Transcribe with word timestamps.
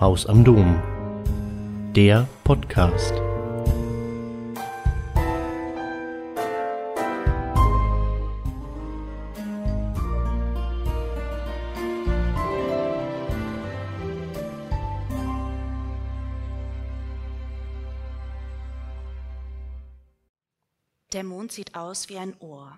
Haus 0.00 0.26
am 0.26 0.42
Dom. 0.42 0.82
Der 1.94 2.26
Podcast. 2.42 3.14
Der 21.12 21.22
Mond 21.22 21.52
sieht 21.52 21.76
aus 21.76 22.08
wie 22.08 22.18
ein 22.18 22.34
Ohr. 22.40 22.76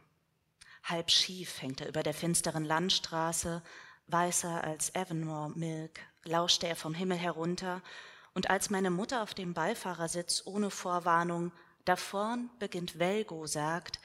Halb 0.85 1.11
schief 1.11 1.63
hängt 1.63 1.81
er 1.81 1.89
über 1.89 2.03
der 2.03 2.13
finsteren 2.13 2.67
Landstraße, 2.67 3.63
weißer 4.09 4.63
als 4.63 4.95
Avonmore 4.95 5.53
Milk, 5.57 5.99
lauschte 6.29 6.67
er 6.67 6.77
vom 6.77 6.95
Himmel 6.95 7.19
herunter, 7.19 7.83
und 8.35 8.51
als 8.51 8.69
meine 8.69 8.91
Mutter 8.91 9.23
auf 9.23 9.33
dem 9.33 9.55
Beifahrersitz 9.55 10.43
ohne 10.45 10.71
Vorwarnung 10.71 11.53
da 11.87 11.97
vorn 11.97 12.51
beginnt 12.59 12.99
Velgo 12.99 13.47
sagt, 13.47 13.99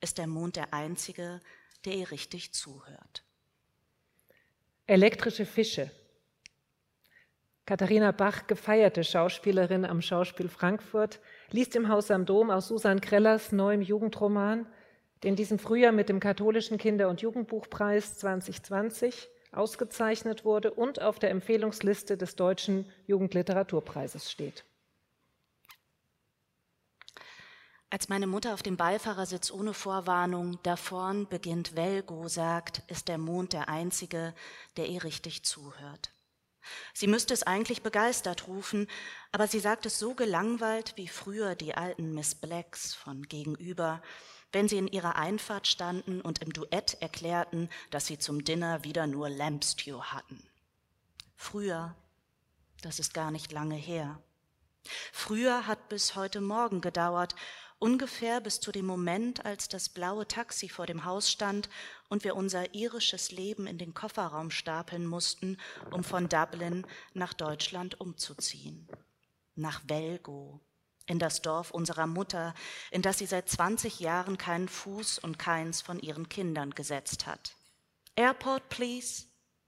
ist 0.00 0.18
der 0.18 0.26
Mond 0.26 0.56
der 0.56 0.74
einzige, 0.74 1.40
der 1.84 1.94
ihr 1.94 2.10
richtig 2.10 2.52
zuhört. 2.52 3.24
Elektrische 4.86 5.46
Fische. 5.46 5.90
Katharina 7.64 8.12
Bach, 8.12 8.46
gefeierte 8.46 9.04
Schauspielerin 9.04 9.84
am 9.84 10.02
Schauspiel 10.02 10.48
Frankfurt, 10.48 11.20
liest 11.50 11.76
im 11.76 11.88
Haus 11.88 12.10
am 12.10 12.26
Dom 12.26 12.50
aus 12.50 12.68
Susan 12.68 13.00
Krellers 13.00 13.52
neuem 13.52 13.82
Jugendroman, 13.82 14.66
den 15.22 15.36
diesem 15.36 15.58
Frühjahr 15.58 15.92
mit 15.92 16.08
dem 16.08 16.20
Katholischen 16.20 16.78
Kinder- 16.78 17.08
und 17.08 17.20
Jugendbuchpreis 17.20 18.18
2020 18.18 19.28
ausgezeichnet 19.52 20.44
wurde 20.44 20.72
und 20.72 21.00
auf 21.00 21.18
der 21.18 21.30
Empfehlungsliste 21.30 22.16
des 22.16 22.36
Deutschen 22.36 22.90
Jugendliteraturpreises 23.06 24.30
steht. 24.30 24.64
Als 27.90 28.10
meine 28.10 28.26
Mutter 28.26 28.52
auf 28.52 28.62
dem 28.62 28.76
Beifahrersitz 28.76 29.50
ohne 29.50 29.72
Vorwarnung 29.72 30.58
da 30.62 30.76
vorn 30.76 31.26
beginnt 31.26 31.74
Velgo 31.74 32.28
sagt, 32.28 32.82
ist 32.88 33.08
der 33.08 33.16
Mond 33.16 33.54
der 33.54 33.70
einzige, 33.70 34.34
der 34.76 34.88
ihr 34.88 35.04
richtig 35.04 35.44
zuhört. 35.44 36.12
Sie 36.92 37.06
müsste 37.06 37.32
es 37.32 37.44
eigentlich 37.44 37.82
begeistert 37.82 38.46
rufen, 38.46 38.88
aber 39.32 39.46
sie 39.46 39.58
sagt 39.58 39.86
es 39.86 39.98
so 39.98 40.14
gelangweilt 40.14 40.92
wie 40.96 41.08
früher 41.08 41.54
die 41.54 41.74
alten 41.74 42.12
Miss 42.12 42.34
Blacks 42.34 42.94
von 42.94 43.22
gegenüber, 43.22 44.02
wenn 44.52 44.68
sie 44.68 44.78
in 44.78 44.88
ihrer 44.88 45.16
Einfahrt 45.16 45.66
standen 45.66 46.20
und 46.20 46.40
im 46.40 46.52
Duett 46.52 46.96
erklärten, 47.00 47.68
dass 47.90 48.06
sie 48.06 48.18
zum 48.18 48.44
Dinner 48.44 48.84
wieder 48.84 49.06
nur 49.06 49.28
Lampstew 49.28 50.02
hatten. 50.02 50.42
Früher, 51.36 51.94
das 52.82 52.98
ist 52.98 53.14
gar 53.14 53.30
nicht 53.30 53.52
lange 53.52 53.76
her. 53.76 54.20
Früher 55.12 55.66
hat 55.66 55.88
bis 55.88 56.14
heute 56.14 56.40
Morgen 56.40 56.80
gedauert, 56.80 57.34
ungefähr 57.78 58.40
bis 58.40 58.60
zu 58.60 58.72
dem 58.72 58.86
Moment, 58.86 59.44
als 59.44 59.68
das 59.68 59.88
blaue 59.88 60.26
Taxi 60.26 60.68
vor 60.68 60.86
dem 60.86 61.04
Haus 61.04 61.30
stand 61.30 61.68
und 62.08 62.24
wir 62.24 62.34
unser 62.34 62.74
irisches 62.74 63.30
Leben 63.30 63.66
in 63.66 63.78
den 63.78 63.94
Kofferraum 63.94 64.50
stapeln 64.50 65.06
mussten, 65.06 65.58
um 65.90 66.02
von 66.04 66.28
Dublin 66.28 66.86
nach 67.12 67.34
Deutschland 67.34 68.00
umzuziehen. 68.00 68.88
Nach 69.54 69.82
Velgo, 69.86 70.60
in 71.08 71.18
das 71.18 71.42
Dorf 71.42 71.72
unserer 71.72 72.06
Mutter, 72.06 72.54
in 72.92 73.02
das 73.02 73.18
sie 73.18 73.26
seit 73.26 73.48
20 73.48 73.98
Jahren 73.98 74.38
keinen 74.38 74.68
Fuß 74.68 75.18
und 75.18 75.38
keins 75.38 75.80
von 75.80 75.98
ihren 75.98 76.28
Kindern 76.28 76.70
gesetzt 76.70 77.26
hat. 77.26 77.56
Airport, 78.14 78.68
please. 78.68 79.24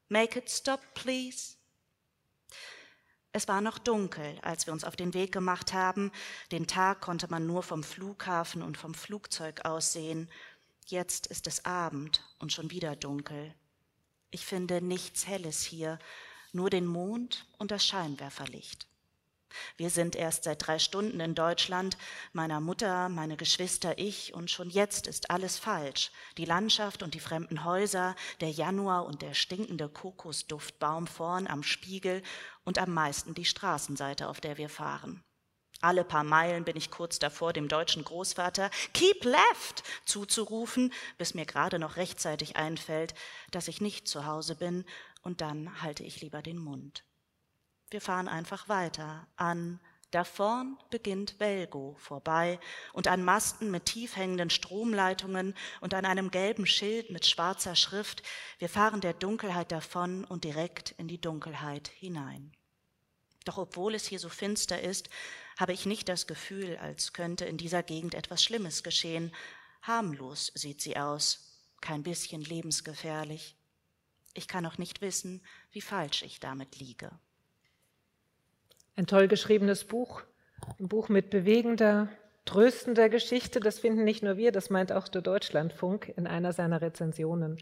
Make 0.08 0.38
it 0.38 0.50
stop, 0.50 0.80
please. 0.94 1.54
Es 3.32 3.46
war 3.46 3.60
noch 3.60 3.78
dunkel, 3.78 4.38
als 4.42 4.66
wir 4.66 4.72
uns 4.72 4.84
auf 4.84 4.96
den 4.96 5.14
Weg 5.14 5.32
gemacht 5.32 5.72
haben. 5.72 6.10
Den 6.50 6.66
Tag 6.66 7.00
konnte 7.00 7.28
man 7.30 7.46
nur 7.46 7.62
vom 7.62 7.84
Flughafen 7.84 8.62
und 8.62 8.76
vom 8.76 8.92
Flugzeug 8.92 9.64
aus 9.64 9.92
sehen. 9.92 10.28
Jetzt 10.86 11.28
ist 11.28 11.46
es 11.46 11.64
Abend 11.64 12.24
und 12.40 12.52
schon 12.52 12.72
wieder 12.72 12.96
dunkel. 12.96 13.54
Ich 14.32 14.44
finde 14.44 14.82
nichts 14.82 15.28
Helles 15.28 15.62
hier, 15.62 15.98
nur 16.52 16.70
den 16.70 16.86
Mond 16.86 17.46
und 17.58 17.70
das 17.70 17.86
Scheinwerferlicht. 17.86 18.89
Wir 19.76 19.90
sind 19.90 20.16
erst 20.16 20.44
seit 20.44 20.66
drei 20.66 20.78
Stunden 20.78 21.20
in 21.20 21.34
Deutschland, 21.34 21.96
meiner 22.32 22.60
Mutter, 22.60 23.08
meine 23.08 23.36
Geschwister, 23.36 23.98
ich, 23.98 24.34
und 24.34 24.50
schon 24.50 24.70
jetzt 24.70 25.06
ist 25.06 25.30
alles 25.30 25.58
falsch. 25.58 26.10
Die 26.36 26.44
Landschaft 26.44 27.02
und 27.02 27.14
die 27.14 27.20
fremden 27.20 27.64
Häuser, 27.64 28.14
der 28.40 28.50
Januar 28.50 29.06
und 29.06 29.22
der 29.22 29.34
stinkende 29.34 29.88
Kokosduftbaum 29.88 31.06
vorn 31.06 31.46
am 31.46 31.62
Spiegel 31.62 32.22
und 32.64 32.78
am 32.78 32.92
meisten 32.92 33.34
die 33.34 33.44
Straßenseite, 33.44 34.28
auf 34.28 34.40
der 34.40 34.58
wir 34.58 34.68
fahren. 34.68 35.22
Alle 35.82 36.04
paar 36.04 36.24
Meilen 36.24 36.64
bin 36.64 36.76
ich 36.76 36.90
kurz 36.90 37.18
davor, 37.18 37.54
dem 37.54 37.68
deutschen 37.68 38.04
Großvater 38.04 38.70
Keep 38.92 39.24
left 39.24 39.82
zuzurufen, 40.04 40.92
bis 41.16 41.32
mir 41.32 41.46
gerade 41.46 41.78
noch 41.78 41.96
rechtzeitig 41.96 42.56
einfällt, 42.56 43.14
dass 43.50 43.66
ich 43.66 43.80
nicht 43.80 44.06
zu 44.06 44.26
Hause 44.26 44.56
bin, 44.56 44.84
und 45.22 45.40
dann 45.40 45.82
halte 45.82 46.02
ich 46.02 46.20
lieber 46.20 46.42
den 46.42 46.58
Mund. 46.58 47.04
Wir 47.90 48.00
fahren 48.00 48.28
einfach 48.28 48.68
weiter 48.68 49.26
an. 49.36 49.80
Da 50.12 50.24
vorn 50.24 50.76
beginnt 50.90 51.38
Velgo 51.38 51.96
vorbei 51.98 52.58
und 52.92 53.06
an 53.06 53.22
Masten 53.24 53.70
mit 53.70 53.86
tief 53.86 54.16
hängenden 54.16 54.50
Stromleitungen 54.50 55.54
und 55.80 55.94
an 55.94 56.04
einem 56.04 56.32
gelben 56.32 56.66
Schild 56.66 57.10
mit 57.10 57.26
schwarzer 57.26 57.76
Schrift. 57.76 58.22
Wir 58.58 58.68
fahren 58.68 59.00
der 59.00 59.12
Dunkelheit 59.12 59.70
davon 59.70 60.24
und 60.24 60.42
direkt 60.42 60.92
in 60.98 61.06
die 61.06 61.20
Dunkelheit 61.20 61.88
hinein. 61.88 62.52
Doch 63.44 63.58
obwohl 63.58 63.94
es 63.94 64.06
hier 64.06 64.18
so 64.18 64.28
finster 64.28 64.80
ist, 64.80 65.10
habe 65.58 65.72
ich 65.72 65.86
nicht 65.86 66.08
das 66.08 66.26
Gefühl, 66.26 66.76
als 66.78 67.12
könnte 67.12 67.44
in 67.44 67.56
dieser 67.56 67.82
Gegend 67.82 68.14
etwas 68.14 68.42
Schlimmes 68.42 68.82
geschehen. 68.82 69.32
Harmlos 69.82 70.50
sieht 70.54 70.80
sie 70.80 70.96
aus, 70.96 71.60
kein 71.80 72.02
bisschen 72.02 72.42
lebensgefährlich. 72.42 73.56
Ich 74.34 74.48
kann 74.48 74.66
auch 74.66 74.78
nicht 74.78 75.00
wissen, 75.00 75.44
wie 75.70 75.80
falsch 75.80 76.22
ich 76.22 76.40
damit 76.40 76.76
liege. 76.76 77.10
Ein 78.96 79.06
toll 79.06 79.28
geschriebenes 79.28 79.84
Buch, 79.84 80.22
ein 80.78 80.88
Buch 80.88 81.08
mit 81.08 81.30
bewegender, 81.30 82.08
tröstender 82.44 83.08
Geschichte. 83.08 83.60
Das 83.60 83.78
finden 83.78 84.04
nicht 84.04 84.22
nur 84.22 84.36
wir, 84.36 84.52
das 84.52 84.70
meint 84.70 84.92
auch 84.92 85.08
der 85.08 85.22
Deutschlandfunk 85.22 86.12
in 86.16 86.26
einer 86.26 86.52
seiner 86.52 86.82
Rezensionen. 86.82 87.58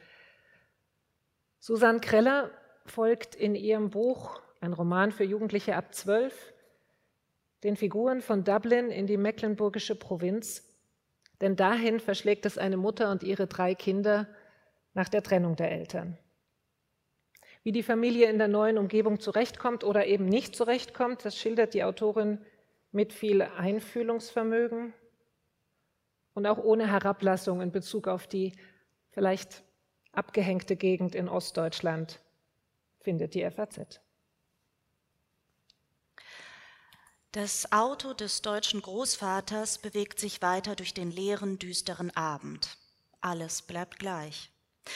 Susanne 1.61 2.01
Kreller 2.01 2.51
folgt 2.87 3.35
in 3.35 3.55
ihrem 3.55 3.91
Buch, 3.91 4.41
ein 4.61 4.73
Roman 4.73 5.13
für 5.13 5.25
Jugendliche 5.25 5.77
ab 5.77 5.95
zwölf, 5.95 6.53
den 7.65 7.77
Figuren 7.77 8.21
von 8.21 8.45
Dublin 8.45 8.91
in 8.91 9.07
die 9.07 9.17
mecklenburgische 9.17 9.95
Provinz, 9.95 10.65
denn 11.41 11.57
dahin 11.57 12.01
verschlägt 12.01 12.47
es 12.47 12.59
eine 12.59 12.77
Mutter 12.77 13.11
und 13.11 13.23
ihre 13.23 13.47
drei 13.47 13.75
Kinder 13.75 14.29
nach 14.95 15.09
der 15.09 15.23
Trennung 15.23 15.57
der 15.57 15.71
Eltern 15.71 16.19
wie 17.63 17.73
die 17.73 17.83
Familie 17.83 18.29
in 18.31 18.39
der 18.39 18.49
neuen 18.49 18.79
Umgebung 18.79 19.21
zurechtkommt 19.21 19.85
oder 19.85 20.07
eben 20.07 20.27
nicht 20.27 20.55
zurechtkommt. 20.55 21.25
Das 21.25 21.37
schildert 21.37 21.75
die 21.75 21.85
Autorin 21.85 22.39
mit 22.93 23.13
viel 23.13 23.43
Einfühlungsvermögen 23.43 24.95
und 26.35 26.47
auch 26.47 26.59
ohne 26.59 26.91
Herablassung 26.91 27.61
in 27.61 27.73
Bezug 27.73 28.09
auf 28.09 28.27
die 28.27 28.53
vielleicht 29.11 29.65
abgehängte 30.13 30.77
Gegend 30.77 31.15
in 31.15 31.29
Ostdeutschland, 31.29 32.21
findet 33.01 33.35
die 33.35 33.49
FAZ. 33.49 34.01
Das 37.33 37.73
Auto 37.73 38.15
des 38.15 38.41
deutschen 38.43 38.81
Großvaters 38.81 39.79
bewegt 39.79 40.19
sich 40.19 40.41
weiter 40.41 40.77
durch 40.77 40.95
den 40.95 41.11
leeren, 41.11 41.59
düsteren 41.59 42.11
Abend. 42.17 42.79
Alles 43.21 43.63
bleibt 43.63 43.99
gleich. 43.99 44.51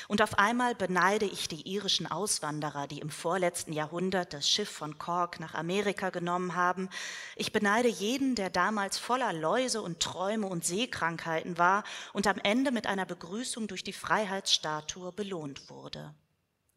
Und 0.08 0.22
auf 0.22 0.38
einmal 0.38 0.75
beneide 0.75 1.26
ich 1.26 1.48
die 1.48 1.69
irischen 1.69 2.06
Auswanderer, 2.06 2.86
die 2.86 3.00
im 3.00 3.10
vorletzten 3.10 3.72
Jahrhundert 3.72 4.33
das 4.33 4.48
Schiff 4.48 4.71
von 4.71 4.98
Cork 4.98 5.41
nach 5.41 5.54
Amerika 5.54 6.10
genommen 6.10 6.54
haben. 6.54 6.89
Ich 7.36 7.53
beneide 7.53 7.89
jeden, 7.89 8.34
der 8.34 8.50
damals 8.50 8.98
voller 8.98 9.33
Läuse 9.33 9.83
und 9.83 10.00
Träume 10.00 10.47
und 10.47 10.65
Seekrankheiten 10.65 11.59
war 11.59 11.84
und 12.12 12.27
am 12.27 12.39
Ende 12.39 12.71
mit 12.71 12.86
einer 12.86 13.06
Begrüßung 13.06 13.66
durch 13.66 13.84
die 13.84 13.92
Freiheitsstatue 13.92 15.12
belohnt 15.12 15.71
wurde. 15.71 16.15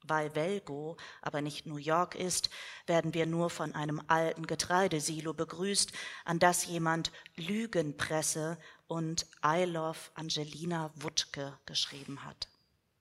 Weil 0.08 0.36
Velgo 0.36 0.98
aber 1.22 1.42
nicht 1.42 1.66
New 1.66 1.78
York 1.78 2.16
ist, 2.16 2.50
werden 2.86 3.14
wir 3.14 3.26
nur 3.26 3.50
von 3.50 3.74
einem 3.74 4.02
alten 4.08 4.46
Getreidesilo 4.46 5.34
begrüßt, 5.34 5.92
an 6.26 6.40
das 6.40 6.66
jemand 6.66 7.12
Lügenpresse 7.36 8.60
und 8.88 9.26
I 9.44 9.64
love 9.64 9.98
Angelina 10.14 10.92
Wutke 10.96 11.58
geschrieben 11.66 12.24
hat. 12.24 12.48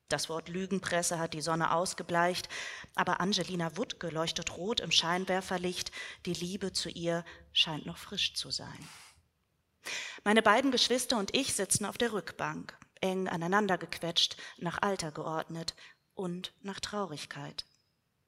Das 0.09 0.29
Wort 0.29 0.49
Lügenpresse 0.49 1.19
hat 1.19 1.33
die 1.33 1.41
Sonne 1.41 1.73
ausgebleicht, 1.73 2.49
aber 2.95 3.21
Angelina 3.21 3.77
Wuttke 3.77 4.11
leuchtet 4.11 4.57
rot 4.57 4.81
im 4.81 4.91
Scheinwerferlicht. 4.91 5.91
Die 6.27 6.35
Liebe 6.35 6.73
zu 6.73 6.91
ihr 6.91 7.25
scheint 7.53 7.87
noch 7.87 7.97
frisch 7.97 8.35
zu 8.35 8.51
sein. 8.51 8.89
Meine 10.23 10.43
beiden 10.43 10.71
Geschwister 10.71 11.19
und 11.19 11.35
ich 11.37 11.55
sitzen 11.55 11.85
auf 11.85 11.99
der 11.99 12.13
Rückbank, 12.13 12.77
eng 13.01 13.29
aneinander 13.29 13.79
gequetscht, 13.79 14.37
nach 14.59 14.81
Alter 14.83 15.11
geordnet 15.11 15.75
und 16.15 16.53
nach 16.63 16.81
Traurigkeit. 16.81 17.65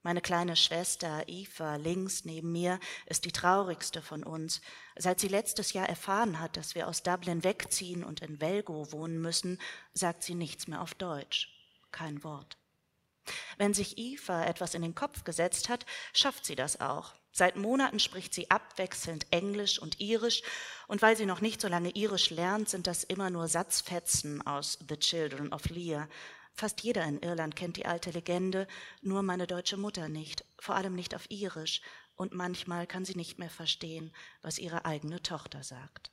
Meine 0.02 0.20
kleine 0.20 0.54
Schwester 0.54 1.24
Eva 1.26 1.76
links 1.76 2.24
neben 2.24 2.52
mir 2.52 2.78
ist 3.06 3.24
die 3.24 3.32
traurigste 3.32 4.02
von 4.02 4.22
uns. 4.22 4.60
Seit 4.96 5.18
sie 5.18 5.28
letztes 5.28 5.72
Jahr 5.72 5.88
erfahren 5.88 6.38
hat, 6.38 6.56
dass 6.56 6.74
wir 6.74 6.86
aus 6.86 7.02
Dublin 7.02 7.42
wegziehen 7.42 8.04
und 8.04 8.20
in 8.20 8.40
Velgo 8.40 8.92
wohnen 8.92 9.20
müssen, 9.20 9.58
sagt 9.94 10.22
sie 10.22 10.34
nichts 10.34 10.68
mehr 10.68 10.80
auf 10.80 10.94
Deutsch. 10.94 11.55
Kein 11.90 12.22
Wort. 12.24 12.56
Wenn 13.58 13.74
sich 13.74 13.98
Eva 13.98 14.44
etwas 14.44 14.74
in 14.74 14.82
den 14.82 14.94
Kopf 14.94 15.24
gesetzt 15.24 15.68
hat, 15.68 15.86
schafft 16.12 16.44
sie 16.44 16.54
das 16.54 16.80
auch. 16.80 17.14
Seit 17.32 17.56
Monaten 17.56 17.98
spricht 17.98 18.32
sie 18.32 18.50
abwechselnd 18.50 19.26
Englisch 19.30 19.78
und 19.78 20.00
Irisch, 20.00 20.42
und 20.86 21.02
weil 21.02 21.16
sie 21.16 21.26
noch 21.26 21.40
nicht 21.40 21.60
so 21.60 21.68
lange 21.68 21.90
Irisch 21.90 22.30
lernt, 22.30 22.68
sind 22.68 22.86
das 22.86 23.04
immer 23.04 23.30
nur 23.30 23.48
Satzfetzen 23.48 24.46
aus 24.46 24.78
The 24.88 24.96
Children 24.96 25.52
of 25.52 25.68
Lear. 25.68 26.08
Fast 26.54 26.80
jeder 26.82 27.04
in 27.04 27.20
Irland 27.20 27.54
kennt 27.54 27.76
die 27.76 27.84
alte 27.84 28.10
Legende, 28.10 28.66
nur 29.02 29.22
meine 29.22 29.46
deutsche 29.46 29.76
Mutter 29.76 30.08
nicht, 30.08 30.44
vor 30.58 30.76
allem 30.76 30.94
nicht 30.94 31.14
auf 31.14 31.30
Irisch, 31.30 31.82
und 32.14 32.32
manchmal 32.32 32.86
kann 32.86 33.04
sie 33.04 33.16
nicht 33.16 33.38
mehr 33.38 33.50
verstehen, 33.50 34.14
was 34.40 34.58
ihre 34.58 34.86
eigene 34.86 35.22
Tochter 35.22 35.62
sagt. 35.62 36.10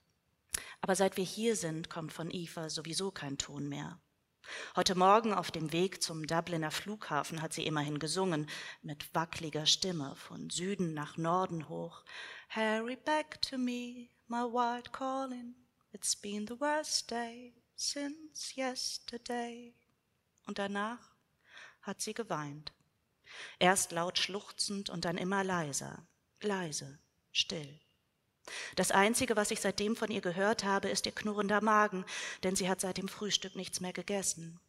Aber 0.81 0.95
seit 0.95 1.15
wir 1.15 1.23
hier 1.23 1.55
sind, 1.55 1.89
kommt 1.89 2.11
von 2.11 2.29
Eva 2.29 2.69
sowieso 2.69 3.11
kein 3.11 3.37
Ton 3.37 3.69
mehr. 3.69 4.01
Heute 4.75 4.95
Morgen 4.95 5.33
auf 5.33 5.51
dem 5.51 5.71
Weg 5.71 6.01
zum 6.01 6.27
Dubliner 6.27 6.71
Flughafen 6.71 7.41
hat 7.41 7.53
sie 7.53 7.65
immerhin 7.65 7.99
gesungen, 7.99 8.49
mit 8.81 9.13
wackliger 9.15 9.65
Stimme 9.65 10.15
von 10.15 10.49
Süden 10.49 10.93
nach 10.93 11.17
Norden 11.17 11.69
hoch. 11.69 12.03
Harry 12.49 12.95
back 12.95 13.41
to 13.41 13.57
me, 13.57 14.09
my 14.27 14.43
white 14.43 14.91
calling. 14.91 15.55
It's 15.91 16.15
been 16.15 16.47
the 16.47 16.59
worst 16.59 17.09
day 17.11 17.53
since 17.75 18.55
yesterday 18.55 19.73
und 20.45 20.59
danach 20.59 21.15
hat 21.81 22.01
sie 22.01 22.13
geweint. 22.13 22.73
Erst 23.59 23.91
laut 23.91 24.17
schluchzend 24.17 24.89
und 24.89 25.05
dann 25.05 25.17
immer 25.17 25.43
leiser, 25.43 26.05
leise, 26.41 26.99
still. 27.31 27.79
Das 28.75 28.91
Einzige, 28.91 29.35
was 29.35 29.51
ich 29.51 29.61
seitdem 29.61 29.95
von 29.95 30.11
ihr 30.11 30.21
gehört 30.21 30.63
habe, 30.63 30.89
ist 30.89 31.05
ihr 31.05 31.11
knurrender 31.13 31.61
Magen, 31.61 32.05
denn 32.43 32.55
sie 32.55 32.69
hat 32.69 32.81
seit 32.81 32.97
dem 32.97 33.07
Frühstück 33.07 33.55
nichts 33.55 33.79
mehr 33.79 33.93
gegessen. 33.93 34.59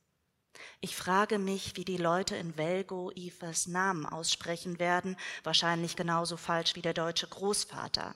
Ich 0.81 0.97
frage 0.97 1.39
mich, 1.39 1.77
wie 1.77 1.85
die 1.85 1.97
Leute 1.97 2.37
in 2.37 2.57
Velgo 2.57 3.11
Ivers 3.15 3.67
Namen 3.67 4.07
aussprechen 4.07 4.79
werden, 4.79 5.17
wahrscheinlich 5.43 5.97
genauso 5.97 6.37
falsch 6.37 6.77
wie 6.77 6.83
der 6.83 6.95
deutsche 6.95 7.27
Großvater. 7.27 8.15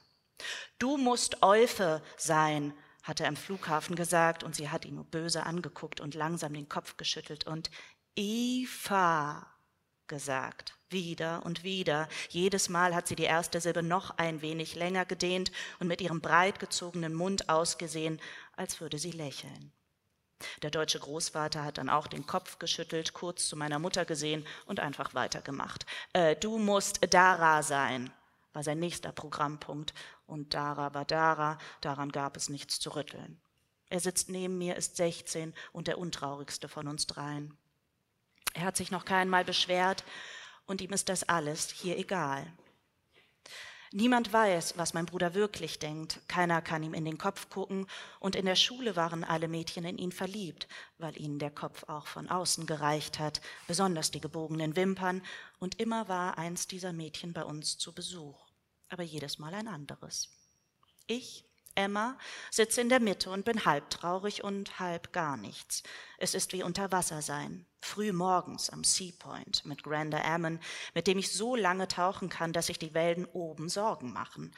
Du 0.78 0.96
musst 0.96 1.42
Eufe 1.42 2.02
sein, 2.16 2.72
hat 3.02 3.20
er 3.20 3.26
im 3.26 3.36
Flughafen 3.36 3.96
gesagt, 3.96 4.44
und 4.44 4.54
sie 4.54 4.68
hat 4.68 4.84
ihn 4.84 4.94
nur 4.94 5.04
böse 5.04 5.44
angeguckt 5.44 6.00
und 6.00 6.14
langsam 6.14 6.52
den 6.52 6.68
Kopf 6.68 6.96
geschüttelt 6.96 7.44
und 7.46 7.70
Eva 8.14 9.46
gesagt, 10.08 10.74
wieder 10.90 11.44
und 11.44 11.62
wieder. 11.62 12.08
Jedes 12.30 12.68
Mal 12.68 12.94
hat 12.94 13.06
sie 13.06 13.16
die 13.16 13.24
erste 13.24 13.60
Silbe 13.60 13.82
noch 13.82 14.16
ein 14.18 14.42
wenig 14.42 14.74
länger 14.74 15.04
gedehnt 15.04 15.52
und 15.78 15.86
mit 15.86 16.00
ihrem 16.00 16.20
breit 16.20 16.58
gezogenen 16.58 17.14
Mund 17.14 17.48
ausgesehen, 17.48 18.20
als 18.56 18.80
würde 18.80 18.98
sie 18.98 19.12
lächeln. 19.12 19.72
Der 20.62 20.70
deutsche 20.70 21.00
Großvater 21.00 21.64
hat 21.64 21.78
dann 21.78 21.88
auch 21.88 22.06
den 22.06 22.26
Kopf 22.26 22.58
geschüttelt, 22.58 23.12
kurz 23.12 23.48
zu 23.48 23.56
meiner 23.56 23.78
Mutter 23.78 24.04
gesehen 24.04 24.46
und 24.66 24.80
einfach 24.80 25.14
weitergemacht. 25.14 25.84
Äh, 26.12 26.36
du 26.36 26.58
musst 26.58 27.00
Dara 27.12 27.62
sein, 27.62 28.10
war 28.52 28.62
sein 28.62 28.78
nächster 28.78 29.12
Programmpunkt 29.12 29.94
und 30.26 30.54
Dara 30.54 30.94
war 30.94 31.04
Dara, 31.04 31.58
daran 31.80 32.12
gab 32.12 32.36
es 32.36 32.48
nichts 32.48 32.78
zu 32.78 32.94
rütteln. 32.94 33.40
Er 33.90 34.00
sitzt 34.00 34.28
neben 34.28 34.58
mir, 34.58 34.76
ist 34.76 34.96
16 34.96 35.54
und 35.72 35.88
der 35.88 35.98
untraurigste 35.98 36.68
von 36.68 36.86
uns 36.88 37.06
dreien. 37.06 37.56
Er 38.54 38.62
hat 38.62 38.76
sich 38.76 38.90
noch 38.90 39.04
keinmal 39.04 39.44
beschwert 39.44 40.04
und 40.66 40.80
ihm 40.80 40.92
ist 40.92 41.08
das 41.08 41.28
alles 41.28 41.70
hier 41.70 41.98
egal. 41.98 42.46
Niemand 43.90 44.32
weiß, 44.32 44.76
was 44.76 44.92
mein 44.92 45.06
Bruder 45.06 45.32
wirklich 45.32 45.78
denkt, 45.78 46.20
keiner 46.28 46.60
kann 46.60 46.82
ihm 46.82 46.92
in 46.92 47.06
den 47.06 47.16
Kopf 47.16 47.48
gucken, 47.48 47.86
und 48.20 48.36
in 48.36 48.44
der 48.44 48.54
Schule 48.54 48.96
waren 48.96 49.24
alle 49.24 49.48
Mädchen 49.48 49.86
in 49.86 49.96
ihn 49.96 50.12
verliebt, 50.12 50.68
weil 50.98 51.18
ihnen 51.18 51.38
der 51.38 51.50
Kopf 51.50 51.84
auch 51.88 52.06
von 52.06 52.28
außen 52.28 52.66
gereicht 52.66 53.18
hat, 53.18 53.40
besonders 53.66 54.10
die 54.10 54.20
gebogenen 54.20 54.76
Wimpern, 54.76 55.22
und 55.58 55.80
immer 55.80 56.06
war 56.06 56.36
eins 56.36 56.66
dieser 56.66 56.92
Mädchen 56.92 57.32
bei 57.32 57.44
uns 57.44 57.78
zu 57.78 57.94
Besuch 57.94 58.48
aber 58.88 59.02
jedes 59.02 59.38
Mal 59.38 59.54
ein 59.54 59.68
anderes. 59.68 60.28
Ich, 61.06 61.44
Emma, 61.78 62.18
sitze 62.50 62.80
in 62.80 62.88
der 62.88 62.98
Mitte 62.98 63.30
und 63.30 63.44
bin 63.44 63.64
halb 63.64 63.88
traurig 63.88 64.42
und 64.42 64.80
halb 64.80 65.12
gar 65.12 65.36
nichts. 65.36 65.84
Es 66.18 66.34
ist 66.34 66.52
wie 66.52 66.64
unter 66.64 66.90
Wasser 66.90 67.22
sein. 67.22 67.66
Früh 67.80 68.12
morgens 68.12 68.68
am 68.68 68.82
Seapoint 68.82 69.64
mit 69.64 69.84
Grander 69.84 70.24
Ammon, 70.24 70.58
mit 70.94 71.06
dem 71.06 71.18
ich 71.18 71.32
so 71.32 71.54
lange 71.54 71.86
tauchen 71.86 72.28
kann, 72.28 72.52
dass 72.52 72.66
sich 72.66 72.80
die 72.80 72.94
Wellen 72.94 73.26
oben 73.26 73.68
Sorgen 73.68 74.12
machen. 74.12 74.52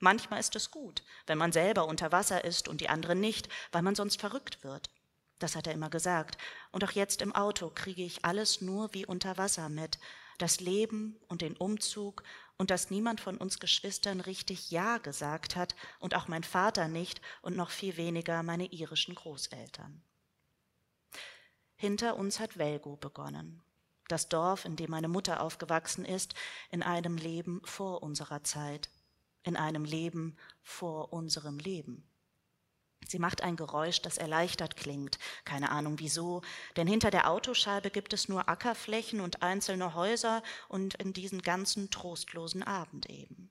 Manchmal 0.00 0.40
ist 0.40 0.56
es 0.56 0.72
gut, 0.72 1.04
wenn 1.26 1.38
man 1.38 1.52
selber 1.52 1.86
unter 1.86 2.10
Wasser 2.10 2.44
ist 2.44 2.66
und 2.66 2.80
die 2.80 2.88
anderen 2.88 3.20
nicht, 3.20 3.48
weil 3.70 3.82
man 3.82 3.94
sonst 3.94 4.20
verrückt 4.20 4.64
wird. 4.64 4.90
Das 5.38 5.54
hat 5.54 5.68
er 5.68 5.74
immer 5.74 5.90
gesagt. 5.90 6.38
Und 6.72 6.82
auch 6.84 6.90
jetzt 6.90 7.22
im 7.22 7.34
Auto 7.34 7.70
kriege 7.70 8.02
ich 8.02 8.24
alles 8.24 8.60
nur 8.60 8.92
wie 8.94 9.06
unter 9.06 9.38
Wasser 9.38 9.68
mit. 9.68 9.98
Das 10.38 10.58
Leben 10.58 11.20
und 11.28 11.40
den 11.40 11.56
Umzug 11.56 12.24
und 12.56 12.70
dass 12.70 12.90
niemand 12.90 13.20
von 13.20 13.36
uns 13.36 13.58
Geschwistern 13.58 14.20
richtig 14.20 14.70
Ja 14.70 14.98
gesagt 14.98 15.56
hat 15.56 15.74
und 15.98 16.14
auch 16.14 16.28
mein 16.28 16.44
Vater 16.44 16.88
nicht 16.88 17.20
und 17.42 17.56
noch 17.56 17.70
viel 17.70 17.96
weniger 17.96 18.42
meine 18.42 18.66
irischen 18.66 19.14
Großeltern. 19.14 20.02
Hinter 21.76 22.16
uns 22.16 22.38
hat 22.38 22.56
Velgo 22.56 22.96
begonnen, 22.96 23.62
das 24.08 24.28
Dorf, 24.28 24.64
in 24.64 24.76
dem 24.76 24.90
meine 24.90 25.08
Mutter 25.08 25.40
aufgewachsen 25.40 26.04
ist, 26.04 26.34
in 26.70 26.82
einem 26.82 27.16
Leben 27.16 27.60
vor 27.64 28.02
unserer 28.02 28.44
Zeit, 28.44 28.90
in 29.42 29.56
einem 29.56 29.84
Leben 29.84 30.36
vor 30.62 31.12
unserem 31.12 31.58
Leben. 31.58 32.08
Sie 33.06 33.18
macht 33.18 33.42
ein 33.42 33.56
Geräusch, 33.56 34.00
das 34.02 34.18
erleichtert 34.18 34.76
klingt. 34.76 35.18
Keine 35.44 35.70
Ahnung 35.70 35.98
wieso, 35.98 36.42
denn 36.76 36.86
hinter 36.86 37.10
der 37.10 37.30
Autoscheibe 37.30 37.90
gibt 37.90 38.12
es 38.12 38.28
nur 38.28 38.48
Ackerflächen 38.48 39.20
und 39.20 39.42
einzelne 39.42 39.94
Häuser 39.94 40.42
und 40.68 40.94
in 40.94 41.12
diesen 41.12 41.42
ganzen 41.42 41.90
trostlosen 41.90 42.62
Abend 42.62 43.08
eben. 43.10 43.50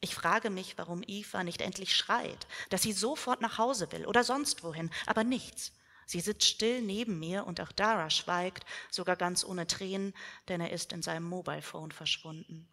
Ich 0.00 0.14
frage 0.14 0.50
mich, 0.50 0.76
warum 0.78 1.02
Eva 1.06 1.42
nicht 1.42 1.60
endlich 1.60 1.96
schreit, 1.96 2.46
dass 2.70 2.82
sie 2.82 2.92
sofort 2.92 3.40
nach 3.40 3.58
Hause 3.58 3.90
will 3.92 4.06
oder 4.06 4.24
sonst 4.24 4.62
wohin, 4.62 4.90
aber 5.06 5.24
nichts. 5.24 5.72
Sie 6.06 6.20
sitzt 6.20 6.44
still 6.46 6.82
neben 6.82 7.18
mir 7.18 7.46
und 7.46 7.60
auch 7.60 7.72
Dara 7.72 8.10
schweigt, 8.10 8.64
sogar 8.90 9.16
ganz 9.16 9.44
ohne 9.44 9.66
Tränen, 9.66 10.14
denn 10.48 10.60
er 10.60 10.70
ist 10.70 10.92
in 10.92 11.02
seinem 11.02 11.24
Mobilephone 11.24 11.90
verschwunden. 11.90 12.68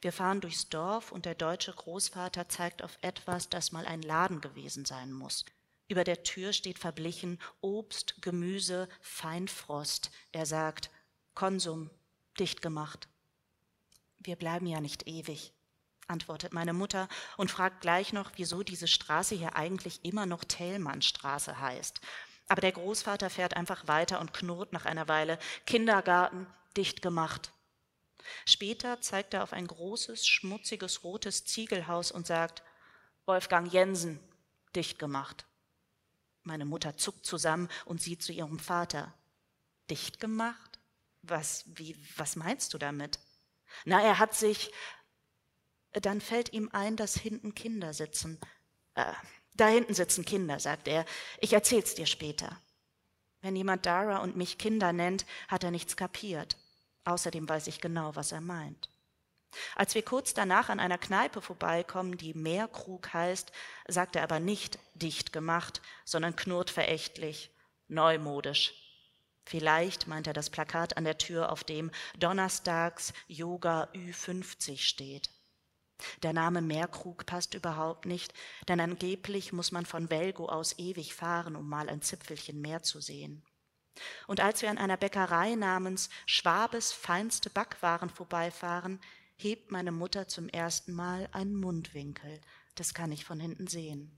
Wir 0.00 0.12
fahren 0.12 0.40
durchs 0.40 0.68
Dorf 0.68 1.12
und 1.12 1.24
der 1.24 1.34
deutsche 1.34 1.72
Großvater 1.72 2.48
zeigt 2.48 2.82
auf 2.82 2.98
etwas, 3.00 3.48
das 3.48 3.72
mal 3.72 3.86
ein 3.86 4.02
Laden 4.02 4.40
gewesen 4.40 4.84
sein 4.84 5.12
muss. 5.12 5.44
Über 5.88 6.04
der 6.04 6.22
Tür 6.22 6.52
steht 6.52 6.78
verblichen 6.78 7.38
Obst, 7.60 8.20
Gemüse, 8.20 8.88
Feinfrost. 9.00 10.10
Er 10.32 10.44
sagt 10.44 10.90
Konsum, 11.34 11.90
dicht 12.38 12.60
gemacht. 12.60 13.08
Wir 14.18 14.36
bleiben 14.36 14.66
ja 14.66 14.80
nicht 14.80 15.06
ewig, 15.06 15.54
antwortet 16.06 16.52
meine 16.52 16.72
Mutter 16.72 17.08
und 17.36 17.50
fragt 17.50 17.80
gleich 17.80 18.12
noch, 18.12 18.32
wieso 18.36 18.62
diese 18.62 18.88
Straße 18.88 19.34
hier 19.34 19.56
eigentlich 19.56 20.04
immer 20.04 20.26
noch 20.26 20.44
Thälmannstraße 20.44 21.60
heißt. 21.60 22.00
Aber 22.48 22.60
der 22.60 22.72
Großvater 22.72 23.30
fährt 23.30 23.56
einfach 23.56 23.86
weiter 23.88 24.20
und 24.20 24.34
knurrt 24.34 24.72
nach 24.72 24.84
einer 24.84 25.08
Weile 25.08 25.38
Kindergarten, 25.66 26.46
dicht 26.76 27.02
gemacht. 27.02 27.52
Später 28.46 29.00
zeigt 29.00 29.34
er 29.34 29.42
auf 29.42 29.52
ein 29.52 29.66
großes, 29.66 30.26
schmutziges, 30.26 31.04
rotes 31.04 31.44
Ziegelhaus 31.44 32.10
und 32.10 32.26
sagt, 32.26 32.62
Wolfgang 33.26 33.72
Jensen, 33.72 34.20
dicht 34.74 34.98
gemacht. 34.98 35.46
Meine 36.42 36.64
Mutter 36.64 36.96
zuckt 36.96 37.26
zusammen 37.26 37.68
und 37.84 38.00
sieht 38.00 38.22
zu 38.22 38.32
ihrem 38.32 38.58
Vater. 38.58 39.12
Dicht 39.90 40.20
gemacht? 40.20 40.78
Was, 41.22 41.64
wie, 41.66 41.96
was 42.16 42.36
meinst 42.36 42.72
du 42.72 42.78
damit? 42.78 43.18
Na, 43.84 44.02
er 44.02 44.18
hat 44.18 44.34
sich. 44.34 44.72
Dann 45.92 46.20
fällt 46.20 46.52
ihm 46.52 46.70
ein, 46.72 46.96
dass 46.96 47.14
hinten 47.16 47.54
Kinder 47.54 47.92
sitzen. 47.92 48.38
Äh, 48.94 49.12
da 49.54 49.68
hinten 49.68 49.94
sitzen 49.94 50.24
Kinder, 50.24 50.60
sagt 50.60 50.88
er. 50.88 51.04
Ich 51.40 51.52
erzähl's 51.52 51.94
dir 51.94 52.06
später. 52.06 52.60
Wenn 53.40 53.56
jemand 53.56 53.86
Dara 53.86 54.18
und 54.18 54.36
mich 54.36 54.58
Kinder 54.58 54.92
nennt, 54.92 55.26
hat 55.48 55.64
er 55.64 55.70
nichts 55.70 55.96
kapiert. 55.96 56.56
Außerdem 57.08 57.48
weiß 57.48 57.68
ich 57.68 57.80
genau, 57.80 58.14
was 58.16 58.32
er 58.32 58.42
meint. 58.42 58.90
Als 59.76 59.94
wir 59.94 60.02
kurz 60.02 60.34
danach 60.34 60.68
an 60.68 60.78
einer 60.78 60.98
Kneipe 60.98 61.40
vorbeikommen, 61.40 62.18
die 62.18 62.34
Meerkrug 62.34 63.14
heißt, 63.14 63.50
sagt 63.86 64.14
er 64.14 64.22
aber 64.24 64.40
nicht 64.40 64.78
dicht 64.92 65.32
gemacht, 65.32 65.80
sondern 66.04 66.36
knurrt 66.36 66.68
verächtlich, 66.68 67.50
neumodisch. 67.88 68.74
Vielleicht 69.46 70.06
meint 70.06 70.26
er 70.26 70.34
das 70.34 70.50
Plakat 70.50 70.98
an 70.98 71.04
der 71.04 71.16
Tür, 71.16 71.50
auf 71.50 71.64
dem 71.64 71.90
Donnerstags 72.18 73.14
Yoga 73.26 73.88
Ü50 73.94 74.76
steht. 74.76 75.30
Der 76.22 76.34
Name 76.34 76.60
Meerkrug 76.60 77.24
passt 77.24 77.54
überhaupt 77.54 78.04
nicht, 78.04 78.34
denn 78.68 78.80
angeblich 78.80 79.54
muss 79.54 79.72
man 79.72 79.86
von 79.86 80.10
Velgo 80.10 80.46
aus 80.50 80.78
ewig 80.78 81.14
fahren, 81.14 81.56
um 81.56 81.66
mal 81.70 81.88
ein 81.88 82.02
Zipfelchen 82.02 82.60
Meer 82.60 82.82
zu 82.82 83.00
sehen. 83.00 83.47
Und 84.26 84.40
als 84.40 84.62
wir 84.62 84.70
an 84.70 84.78
einer 84.78 84.96
Bäckerei 84.96 85.54
namens 85.54 86.10
Schwabes 86.26 86.92
feinste 86.92 87.50
Backwaren 87.50 88.10
vorbeifahren, 88.10 89.00
hebt 89.36 89.70
meine 89.70 89.92
Mutter 89.92 90.28
zum 90.28 90.48
ersten 90.48 90.92
Mal 90.92 91.28
einen 91.32 91.54
Mundwinkel. 91.54 92.40
Das 92.74 92.94
kann 92.94 93.12
ich 93.12 93.24
von 93.24 93.40
hinten 93.40 93.66
sehen. 93.66 94.10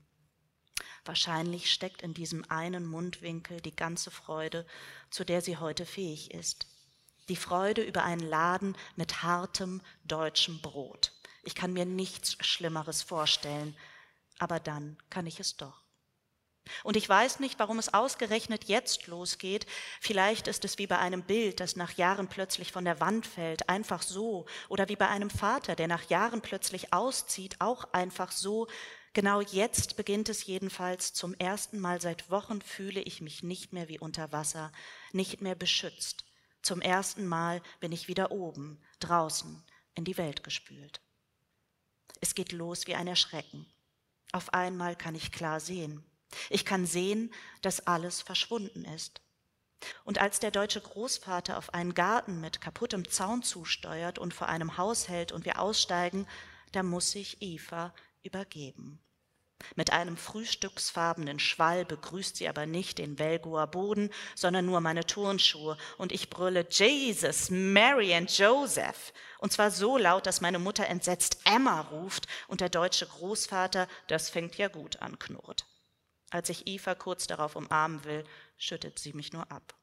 Wahrscheinlich 1.05 1.71
steckt 1.71 2.01
in 2.01 2.13
diesem 2.13 2.49
einen 2.49 2.85
Mundwinkel 2.85 3.61
die 3.61 3.75
ganze 3.75 4.11
Freude, 4.11 4.65
zu 5.09 5.23
der 5.23 5.41
sie 5.41 5.57
heute 5.57 5.85
fähig 5.85 6.31
ist. 6.31 6.67
Die 7.29 7.35
Freude 7.35 7.81
über 7.83 8.03
einen 8.03 8.27
Laden 8.27 8.75
mit 8.95 9.23
hartem 9.23 9.81
deutschem 10.03 10.59
Brot. 10.61 11.13
Ich 11.43 11.55
kann 11.55 11.73
mir 11.73 11.85
nichts 11.85 12.37
Schlimmeres 12.45 13.01
vorstellen, 13.01 13.75
aber 14.37 14.59
dann 14.59 14.97
kann 15.09 15.25
ich 15.25 15.39
es 15.39 15.57
doch. 15.57 15.81
Und 16.83 16.95
ich 16.95 17.07
weiß 17.07 17.39
nicht, 17.39 17.59
warum 17.59 17.79
es 17.79 17.93
ausgerechnet 17.93 18.65
jetzt 18.65 19.07
losgeht. 19.07 19.65
Vielleicht 19.99 20.47
ist 20.47 20.63
es 20.63 20.77
wie 20.77 20.87
bei 20.87 20.99
einem 20.99 21.23
Bild, 21.23 21.59
das 21.59 21.75
nach 21.75 21.93
Jahren 21.93 22.27
plötzlich 22.27 22.71
von 22.71 22.85
der 22.85 22.99
Wand 22.99 23.25
fällt, 23.25 23.67
einfach 23.69 24.01
so. 24.01 24.45
Oder 24.69 24.87
wie 24.89 24.95
bei 24.95 25.07
einem 25.07 25.29
Vater, 25.29 25.75
der 25.75 25.87
nach 25.87 26.09
Jahren 26.09 26.41
plötzlich 26.41 26.93
auszieht, 26.93 27.59
auch 27.59 27.91
einfach 27.93 28.31
so. 28.31 28.67
Genau 29.13 29.41
jetzt 29.41 29.97
beginnt 29.97 30.29
es 30.29 30.45
jedenfalls. 30.45 31.13
Zum 31.13 31.33
ersten 31.33 31.79
Mal 31.79 31.99
seit 31.99 32.29
Wochen 32.29 32.61
fühle 32.61 33.01
ich 33.01 33.21
mich 33.21 33.43
nicht 33.43 33.73
mehr 33.73 33.89
wie 33.89 33.99
unter 33.99 34.31
Wasser, 34.31 34.71
nicht 35.11 35.41
mehr 35.41 35.55
beschützt. 35.55 36.23
Zum 36.61 36.79
ersten 36.79 37.27
Mal 37.27 37.61
bin 37.79 37.91
ich 37.91 38.07
wieder 38.07 38.31
oben, 38.31 38.79
draußen, 38.99 39.63
in 39.95 40.05
die 40.05 40.17
Welt 40.17 40.43
gespült. 40.43 41.01
Es 42.21 42.35
geht 42.35 42.51
los 42.51 42.85
wie 42.85 42.95
ein 42.95 43.07
Erschrecken. 43.07 43.65
Auf 44.31 44.53
einmal 44.53 44.95
kann 44.95 45.15
ich 45.15 45.31
klar 45.31 45.59
sehen. 45.59 46.05
Ich 46.49 46.65
kann 46.65 46.85
sehen, 46.85 47.33
dass 47.61 47.87
alles 47.87 48.21
verschwunden 48.21 48.85
ist. 48.85 49.21
Und 50.03 50.19
als 50.19 50.39
der 50.39 50.51
deutsche 50.51 50.81
Großvater 50.81 51.57
auf 51.57 51.73
einen 51.73 51.93
Garten 51.93 52.39
mit 52.39 52.61
kaputtem 52.61 53.09
Zaun 53.09 53.41
zusteuert 53.41 54.19
und 54.19 54.33
vor 54.33 54.47
einem 54.47 54.77
Haus 54.77 55.07
hält 55.07 55.31
und 55.31 55.45
wir 55.45 55.59
aussteigen, 55.59 56.27
da 56.71 56.83
muss 56.83 57.11
sich 57.11 57.41
Eva 57.41 57.93
übergeben. 58.23 58.99
Mit 59.75 59.91
einem 59.91 60.17
frühstücksfarbenen 60.17 61.39
Schwall 61.39 61.85
begrüßt 61.85 62.35
sie 62.35 62.49
aber 62.49 62.65
nicht 62.65 62.97
den 62.97 63.19
Velgoer 63.19 63.67
Boden, 63.67 64.09
sondern 64.35 64.65
nur 64.65 64.81
meine 64.81 65.05
Turnschuhe. 65.05 65.77
Und 65.97 66.11
ich 66.11 66.29
brülle 66.29 66.65
Jesus, 66.69 67.49
Mary 67.49 68.13
and 68.13 68.35
Joseph. 68.35 69.13
Und 69.37 69.51
zwar 69.51 69.71
so 69.71 69.97
laut, 69.97 70.25
dass 70.25 70.41
meine 70.41 70.59
Mutter 70.59 70.87
entsetzt 70.87 71.39
Emma 71.45 71.81
ruft 71.81 72.27
und 72.47 72.61
der 72.61 72.69
deutsche 72.69 73.05
Großvater, 73.05 73.87
das 74.07 74.29
fängt 74.29 74.57
ja 74.57 74.67
gut 74.67 75.01
an, 75.01 75.19
knurrt. 75.19 75.65
Als 76.31 76.49
ich 76.49 76.65
Eva 76.65 76.95
kurz 76.95 77.27
darauf 77.27 77.55
umarmen 77.55 78.03
will, 78.05 78.23
schüttet 78.57 78.97
sie 78.97 79.13
mich 79.13 79.33
nur 79.33 79.51
ab. 79.51 79.75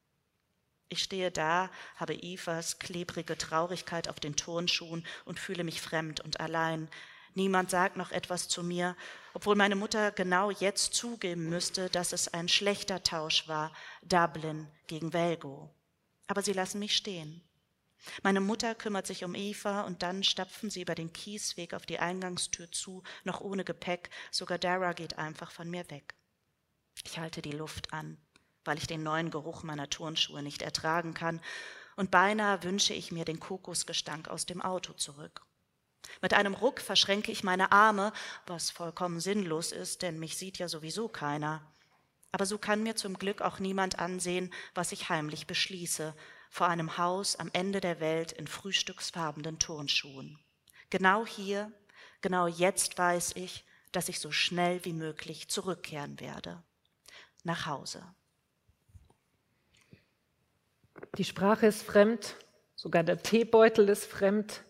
Ich 0.88 1.02
stehe 1.02 1.30
da, 1.30 1.70
habe 1.96 2.14
Evas 2.14 2.78
klebrige 2.78 3.36
Traurigkeit 3.36 4.08
auf 4.08 4.18
den 4.18 4.34
Turnschuhen 4.34 5.06
und 5.26 5.38
fühle 5.38 5.62
mich 5.62 5.82
fremd 5.82 6.20
und 6.20 6.40
allein. 6.40 6.88
Niemand 7.34 7.70
sagt 7.70 7.98
noch 7.98 8.10
etwas 8.10 8.48
zu 8.48 8.62
mir, 8.62 8.96
obwohl 9.34 9.54
meine 9.54 9.76
Mutter 9.76 10.10
genau 10.10 10.50
jetzt 10.50 10.94
zugeben 10.94 11.50
müsste, 11.50 11.90
dass 11.90 12.14
es 12.14 12.32
ein 12.32 12.48
schlechter 12.48 13.02
Tausch 13.02 13.46
war, 13.46 13.70
Dublin 14.02 14.66
gegen 14.86 15.12
Velgo. 15.12 15.70
Aber 16.26 16.40
sie 16.40 16.54
lassen 16.54 16.78
mich 16.78 16.96
stehen. 16.96 17.42
Meine 18.22 18.40
Mutter 18.40 18.74
kümmert 18.74 19.06
sich 19.06 19.24
um 19.24 19.34
Eva 19.34 19.82
und 19.82 20.02
dann 20.02 20.22
stapfen 20.22 20.70
sie 20.70 20.82
über 20.82 20.94
den 20.94 21.12
Kiesweg 21.12 21.74
auf 21.74 21.84
die 21.84 21.98
Eingangstür 21.98 22.72
zu, 22.72 23.02
noch 23.24 23.42
ohne 23.42 23.64
Gepäck. 23.64 24.08
Sogar 24.30 24.56
Dara 24.56 24.94
geht 24.94 25.18
einfach 25.18 25.50
von 25.50 25.68
mir 25.68 25.88
weg. 25.90 26.14
Ich 27.10 27.18
halte 27.18 27.40
die 27.40 27.52
Luft 27.52 27.94
an, 27.94 28.18
weil 28.66 28.76
ich 28.76 28.86
den 28.86 29.02
neuen 29.02 29.30
Geruch 29.30 29.62
meiner 29.62 29.88
Turnschuhe 29.88 30.42
nicht 30.42 30.60
ertragen 30.60 31.14
kann, 31.14 31.40
und 31.96 32.10
beinahe 32.10 32.62
wünsche 32.64 32.92
ich 32.92 33.12
mir 33.12 33.24
den 33.24 33.40
Kokosgestank 33.40 34.28
aus 34.28 34.44
dem 34.44 34.60
Auto 34.60 34.92
zurück. 34.92 35.40
Mit 36.20 36.34
einem 36.34 36.52
Ruck 36.52 36.82
verschränke 36.82 37.32
ich 37.32 37.42
meine 37.42 37.72
Arme, 37.72 38.12
was 38.46 38.70
vollkommen 38.70 39.20
sinnlos 39.20 39.72
ist, 39.72 40.02
denn 40.02 40.18
mich 40.18 40.36
sieht 40.36 40.58
ja 40.58 40.68
sowieso 40.68 41.08
keiner. 41.08 41.62
Aber 42.30 42.44
so 42.44 42.58
kann 42.58 42.82
mir 42.82 42.94
zum 42.94 43.18
Glück 43.18 43.40
auch 43.40 43.58
niemand 43.58 43.98
ansehen, 43.98 44.52
was 44.74 44.92
ich 44.92 45.08
heimlich 45.08 45.46
beschließe, 45.46 46.14
vor 46.50 46.68
einem 46.68 46.98
Haus 46.98 47.36
am 47.36 47.48
Ende 47.54 47.80
der 47.80 48.00
Welt 48.00 48.32
in 48.32 48.46
frühstücksfarbenen 48.46 49.58
Turnschuhen. 49.58 50.38
Genau 50.90 51.24
hier, 51.24 51.72
genau 52.20 52.48
jetzt 52.48 52.98
weiß 52.98 53.34
ich, 53.36 53.64
dass 53.92 54.10
ich 54.10 54.20
so 54.20 54.30
schnell 54.30 54.84
wie 54.84 54.92
möglich 54.92 55.48
zurückkehren 55.48 56.20
werde 56.20 56.62
nach 57.48 57.66
Hause. 57.66 58.04
Die 61.16 61.24
Sprache 61.24 61.66
ist 61.66 61.82
fremd, 61.82 62.36
sogar 62.76 63.02
der 63.02 63.22
Teebeutel 63.22 63.88
ist 63.88 64.04
fremd. 64.04 64.62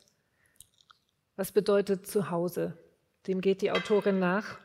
Was 1.36 1.52
bedeutet 1.52 2.06
Zuhause? 2.06 2.78
Dem 3.26 3.40
geht 3.40 3.60
die 3.60 3.72
Autorin 3.72 4.18
nach 4.18 4.58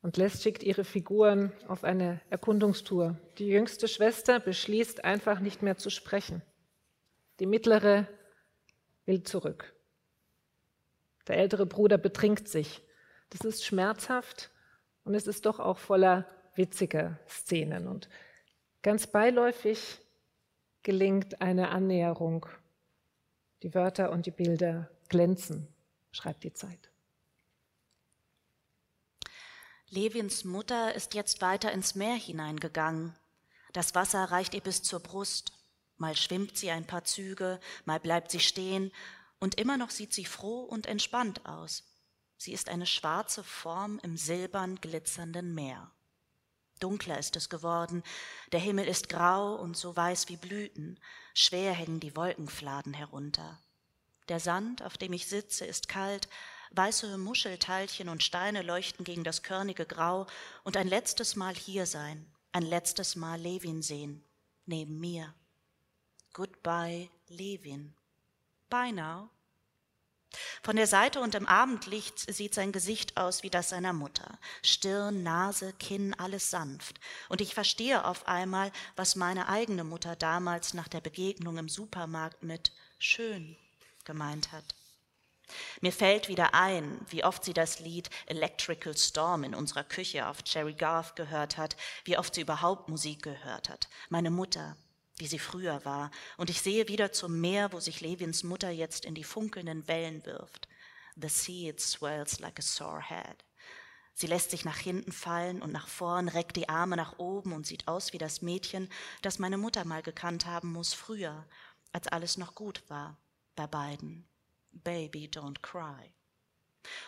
und 0.00 0.16
lässt 0.16 0.42
schickt 0.42 0.62
ihre 0.62 0.84
Figuren 0.84 1.52
auf 1.66 1.84
eine 1.84 2.20
Erkundungstour. 2.30 3.18
Die 3.38 3.48
jüngste 3.48 3.88
Schwester 3.88 4.38
beschließt 4.40 5.04
einfach 5.04 5.40
nicht 5.40 5.62
mehr 5.62 5.76
zu 5.76 5.90
sprechen. 5.90 6.40
Die 7.40 7.46
mittlere 7.46 8.06
will 9.06 9.24
zurück. 9.24 9.74
Der 11.26 11.36
ältere 11.36 11.66
Bruder 11.66 11.98
betrinkt 11.98 12.48
sich. 12.48 12.80
Das 13.30 13.40
ist 13.40 13.64
schmerzhaft 13.64 14.50
und 15.04 15.14
es 15.14 15.26
ist 15.26 15.46
doch 15.46 15.58
auch 15.58 15.78
voller 15.78 16.26
witzige 16.54 17.18
Szenen. 17.28 17.86
Und 17.86 18.08
ganz 18.82 19.06
beiläufig 19.06 19.98
gelingt 20.82 21.40
eine 21.40 21.70
Annäherung. 21.70 22.46
Die 23.62 23.74
Wörter 23.74 24.10
und 24.10 24.26
die 24.26 24.30
Bilder 24.30 24.90
glänzen, 25.08 25.68
schreibt 26.12 26.44
die 26.44 26.52
Zeit. 26.52 26.90
Levins 29.88 30.44
Mutter 30.44 30.94
ist 30.94 31.14
jetzt 31.14 31.42
weiter 31.42 31.72
ins 31.72 31.96
Meer 31.96 32.14
hineingegangen. 32.14 33.16
Das 33.72 33.94
Wasser 33.94 34.24
reicht 34.24 34.54
ihr 34.54 34.60
bis 34.60 34.82
zur 34.82 35.00
Brust. 35.00 35.52
Mal 35.96 36.16
schwimmt 36.16 36.56
sie 36.56 36.70
ein 36.70 36.86
paar 36.86 37.04
Züge, 37.04 37.60
mal 37.84 38.00
bleibt 38.00 38.30
sie 38.30 38.40
stehen, 38.40 38.92
und 39.40 39.58
immer 39.58 39.76
noch 39.76 39.90
sieht 39.90 40.12
sie 40.12 40.24
froh 40.24 40.60
und 40.62 40.86
entspannt 40.86 41.44
aus. 41.46 41.82
Sie 42.36 42.52
ist 42.52 42.68
eine 42.68 42.86
schwarze 42.86 43.42
Form 43.42 43.98
im 44.02 44.16
silbern 44.16 44.76
glitzernden 44.80 45.54
Meer. 45.54 45.90
Dunkler 46.80 47.18
ist 47.18 47.36
es 47.36 47.48
geworden, 47.48 48.02
der 48.52 48.60
Himmel 48.60 48.88
ist 48.88 49.08
grau 49.08 49.54
und 49.54 49.76
so 49.76 49.94
weiß 49.94 50.28
wie 50.28 50.36
Blüten, 50.36 50.98
schwer 51.34 51.72
hängen 51.72 52.00
die 52.00 52.16
Wolkenfladen 52.16 52.94
herunter. 52.94 53.60
Der 54.28 54.40
Sand, 54.40 54.82
auf 54.82 54.96
dem 54.96 55.12
ich 55.12 55.26
sitze, 55.26 55.64
ist 55.64 55.88
kalt, 55.88 56.28
weiße 56.72 57.18
Muschelteilchen 57.18 58.08
und 58.08 58.22
Steine 58.22 58.62
leuchten 58.62 59.04
gegen 59.04 59.24
das 59.24 59.42
körnige 59.42 59.86
Grau 59.86 60.26
und 60.64 60.76
ein 60.76 60.88
letztes 60.88 61.36
Mal 61.36 61.54
hier 61.54 61.86
sein, 61.86 62.26
ein 62.52 62.62
letztes 62.62 63.16
Mal 63.16 63.40
Levin 63.40 63.82
sehen, 63.82 64.24
neben 64.66 64.98
mir. 65.00 65.34
Goodbye, 66.32 67.10
Levin. 67.28 67.94
Bye 68.68 68.92
now. 68.92 69.30
Von 70.62 70.76
der 70.76 70.86
Seite 70.86 71.20
und 71.20 71.34
im 71.34 71.46
Abendlicht 71.46 72.32
sieht 72.32 72.54
sein 72.54 72.72
Gesicht 72.72 73.16
aus 73.16 73.42
wie 73.42 73.50
das 73.50 73.70
seiner 73.70 73.92
Mutter. 73.92 74.38
Stirn, 74.62 75.22
Nase, 75.22 75.72
Kinn, 75.74 76.14
alles 76.14 76.50
sanft. 76.50 77.00
Und 77.28 77.40
ich 77.40 77.54
verstehe 77.54 78.04
auf 78.04 78.28
einmal, 78.28 78.70
was 78.96 79.16
meine 79.16 79.48
eigene 79.48 79.84
Mutter 79.84 80.16
damals 80.16 80.74
nach 80.74 80.88
der 80.88 81.00
Begegnung 81.00 81.58
im 81.58 81.68
Supermarkt 81.68 82.42
mit 82.42 82.72
schön 82.98 83.56
gemeint 84.04 84.52
hat. 84.52 84.74
Mir 85.80 85.92
fällt 85.92 86.28
wieder 86.28 86.54
ein, 86.54 87.00
wie 87.08 87.24
oft 87.24 87.44
sie 87.44 87.52
das 87.52 87.80
Lied 87.80 88.08
Electrical 88.26 88.96
Storm 88.96 89.42
in 89.42 89.54
unserer 89.54 89.82
Küche 89.84 90.28
auf 90.28 90.44
Cherry 90.44 90.74
Garth 90.74 91.16
gehört 91.16 91.56
hat, 91.56 91.76
wie 92.04 92.16
oft 92.16 92.34
sie 92.34 92.42
überhaupt 92.42 92.88
Musik 92.88 93.22
gehört 93.22 93.68
hat. 93.68 93.88
Meine 94.08 94.30
Mutter, 94.30 94.76
wie 95.20 95.26
sie 95.26 95.38
früher 95.38 95.84
war, 95.84 96.10
und 96.36 96.50
ich 96.50 96.60
sehe 96.60 96.88
wieder 96.88 97.12
zum 97.12 97.40
Meer, 97.40 97.72
wo 97.72 97.80
sich 97.80 98.00
Levins 98.00 98.42
Mutter 98.42 98.70
jetzt 98.70 99.04
in 99.04 99.14
die 99.14 99.24
funkelnden 99.24 99.86
Wellen 99.86 100.24
wirft. 100.26 100.68
The 101.16 101.28
sea 101.28 101.70
it 101.70 101.80
swells 101.80 102.40
like 102.40 102.58
a 102.58 102.62
sore 102.62 103.02
head. 103.02 103.44
Sie 104.14 104.26
lässt 104.26 104.50
sich 104.50 104.64
nach 104.64 104.76
hinten 104.76 105.12
fallen 105.12 105.62
und 105.62 105.72
nach 105.72 105.88
vorn, 105.88 106.28
reckt 106.28 106.56
die 106.56 106.68
Arme 106.68 106.96
nach 106.96 107.18
oben 107.18 107.52
und 107.52 107.66
sieht 107.66 107.88
aus 107.88 108.12
wie 108.12 108.18
das 108.18 108.42
Mädchen, 108.42 108.88
das 109.22 109.38
meine 109.38 109.56
Mutter 109.56 109.84
mal 109.84 110.02
gekannt 110.02 110.46
haben 110.46 110.72
muss 110.72 110.92
früher, 110.92 111.46
als 111.92 112.08
alles 112.08 112.36
noch 112.36 112.54
gut 112.54 112.82
war 112.88 113.16
bei 113.56 113.66
beiden. 113.66 114.28
Baby, 114.72 115.28
don't 115.28 115.60
cry. 115.62 116.12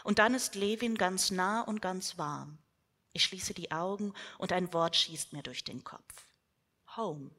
Und 0.05 0.19
dann 0.19 0.35
ist 0.35 0.55
Levin 0.55 0.97
ganz 0.97 1.31
nah 1.31 1.63
und 1.63 1.83
ganz 1.83 2.19
warm. 2.19 2.59
Ich 3.13 3.25
schließe 3.25 3.55
die 3.55 3.73
Augen 3.73 4.15
und 4.39 4.53
ein 4.53 4.73
Wort 4.73 4.97
schießt 4.97 5.33
mir 5.33 5.43
durch 5.43 5.65
den 5.65 5.85
Kopf. 5.85 6.27
Home. 6.97 7.31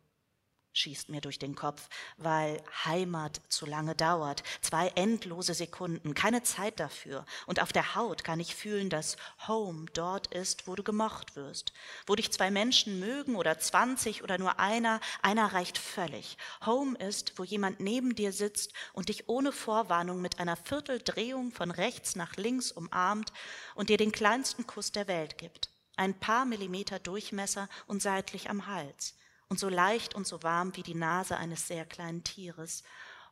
Schießt 0.73 1.09
mir 1.09 1.21
durch 1.21 1.39
den 1.39 1.55
Kopf, 1.55 1.87
weil 2.17 2.61
Heimat 2.85 3.41
zu 3.47 3.65
lange 3.65 3.95
dauert. 3.95 4.43
Zwei 4.61 4.89
endlose 4.89 5.53
Sekunden, 5.53 6.13
keine 6.13 6.43
Zeit 6.43 6.79
dafür. 6.79 7.25
Und 7.45 7.61
auf 7.61 7.71
der 7.71 7.95
Haut 7.95 8.23
kann 8.23 8.39
ich 8.39 8.55
fühlen, 8.55 8.89
dass 8.89 9.15
Home 9.47 9.85
dort 9.93 10.27
ist, 10.27 10.67
wo 10.67 10.75
du 10.75 10.83
gemocht 10.83 11.35
wirst. 11.35 11.73
Wo 12.07 12.15
dich 12.15 12.31
zwei 12.31 12.51
Menschen 12.51 12.99
mögen 12.99 13.35
oder 13.35 13.59
zwanzig 13.59 14.23
oder 14.23 14.37
nur 14.37 14.59
einer, 14.59 14.99
einer 15.21 15.53
reicht 15.53 15.77
völlig. 15.77 16.37
Home 16.65 16.97
ist, 16.97 17.37
wo 17.37 17.43
jemand 17.43 17.79
neben 17.79 18.15
dir 18.15 18.33
sitzt 18.33 18.73
und 18.93 19.09
dich 19.09 19.29
ohne 19.29 19.51
Vorwarnung 19.51 20.21
mit 20.21 20.39
einer 20.39 20.55
Vierteldrehung 20.55 21.51
von 21.51 21.71
rechts 21.71 22.15
nach 22.15 22.35
links 22.35 22.71
umarmt 22.71 23.31
und 23.75 23.89
dir 23.89 23.97
den 23.97 24.11
kleinsten 24.11 24.65
Kuss 24.65 24.91
der 24.91 25.07
Welt 25.07 25.37
gibt. 25.37 25.69
Ein 25.95 26.19
paar 26.19 26.45
Millimeter 26.45 26.97
Durchmesser 26.97 27.69
und 27.85 28.01
seitlich 28.01 28.49
am 28.49 28.65
Hals 28.65 29.13
und 29.53 29.59
so 29.59 29.69
leicht 29.69 30.15
und 30.15 30.25
so 30.25 30.41
warm 30.41 30.75
wie 30.75 30.81
die 30.81 30.95
Nase 30.95 31.37
eines 31.37 31.67
sehr 31.67 31.85
kleinen 31.85 32.23
Tieres. 32.23 32.81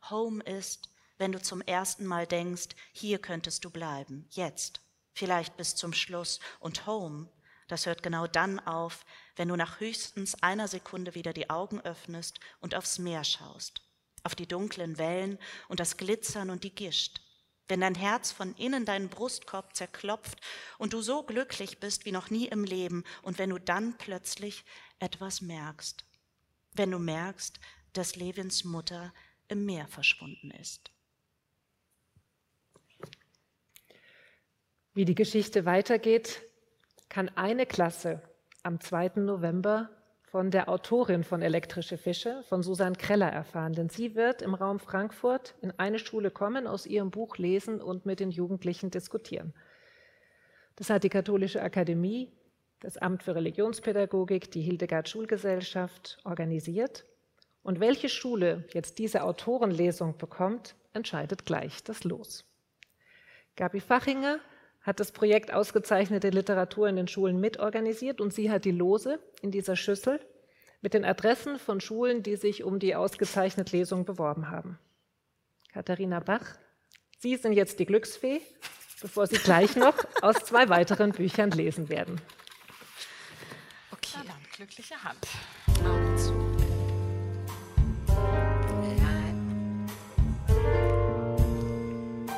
Home 0.08 0.40
ist, 0.44 0.88
wenn 1.18 1.32
du 1.32 1.42
zum 1.42 1.60
ersten 1.62 2.06
Mal 2.06 2.28
denkst, 2.28 2.68
hier 2.92 3.18
könntest 3.18 3.64
du 3.64 3.70
bleiben, 3.70 4.28
jetzt, 4.30 4.80
vielleicht 5.14 5.56
bis 5.56 5.74
zum 5.74 5.92
Schluss. 5.92 6.38
Und 6.60 6.86
Home, 6.86 7.28
das 7.66 7.86
hört 7.86 8.04
genau 8.04 8.28
dann 8.28 8.60
auf, 8.60 9.04
wenn 9.34 9.48
du 9.48 9.56
nach 9.56 9.80
höchstens 9.80 10.40
einer 10.44 10.68
Sekunde 10.68 11.16
wieder 11.16 11.32
die 11.32 11.50
Augen 11.50 11.80
öffnest 11.80 12.38
und 12.60 12.76
aufs 12.76 13.00
Meer 13.00 13.24
schaust, 13.24 13.82
auf 14.22 14.36
die 14.36 14.46
dunklen 14.46 14.98
Wellen 14.98 15.40
und 15.66 15.80
das 15.80 15.96
Glitzern 15.96 16.50
und 16.50 16.62
die 16.62 16.72
Gischt. 16.72 17.20
Wenn 17.66 17.80
dein 17.80 17.96
Herz 17.96 18.30
von 18.30 18.54
innen 18.54 18.84
deinen 18.84 19.08
Brustkorb 19.08 19.74
zerklopft 19.74 20.38
und 20.78 20.92
du 20.92 21.02
so 21.02 21.24
glücklich 21.24 21.80
bist 21.80 22.04
wie 22.04 22.12
noch 22.12 22.30
nie 22.30 22.46
im 22.46 22.62
Leben 22.62 23.02
und 23.22 23.38
wenn 23.38 23.50
du 23.50 23.58
dann 23.58 23.98
plötzlich 23.98 24.64
etwas 25.00 25.40
merkst 25.40 26.04
wenn 26.74 26.90
du 26.90 26.98
merkst, 26.98 27.60
dass 27.92 28.16
Levins 28.16 28.64
Mutter 28.64 29.12
im 29.48 29.64
Meer 29.64 29.86
verschwunden 29.86 30.50
ist. 30.50 30.90
Wie 34.94 35.04
die 35.04 35.14
Geschichte 35.14 35.64
weitergeht, 35.64 36.42
kann 37.08 37.30
eine 37.30 37.66
Klasse 37.66 38.22
am 38.62 38.80
2. 38.80 39.12
November 39.16 39.90
von 40.32 40.50
der 40.50 40.70
Autorin 40.70 41.24
von 41.24 41.42
Elektrische 41.42 41.98
Fische, 41.98 42.42
von 42.48 42.62
Susanne 42.62 42.96
Kreller, 42.96 43.30
erfahren. 43.30 43.74
Denn 43.74 43.90
sie 43.90 44.14
wird 44.14 44.40
im 44.40 44.54
Raum 44.54 44.80
Frankfurt 44.80 45.54
in 45.60 45.72
eine 45.78 45.98
Schule 45.98 46.30
kommen, 46.30 46.66
aus 46.66 46.86
ihrem 46.86 47.10
Buch 47.10 47.36
lesen 47.36 47.82
und 47.82 48.06
mit 48.06 48.20
den 48.20 48.30
Jugendlichen 48.30 48.90
diskutieren. 48.90 49.52
Das 50.76 50.88
hat 50.88 51.04
die 51.04 51.10
Katholische 51.10 51.62
Akademie 51.62 52.32
das 52.82 52.98
Amt 52.98 53.22
für 53.22 53.36
Religionspädagogik, 53.36 54.50
die 54.50 54.60
Hildegard 54.60 55.08
Schulgesellschaft 55.08 56.18
organisiert. 56.24 57.04
Und 57.62 57.78
welche 57.78 58.08
Schule 58.08 58.64
jetzt 58.72 58.98
diese 58.98 59.22
Autorenlesung 59.22 60.18
bekommt, 60.18 60.74
entscheidet 60.92 61.46
gleich 61.46 61.84
das 61.84 62.02
Los. 62.02 62.44
Gabi 63.54 63.80
Fachinger 63.80 64.40
hat 64.80 64.98
das 64.98 65.12
Projekt 65.12 65.54
Ausgezeichnete 65.54 66.30
Literatur 66.30 66.88
in 66.88 66.96
den 66.96 67.06
Schulen 67.06 67.38
mitorganisiert 67.38 68.20
und 68.20 68.34
sie 68.34 68.50
hat 68.50 68.64
die 68.64 68.72
Lose 68.72 69.20
in 69.42 69.52
dieser 69.52 69.76
Schüssel 69.76 70.18
mit 70.80 70.92
den 70.92 71.04
Adressen 71.04 71.60
von 71.60 71.80
Schulen, 71.80 72.24
die 72.24 72.34
sich 72.34 72.64
um 72.64 72.80
die 72.80 72.96
ausgezeichnete 72.96 73.76
Lesung 73.76 74.04
beworben 74.04 74.50
haben. 74.50 74.80
Katharina 75.72 76.18
Bach, 76.18 76.56
Sie 77.20 77.36
sind 77.36 77.52
jetzt 77.52 77.78
die 77.78 77.86
Glücksfee, 77.86 78.40
bevor 79.00 79.28
Sie 79.28 79.36
gleich 79.36 79.76
noch 79.76 79.94
aus 80.20 80.34
zwei 80.38 80.68
weiteren 80.68 81.12
Büchern 81.12 81.52
lesen 81.52 81.88
werden 81.88 82.20
glückliche 84.62 85.02
Hand. 85.02 85.26
Augen 85.84 86.16
zu. 86.16 86.32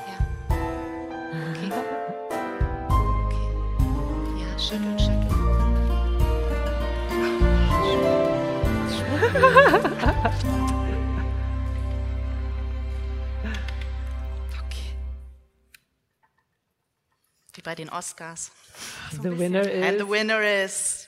Ja. 0.08 0.18
Okay. 1.50 1.70
Okay. 3.28 3.48
Ja, 4.40 4.58
schütteln, 4.58 4.98
schütteln. 4.98 5.28
Okay. 14.64 14.88
Wie 17.52 17.60
bei 17.60 17.74
den 17.74 17.90
Oscars. 17.90 18.50
So 19.12 19.20
the 19.22 19.38
winner 19.38 19.68
is. 19.68 19.84
And 19.84 19.98
the 20.00 20.08
winner 20.08 20.40
is. 20.40 21.03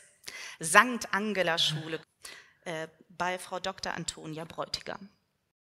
Sankt 0.59 1.12
Angela 1.12 1.59
Schule 1.59 2.01
äh, 2.64 2.88
bei 3.09 3.38
Frau 3.38 3.61
Dr. 3.61 3.92
Antonia 3.95 4.45
Bräutigam. 4.45 5.09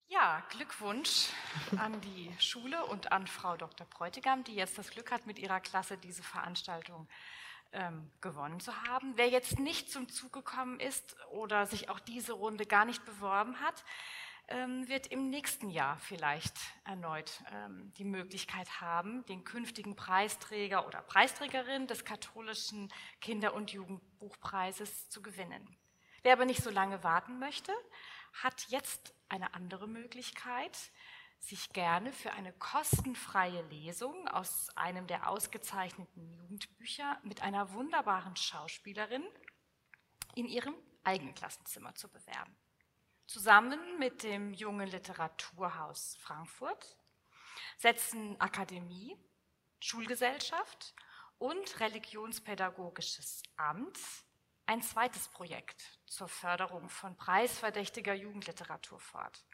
Ja, 0.08 0.44
Glückwunsch 0.50 1.30
an 1.78 2.00
die 2.02 2.32
Schule 2.40 2.86
und 2.86 3.12
an 3.12 3.28
Frau 3.28 3.58
Dr. 3.58 3.88
Bräutigam, 3.88 4.44
die 4.44 4.56
jetzt 4.56 4.78
das 4.78 4.92
Glück 4.92 5.12
hat, 5.12 5.26
mit 5.26 5.40
ihrer 5.40 5.60
Klasse 5.60 5.98
diese 5.98 6.24
Veranstaltung 6.24 7.08
ähm, 7.74 8.12
gewonnen 8.22 8.60
zu 8.60 8.74
haben. 8.84 9.14
Wer 9.18 9.30
jetzt 9.30 9.60
nicht 9.60 9.92
zum 9.92 10.08
Zug 10.08 10.32
gekommen 10.32 10.80
ist 10.80 11.16
oder 11.32 11.66
sich 11.66 11.90
auch 11.90 12.00
diese 12.00 12.34
Runde 12.34 12.66
gar 12.66 12.86
nicht 12.86 13.04
beworben 13.06 13.60
hat, 13.60 13.84
wird 14.48 15.08
im 15.08 15.30
nächsten 15.30 15.70
Jahr 15.70 15.98
vielleicht 15.98 16.56
erneut 16.84 17.42
ähm, 17.52 17.92
die 17.98 18.04
Möglichkeit 18.04 18.80
haben, 18.80 19.26
den 19.26 19.44
künftigen 19.44 19.96
Preisträger 19.96 20.86
oder 20.86 21.02
Preisträgerin 21.02 21.88
des 21.88 22.06
katholischen 22.06 22.94
Kinder- 23.22 23.56
und 23.56 23.72
Jugendbuchpreises 23.72 25.10
zu 25.10 25.22
gewinnen. 25.22 25.76
Wer 26.22 26.34
aber 26.34 26.46
nicht 26.46 26.64
so 26.64 26.70
lange 26.70 27.04
warten 27.04 27.40
möchte, 27.40 27.72
hat 28.34 28.68
jetzt 28.70 29.16
eine 29.30 29.54
andere 29.56 29.88
Möglichkeit, 29.88 30.78
sich 31.40 31.70
gerne 31.70 32.12
für 32.12 32.32
eine 32.34 32.54
kostenfreie 32.54 33.62
Lesung 33.64 34.28
aus 34.28 34.70
einem 34.76 35.08
der 35.08 35.30
ausgezeichneten 35.30 36.32
Jugendbücher 36.34 37.20
mit 37.24 37.42
einer 37.42 37.74
wunderbaren 37.74 38.36
Schauspielerin 38.36 39.24
in 40.36 40.48
ihrem 40.48 40.76
eigenen 41.04 41.36
Klassenzimmer 41.36 41.94
zu 41.96 42.10
bewerben 42.10 42.56
zusammen 43.26 43.80
mit 44.00 44.24
dem 44.24 44.54
Jungen 44.54 44.88
Literaturhaus 44.88 46.18
Frankfurt 46.18 46.98
setzen 47.78 48.40
Akademie, 48.40 49.18
Schulgesellschaft 49.80 50.94
und 51.38 51.80
Religionspädagogisches 51.80 53.44
Amt 53.58 54.00
ein 54.66 54.82
zweites 54.82 55.28
Projekt 55.28 56.00
zur 56.08 56.28
Förderung 56.28 56.90
von 56.90 57.16
preisverdächtiger 57.16 58.14
Jugendliteratur 58.14 59.00
fort, 59.00 59.46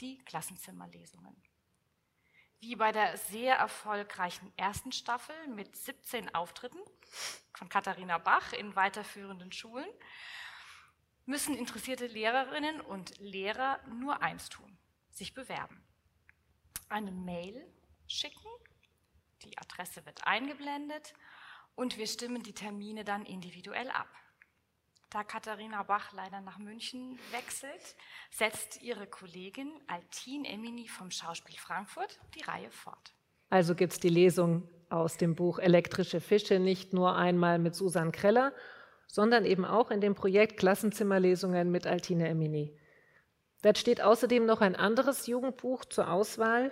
die 0.00 0.18
Klassenzimmerlesungen. 0.24 1.42
Wie 2.60 2.76
bei 2.76 2.92
der 2.92 3.16
sehr 3.16 3.56
erfolgreichen 3.56 4.52
ersten 4.56 4.92
Staffel 4.92 5.34
mit 5.48 5.74
17 5.76 6.34
Auftritten 6.34 6.78
von 7.54 7.68
Katharina 7.68 8.18
Bach 8.18 8.52
in 8.52 8.76
weiterführenden 8.76 9.50
Schulen 9.50 9.88
müssen 11.30 11.56
interessierte 11.56 12.08
Lehrerinnen 12.08 12.80
und 12.80 13.16
Lehrer 13.20 13.78
nur 13.88 14.20
eins 14.20 14.48
tun, 14.48 14.76
sich 15.10 15.32
bewerben. 15.32 15.80
Eine 16.88 17.12
Mail 17.12 17.64
schicken, 18.08 18.50
die 19.44 19.56
Adresse 19.56 20.04
wird 20.04 20.26
eingeblendet 20.26 21.14
und 21.76 21.96
wir 21.96 22.08
stimmen 22.08 22.42
die 22.42 22.52
Termine 22.52 23.04
dann 23.04 23.24
individuell 23.24 23.88
ab. 23.90 24.08
Da 25.08 25.22
Katharina 25.24 25.84
Bach 25.84 26.12
leider 26.12 26.40
nach 26.40 26.58
München 26.58 27.18
wechselt, 27.30 27.96
setzt 28.30 28.82
ihre 28.82 29.06
Kollegin 29.06 29.70
Altin 29.86 30.44
Emini 30.44 30.88
vom 30.88 31.10
Schauspiel 31.12 31.56
Frankfurt 31.56 32.20
die 32.34 32.42
Reihe 32.42 32.70
fort. 32.70 33.14
Also 33.50 33.74
gibt 33.74 33.92
es 33.92 34.00
die 34.00 34.08
Lesung 34.08 34.68
aus 34.88 35.16
dem 35.16 35.36
Buch 35.36 35.60
Elektrische 35.60 36.20
Fische 36.20 36.58
nicht 36.58 36.92
nur 36.92 37.16
einmal 37.16 37.60
mit 37.60 37.76
Susan 37.76 38.10
Kreller, 38.12 38.52
sondern 39.10 39.44
eben 39.44 39.64
auch 39.64 39.90
in 39.90 40.00
dem 40.00 40.14
Projekt 40.14 40.56
Klassenzimmerlesungen 40.56 41.70
mit 41.70 41.86
Altine 41.86 42.28
Emini. 42.28 42.76
Dort 43.62 43.78
steht 43.78 44.00
außerdem 44.00 44.46
noch 44.46 44.60
ein 44.60 44.76
anderes 44.76 45.26
Jugendbuch 45.26 45.84
zur 45.84 46.10
Auswahl 46.10 46.70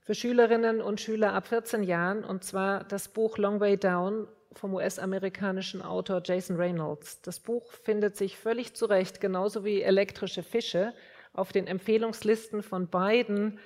für 0.00 0.14
Schülerinnen 0.14 0.80
und 0.80 1.00
Schüler 1.00 1.34
ab 1.34 1.48
14 1.48 1.82
Jahren, 1.82 2.24
und 2.24 2.44
zwar 2.44 2.84
das 2.84 3.08
Buch 3.08 3.36
Long 3.36 3.60
Way 3.60 3.76
Down 3.76 4.26
vom 4.52 4.74
US-amerikanischen 4.74 5.82
Autor 5.82 6.22
Jason 6.24 6.56
Reynolds. 6.56 7.22
Das 7.22 7.40
Buch 7.40 7.70
findet 7.72 8.16
sich 8.16 8.36
völlig 8.36 8.74
zu 8.74 8.86
Recht, 8.86 9.20
genauso 9.20 9.64
wie 9.64 9.82
Elektrische 9.82 10.42
Fische, 10.42 10.94
auf 11.32 11.52
den 11.52 11.66
Empfehlungslisten 11.66 12.62
von 12.62 12.88
beiden 12.88 13.58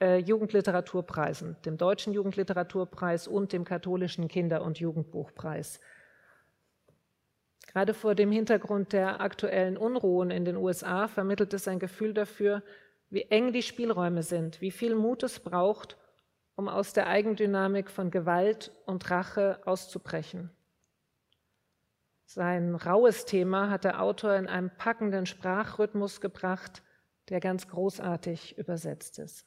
äh, 0.00 0.18
Jugendliteraturpreisen, 0.18 1.56
dem 1.64 1.76
Deutschen 1.76 2.12
Jugendliteraturpreis 2.12 3.28
und 3.28 3.52
dem 3.52 3.64
Katholischen 3.64 4.26
Kinder- 4.26 4.62
und 4.62 4.80
Jugendbuchpreis. 4.80 5.78
Gerade 7.72 7.94
vor 7.94 8.14
dem 8.14 8.30
Hintergrund 8.30 8.92
der 8.92 9.20
aktuellen 9.20 9.78
Unruhen 9.78 10.30
in 10.30 10.44
den 10.44 10.56
USA 10.56 11.08
vermittelt 11.08 11.54
es 11.54 11.66
ein 11.68 11.78
Gefühl 11.78 12.12
dafür, 12.12 12.62
wie 13.08 13.22
eng 13.22 13.52
die 13.52 13.62
Spielräume 13.62 14.22
sind, 14.22 14.60
wie 14.60 14.70
viel 14.70 14.94
Mut 14.94 15.22
es 15.22 15.40
braucht, 15.40 15.96
um 16.54 16.68
aus 16.68 16.92
der 16.92 17.06
Eigendynamik 17.06 17.90
von 17.90 18.10
Gewalt 18.10 18.72
und 18.84 19.10
Rache 19.10 19.60
auszubrechen. 19.64 20.50
Sein 22.26 22.74
raues 22.74 23.24
Thema 23.24 23.70
hat 23.70 23.84
der 23.84 24.02
Autor 24.02 24.34
in 24.36 24.48
einem 24.48 24.70
packenden 24.76 25.26
Sprachrhythmus 25.26 26.20
gebracht, 26.20 26.82
der 27.30 27.40
ganz 27.40 27.68
großartig 27.68 28.58
übersetzt 28.58 29.18
ist. 29.18 29.46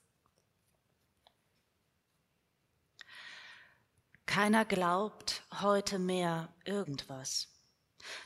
Keiner 4.26 4.66
glaubt 4.66 5.44
heute 5.62 6.00
mehr 6.00 6.50
irgendwas. 6.66 7.55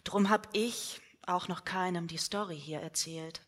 Drum 0.03 0.29
hab 0.29 0.49
ich 0.53 1.01
auch 1.25 1.47
noch 1.47 1.63
keinem 1.63 2.07
die 2.07 2.17
Story 2.17 2.59
hier 2.59 2.79
erzählt. 2.79 3.41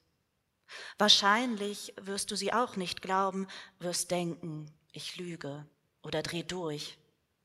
Wahrscheinlich 0.97 1.93
wirst 1.99 2.31
du 2.31 2.35
sie 2.35 2.53
auch 2.53 2.75
nicht 2.75 3.01
glauben, 3.01 3.47
wirst 3.79 4.11
denken, 4.11 4.71
ich 4.91 5.17
lüge 5.17 5.65
oder 6.01 6.21
dreh 6.21 6.43
durch. 6.43 6.97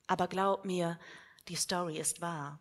Aber 0.07 0.29
glaub 0.29 0.65
mir, 0.65 0.99
die 1.49 1.57
Story 1.57 1.99
ist 1.99 2.21
wahr. 2.21 2.61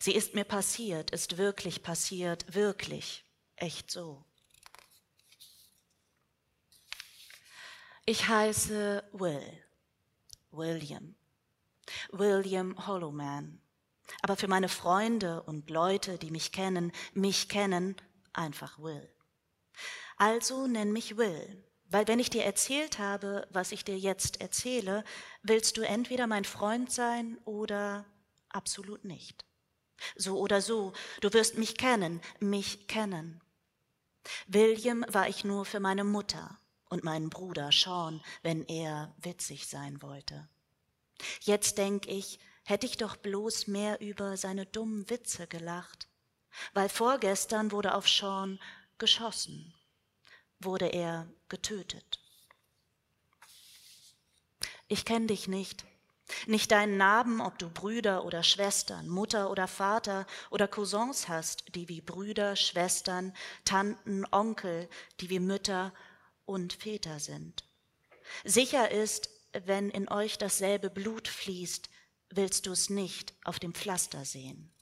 Sie 0.00 0.12
ist 0.12 0.34
mir 0.34 0.44
passiert, 0.44 1.10
ist 1.12 1.38
wirklich 1.38 1.82
passiert, 1.82 2.54
wirklich, 2.54 3.24
echt 3.56 3.90
so. 3.90 4.24
Ich 8.04 8.26
heiße 8.26 9.04
Will, 9.12 9.64
William, 10.50 11.14
William 12.10 12.86
Hollowman. 12.86 13.60
Aber 14.22 14.36
für 14.36 14.48
meine 14.48 14.68
Freunde 14.68 15.42
und 15.42 15.70
Leute, 15.70 16.18
die 16.18 16.30
mich 16.30 16.52
kennen, 16.52 16.92
mich 17.14 17.48
kennen, 17.48 17.96
einfach 18.32 18.78
Will. 18.78 19.08
Also 20.16 20.66
nenn 20.66 20.92
mich 20.92 21.16
Will, 21.16 21.64
weil 21.90 22.08
wenn 22.08 22.18
ich 22.18 22.30
dir 22.30 22.44
erzählt 22.44 22.98
habe, 22.98 23.46
was 23.50 23.72
ich 23.72 23.84
dir 23.84 23.98
jetzt 23.98 24.40
erzähle, 24.40 25.04
willst 25.42 25.76
du 25.76 25.82
entweder 25.82 26.26
mein 26.26 26.44
Freund 26.44 26.92
sein 26.92 27.38
oder 27.44 28.04
absolut 28.48 29.04
nicht. 29.04 29.44
So 30.16 30.38
oder 30.38 30.60
so, 30.60 30.92
du 31.20 31.32
wirst 31.32 31.58
mich 31.58 31.76
kennen, 31.76 32.20
mich 32.40 32.88
kennen. 32.88 33.40
William 34.46 35.04
war 35.08 35.28
ich 35.28 35.44
nur 35.44 35.64
für 35.64 35.80
meine 35.80 36.04
Mutter 36.04 36.58
und 36.88 37.04
meinen 37.04 37.30
Bruder 37.30 37.70
Sean, 37.72 38.22
wenn 38.42 38.64
er 38.64 39.14
witzig 39.18 39.66
sein 39.66 40.02
wollte. 40.02 40.48
Jetzt 41.40 41.78
denk 41.78 42.06
ich, 42.06 42.38
hätte 42.68 42.84
ich 42.84 42.98
doch 42.98 43.16
bloß 43.16 43.66
mehr 43.66 43.98
über 44.02 44.36
seine 44.36 44.66
dummen 44.66 45.08
Witze 45.08 45.46
gelacht, 45.46 46.06
weil 46.74 46.90
vorgestern 46.90 47.72
wurde 47.72 47.94
auf 47.94 48.06
Sean 48.06 48.60
geschossen, 48.98 49.74
wurde 50.58 50.86
er 50.86 51.26
getötet. 51.48 52.20
Ich 54.86 55.06
kenn 55.06 55.26
dich 55.26 55.48
nicht, 55.48 55.86
nicht 56.46 56.70
deinen 56.70 56.98
Namen, 56.98 57.40
ob 57.40 57.58
du 57.58 57.70
Brüder 57.70 58.26
oder 58.26 58.42
Schwestern, 58.42 59.08
Mutter 59.08 59.50
oder 59.50 59.66
Vater 59.66 60.26
oder 60.50 60.68
Cousins 60.68 61.26
hast, 61.26 61.74
die 61.74 61.88
wie 61.88 62.02
Brüder, 62.02 62.54
Schwestern, 62.54 63.34
Tanten, 63.64 64.26
Onkel, 64.30 64.90
die 65.20 65.30
wie 65.30 65.40
Mütter 65.40 65.94
und 66.44 66.74
Väter 66.74 67.18
sind. 67.18 67.64
Sicher 68.44 68.90
ist, 68.90 69.30
wenn 69.52 69.88
in 69.88 70.10
euch 70.10 70.36
dasselbe 70.36 70.90
Blut 70.90 71.28
fließt, 71.28 71.88
willst 72.30 72.66
du 72.66 72.72
es 72.72 72.90
nicht 72.90 73.34
auf 73.44 73.58
dem 73.58 73.74
Pflaster 73.74 74.24
sehen. 74.24 74.72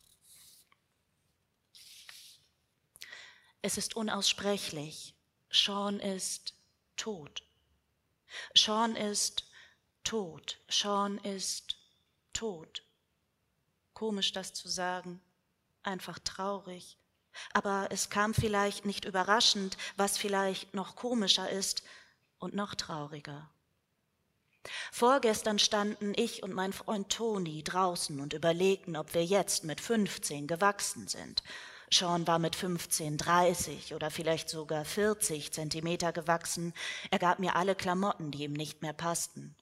Es 3.63 3.79
ist 3.79 3.97
unaussprechlich. 3.97 5.15
Sean 5.51 6.01
ist 6.01 6.55
tot. 6.97 7.43
Sean 8.55 8.97
ist 8.97 9.49
tot. 10.05 10.59
Sean 10.69 11.19
ist 11.19 11.77
tot. 12.33 12.85
Komisch 13.93 14.33
das 14.33 14.53
zu 14.55 14.69
sagen, 14.69 15.21
einfach 15.83 16.19
traurig. 16.19 16.99
Aber 17.53 17.89
es 17.91 18.09
kam 18.11 18.35
vielleicht 18.35 18.85
nicht 18.85 19.05
überraschend, 19.05 19.77
was 19.97 20.19
vielleicht 20.19 20.75
noch 20.75 20.97
komischer 20.97 21.51
ist 21.51 21.83
und 22.39 22.55
noch 22.55 22.75
trauriger. 22.75 23.51
Vorgestern 24.93 25.59
standen 25.59 26.13
ich 26.17 26.43
und 26.43 26.53
mein 26.53 26.73
Freund 26.73 27.11
Toni 27.11 27.63
draußen 27.63 28.21
und 28.21 28.33
überlegten, 28.33 28.97
ob 28.97 29.15
wir 29.15 29.25
jetzt 29.25 29.65
mit 29.65 29.81
15 29.81 30.47
gewachsen 30.47 31.09
sind. 31.09 31.43
Sean 31.93 32.27
war 32.27 32.39
mit 32.39 32.57
15 32.57 33.17
30 33.17 33.95
oder 33.95 34.11
vielleicht 34.11 34.49
sogar 34.49 34.85
40 34.85 35.53
Zentimeter 35.53 36.13
gewachsen. 36.13 36.75
Er 37.11 37.19
gab 37.19 37.39
mir 37.39 37.55
alle 37.55 37.75
Klamotten, 37.75 38.31
die 38.31 38.45
ihm 38.45 38.55
nicht 38.55 38.83
mehr 38.83 38.93
passten. 38.93 39.57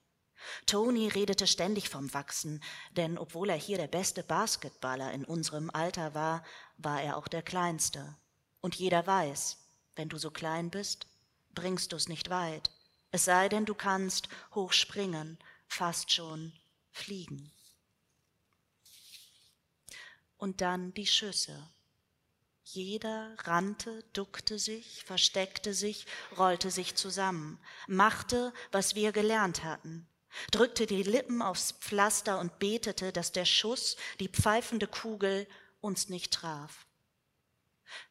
Toni 0.67 1.09
redete 1.09 1.47
ständig 1.47 1.89
vom 1.89 2.13
Wachsen, 2.13 2.63
denn 2.97 3.19
obwohl 3.19 3.51
er 3.51 3.57
hier 3.57 3.79
der 3.79 3.89
beste 3.89 4.23
Basketballer 4.23 5.13
in 5.13 5.25
unserem 5.25 5.71
Alter 5.71 6.15
war, 6.15 6.43
war 6.77 7.03
er 7.03 7.17
auch 7.17 7.29
der 7.29 7.43
Kleinste. 7.43 8.17
Und 8.61 8.75
jeder 8.75 9.07
weiß, 9.07 9.59
wenn 9.97 10.09
du 10.09 10.19
so 10.19 10.31
klein 10.31 10.71
bist, 10.71 11.07
bringst 11.55 11.93
du 11.93 11.97
es 11.97 12.09
nicht 12.09 12.31
weit 12.31 12.71
es 13.15 13.27
sei 13.27 13.49
denn, 13.49 13.65
du 13.65 13.77
kannst 13.77 14.29
hoch 14.57 14.73
springen, 14.73 15.39
fast 15.69 16.11
schon 16.11 16.53
fliegen. 16.91 17.53
Und 20.37 20.61
dann 20.61 20.93
die 20.95 21.07
Schüsse. 21.07 21.71
Jeder 22.65 23.37
rannte, 23.45 24.03
duckte 24.15 24.59
sich, 24.59 25.05
versteckte 25.05 25.75
sich, 25.75 26.07
rollte 26.37 26.73
sich 26.73 26.97
zusammen, 26.97 27.61
machte, 27.87 28.53
was 28.73 28.97
wir 28.97 29.13
gelernt 29.13 29.63
hatten, 29.63 30.09
drückte 30.51 30.87
die 30.87 31.05
Lippen 31.05 31.41
aufs 31.41 31.71
Pflaster 31.71 32.41
und 32.41 32.59
betete, 32.59 33.13
dass 33.13 33.31
der 33.31 33.45
Schuss, 33.45 33.97
die 34.19 34.29
pfeifende 34.29 34.89
Kugel, 34.89 35.47
uns 35.81 36.09
nicht 36.09 36.33
traf. 36.33 36.85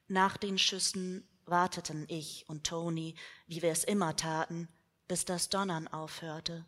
Nach 0.07 0.37
den 0.37 0.57
Schüssen 0.57 1.27
warteten 1.43 2.05
ich 2.07 2.47
und 2.47 2.65
Toni, 2.65 3.15
wie 3.47 3.61
wir 3.61 3.73
es 3.73 3.83
immer 3.83 4.15
taten, 4.15 4.69
bis 5.07 5.25
das 5.25 5.49
Donnern 5.49 5.87
aufhörte, 5.87 6.65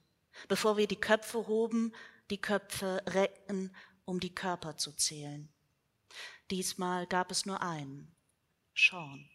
bevor 0.47 0.77
wir 0.77 0.87
die 0.87 0.99
Köpfe 0.99 1.47
hoben, 1.47 1.93
die 2.29 2.41
Köpfe 2.41 3.01
reckten, 3.07 3.75
um 4.05 4.19
die 4.19 4.33
Körper 4.33 4.77
zu 4.77 4.91
zählen. 4.93 5.49
Diesmal 6.51 7.07
gab 7.07 7.31
es 7.31 7.45
nur 7.45 7.61
einen, 7.61 8.15
Sean. 8.75 9.29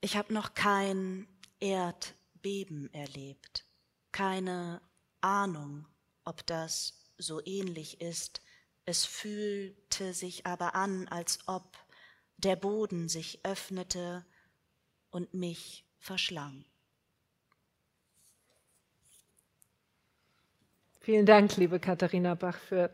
Ich 0.00 0.16
habe 0.16 0.34
noch 0.34 0.54
kein 0.54 1.28
Erdbeben 1.60 2.92
erlebt, 2.92 3.64
keine 4.10 4.82
Ahnung, 5.20 5.86
ob 6.24 6.44
das 6.46 6.94
so 7.18 7.40
ähnlich 7.44 8.00
ist. 8.00 8.42
Es 8.84 9.04
fühlte 9.04 10.12
sich 10.12 10.44
aber 10.44 10.74
an, 10.74 11.06
als 11.06 11.46
ob 11.46 11.78
der 12.44 12.56
Boden 12.56 13.08
sich 13.08 13.40
öffnete 13.44 14.24
und 15.10 15.32
mich 15.34 15.84
verschlang. 15.98 16.64
Vielen 21.00 21.26
Dank, 21.26 21.56
liebe 21.56 21.80
Katharina 21.80 22.34
Bach, 22.34 22.58
für 22.58 22.90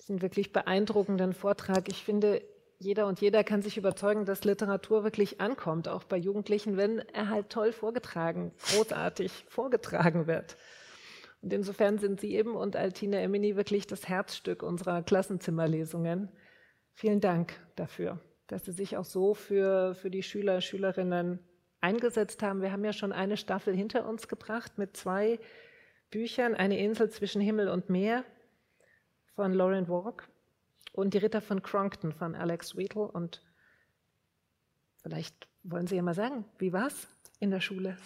diesen 0.00 0.20
wirklich 0.20 0.52
beeindruckenden 0.52 1.32
Vortrag. 1.32 1.88
Ich 1.88 2.04
finde, 2.04 2.42
jeder 2.78 3.06
und 3.06 3.20
jeder 3.20 3.44
kann 3.44 3.62
sich 3.62 3.76
überzeugen, 3.76 4.24
dass 4.24 4.44
Literatur 4.44 5.04
wirklich 5.04 5.40
ankommt, 5.40 5.88
auch 5.88 6.04
bei 6.04 6.16
Jugendlichen, 6.16 6.76
wenn 6.76 6.98
er 6.98 7.30
halt 7.30 7.50
toll 7.50 7.72
vorgetragen, 7.72 8.52
großartig 8.72 9.32
vorgetragen 9.48 10.26
wird. 10.26 10.56
Und 11.40 11.52
insofern 11.52 11.98
sind 11.98 12.20
Sie 12.20 12.34
eben 12.34 12.56
und 12.56 12.76
Altine 12.76 13.20
Emini 13.20 13.56
wirklich 13.56 13.86
das 13.86 14.08
Herzstück 14.08 14.62
unserer 14.62 15.02
Klassenzimmerlesungen. 15.02 16.30
Vielen 16.94 17.20
Dank 17.20 17.54
dafür 17.76 18.20
dass 18.46 18.64
Sie 18.64 18.72
sich 18.72 18.96
auch 18.96 19.04
so 19.04 19.34
für, 19.34 19.94
für 19.94 20.10
die 20.10 20.22
Schüler, 20.22 20.60
Schülerinnen 20.60 21.40
eingesetzt 21.80 22.42
haben. 22.42 22.62
Wir 22.62 22.72
haben 22.72 22.84
ja 22.84 22.92
schon 22.92 23.12
eine 23.12 23.36
Staffel 23.36 23.74
hinter 23.74 24.08
uns 24.08 24.28
gebracht 24.28 24.78
mit 24.78 24.96
zwei 24.96 25.38
Büchern, 26.10 26.54
Eine 26.54 26.78
Insel 26.78 27.10
zwischen 27.10 27.40
Himmel 27.40 27.68
und 27.68 27.90
Meer 27.90 28.24
von 29.34 29.52
Lauren 29.52 29.88
Walk 29.88 30.28
und 30.92 31.14
Die 31.14 31.18
Ritter 31.18 31.40
von 31.40 31.62
Cronkton 31.62 32.12
von 32.12 32.34
Alex 32.34 32.76
Wheatle. 32.76 33.08
Und 33.08 33.42
vielleicht 35.02 35.48
wollen 35.62 35.86
Sie 35.86 35.96
ja 35.96 36.02
mal 36.02 36.14
sagen, 36.14 36.44
wie 36.58 36.72
war 36.72 36.86
es 36.86 37.08
in 37.40 37.50
der 37.50 37.60
Schule? 37.60 37.96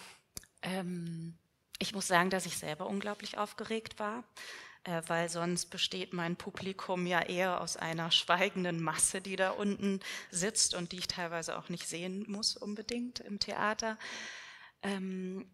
Ähm, 0.62 1.34
ich 1.78 1.94
muss 1.94 2.08
sagen, 2.08 2.30
dass 2.30 2.46
ich 2.46 2.58
selber 2.58 2.86
unglaublich 2.86 3.38
aufgeregt 3.38 3.98
war 3.98 4.24
äh, 4.84 5.02
weil 5.06 5.28
sonst 5.28 5.66
besteht 5.66 6.12
mein 6.12 6.36
Publikum 6.36 7.06
ja 7.06 7.20
eher 7.20 7.60
aus 7.60 7.76
einer 7.76 8.10
schweigenden 8.10 8.82
Masse, 8.82 9.20
die 9.20 9.36
da 9.36 9.50
unten 9.50 10.00
sitzt 10.30 10.74
und 10.74 10.92
die 10.92 10.98
ich 10.98 11.08
teilweise 11.08 11.58
auch 11.58 11.68
nicht 11.68 11.86
sehen 11.86 12.24
muss 12.28 12.56
unbedingt 12.56 13.20
im 13.20 13.38
Theater. 13.38 13.98
Ähm, 14.82 15.50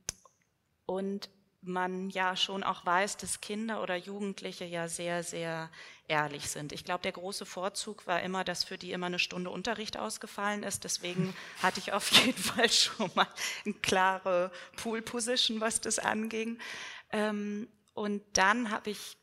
und 0.86 1.28
man 1.62 2.10
ja 2.10 2.36
schon 2.36 2.62
auch 2.62 2.86
weiß, 2.86 3.16
dass 3.16 3.40
Kinder 3.40 3.82
oder 3.82 3.96
Jugendliche 3.96 4.64
ja 4.64 4.88
sehr, 4.88 5.24
sehr 5.24 5.70
ehrlich 6.06 6.48
sind. 6.48 6.72
Ich 6.72 6.84
glaube, 6.84 7.02
der 7.02 7.12
große 7.12 7.44
Vorzug 7.44 8.06
war 8.06 8.22
immer, 8.22 8.44
dass 8.44 8.62
für 8.62 8.78
die 8.78 8.92
immer 8.92 9.06
eine 9.06 9.18
Stunde 9.18 9.50
Unterricht 9.50 9.98
ausgefallen 9.98 10.62
ist. 10.62 10.84
Deswegen 10.84 11.34
hatte 11.62 11.80
ich 11.80 11.92
auf 11.92 12.10
jeden 12.24 12.40
Fall 12.40 12.70
schon 12.70 13.10
mal 13.14 13.26
eine 13.64 13.74
klare 13.74 14.52
Pool-Position, 14.76 15.60
was 15.60 15.80
das 15.80 15.98
anging. 15.98 16.58
Ähm, 17.10 17.68
und 17.96 18.22
dann 18.34 18.70
habe 18.70 18.90
ich 18.90 19.16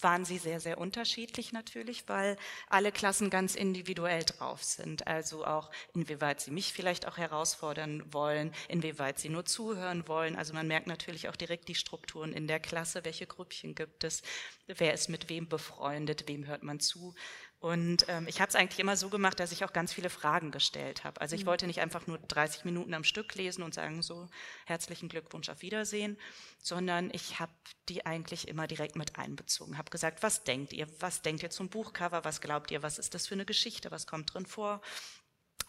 waren 0.00 0.24
sie 0.24 0.38
sehr, 0.38 0.60
sehr 0.60 0.78
unterschiedlich 0.78 1.52
natürlich, 1.52 2.08
weil 2.08 2.36
alle 2.68 2.92
Klassen 2.92 3.30
ganz 3.30 3.54
individuell 3.54 4.24
drauf 4.24 4.62
sind. 4.62 5.06
Also 5.06 5.44
auch, 5.44 5.70
inwieweit 5.94 6.40
sie 6.40 6.50
mich 6.50 6.72
vielleicht 6.72 7.06
auch 7.06 7.16
herausfordern 7.16 8.02
wollen, 8.12 8.52
inwieweit 8.68 9.18
sie 9.18 9.28
nur 9.28 9.44
zuhören 9.44 10.06
wollen. 10.08 10.36
Also 10.36 10.54
man 10.54 10.68
merkt 10.68 10.86
natürlich 10.86 11.28
auch 11.28 11.36
direkt 11.36 11.68
die 11.68 11.74
Strukturen 11.74 12.32
in 12.32 12.46
der 12.46 12.60
Klasse, 12.60 13.04
welche 13.04 13.26
Grüppchen 13.26 13.74
gibt 13.74 14.04
es, 14.04 14.22
wer 14.66 14.94
ist 14.94 15.08
mit 15.08 15.28
wem 15.28 15.48
befreundet, 15.48 16.28
wem 16.28 16.46
hört 16.46 16.62
man 16.62 16.80
zu. 16.80 17.14
Und 17.60 18.04
ähm, 18.08 18.28
ich 18.28 18.40
habe 18.40 18.50
es 18.50 18.54
eigentlich 18.54 18.78
immer 18.78 18.96
so 18.96 19.08
gemacht, 19.08 19.40
dass 19.40 19.50
ich 19.50 19.64
auch 19.64 19.72
ganz 19.72 19.92
viele 19.92 20.10
Fragen 20.10 20.52
gestellt 20.52 21.02
habe. 21.02 21.20
Also 21.20 21.34
ich 21.34 21.42
mhm. 21.42 21.48
wollte 21.48 21.66
nicht 21.66 21.80
einfach 21.80 22.06
nur 22.06 22.18
30 22.18 22.64
Minuten 22.64 22.94
am 22.94 23.02
Stück 23.02 23.34
lesen 23.34 23.64
und 23.64 23.74
sagen 23.74 24.00
so 24.00 24.28
herzlichen 24.64 25.08
Glückwunsch 25.08 25.48
auf 25.48 25.60
Wiedersehen, 25.60 26.16
sondern 26.62 27.10
ich 27.12 27.40
habe 27.40 27.52
die 27.88 28.06
eigentlich 28.06 28.46
immer 28.46 28.68
direkt 28.68 28.94
mit 28.94 29.18
einbezogen. 29.18 29.76
Habe 29.76 29.90
gesagt, 29.90 30.22
was 30.22 30.44
denkt 30.44 30.72
ihr? 30.72 30.86
Was 31.00 31.22
denkt 31.22 31.42
ihr 31.42 31.50
zum 31.50 31.68
Buchcover? 31.68 32.24
Was 32.24 32.40
glaubt 32.40 32.70
ihr? 32.70 32.84
Was 32.84 32.98
ist 32.98 33.14
das 33.14 33.26
für 33.26 33.34
eine 33.34 33.44
Geschichte? 33.44 33.90
Was 33.90 34.06
kommt 34.06 34.32
drin 34.32 34.46
vor? 34.46 34.80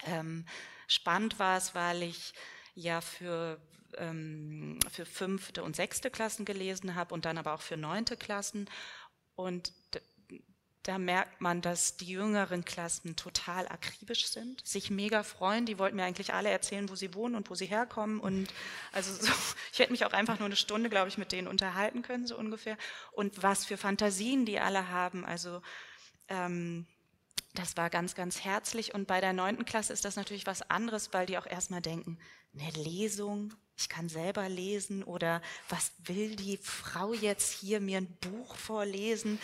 Ähm, 0.05 0.45
spannend 0.87 1.39
war 1.39 1.57
es, 1.57 1.73
weil 1.73 2.03
ich 2.03 2.33
ja 2.75 3.01
für 3.01 3.59
ähm, 3.97 4.79
für 4.91 5.05
fünfte 5.05 5.63
und 5.63 5.75
sechste 5.75 6.11
Klassen 6.11 6.45
gelesen 6.45 6.93
habe 6.93 7.15
und 7.15 7.25
dann 7.25 7.39
aber 7.39 7.53
auch 7.53 7.61
für 7.61 7.77
neunte 7.77 8.15
Klassen. 8.15 8.69
Und 9.35 9.73
da 10.83 10.97
merkt 10.97 11.41
man, 11.41 11.61
dass 11.61 11.97
die 11.97 12.07
jüngeren 12.07 12.63
Klassen 12.63 13.15
total 13.15 13.67
akribisch 13.67 14.27
sind, 14.27 14.65
sich 14.65 14.89
mega 14.89 15.23
freuen. 15.23 15.65
Die 15.65 15.77
wollten 15.77 15.97
mir 15.97 16.05
eigentlich 16.05 16.33
alle 16.33 16.49
erzählen, 16.49 16.89
wo 16.89 16.95
sie 16.95 17.13
wohnen 17.13 17.35
und 17.35 17.49
wo 17.49 17.55
sie 17.55 17.65
herkommen. 17.65 18.19
Und 18.19 18.47
also 18.93 19.13
so, 19.13 19.31
ich 19.73 19.79
hätte 19.79 19.91
mich 19.91 20.05
auch 20.05 20.13
einfach 20.13 20.39
nur 20.39 20.45
eine 20.45 20.55
Stunde, 20.55 20.89
glaube 20.89 21.09
ich, 21.09 21.17
mit 21.17 21.31
denen 21.31 21.47
unterhalten 21.47 22.01
können, 22.01 22.27
so 22.27 22.37
ungefähr. 22.37 22.77
Und 23.11 23.43
was 23.43 23.65
für 23.65 23.77
Fantasien 23.77 24.45
die 24.45 24.59
alle 24.59 24.89
haben. 24.89 25.25
Also 25.25 25.61
ähm, 26.29 26.87
das 27.55 27.75
war 27.75 27.89
ganz, 27.89 28.15
ganz 28.15 28.45
herzlich. 28.45 28.93
Und 28.93 29.05
bei 29.05 29.19
der 29.19 29.33
neunten 29.33 29.65
Klasse 29.65 29.91
ist 29.91 30.05
das 30.05 30.15
natürlich 30.15 30.45
was 30.45 30.61
anderes, 30.69 31.13
weil 31.13 31.25
die 31.25 31.37
auch 31.37 31.45
erstmal 31.45 31.81
denken, 31.81 32.17
eine 32.53 32.71
Lesung, 32.71 33.53
ich 33.79 33.89
kann 33.89 34.09
selber 34.09 34.49
lesen 34.49 35.03
oder 35.03 35.41
was 35.69 35.93
will 36.03 36.35
die 36.35 36.57
Frau 36.57 37.13
jetzt 37.13 37.53
hier 37.53 37.79
mir 37.79 37.97
ein 37.97 38.17
Buch 38.17 38.55
vorlesen? 38.55 39.39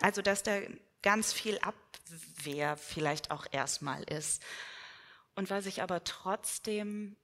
Also, 0.00 0.22
dass 0.22 0.42
da 0.42 0.60
ganz 1.02 1.32
viel 1.32 1.58
Abwehr 1.58 2.76
vielleicht 2.76 3.30
auch 3.30 3.46
erstmal 3.50 4.02
ist. 4.04 4.42
Und 5.34 5.50
was 5.50 5.66
ich 5.66 5.82
aber 5.82 6.04
trotzdem, 6.04 7.16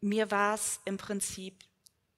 mir 0.00 0.30
war 0.30 0.54
es 0.54 0.80
im 0.84 0.96
Prinzip 0.96 1.54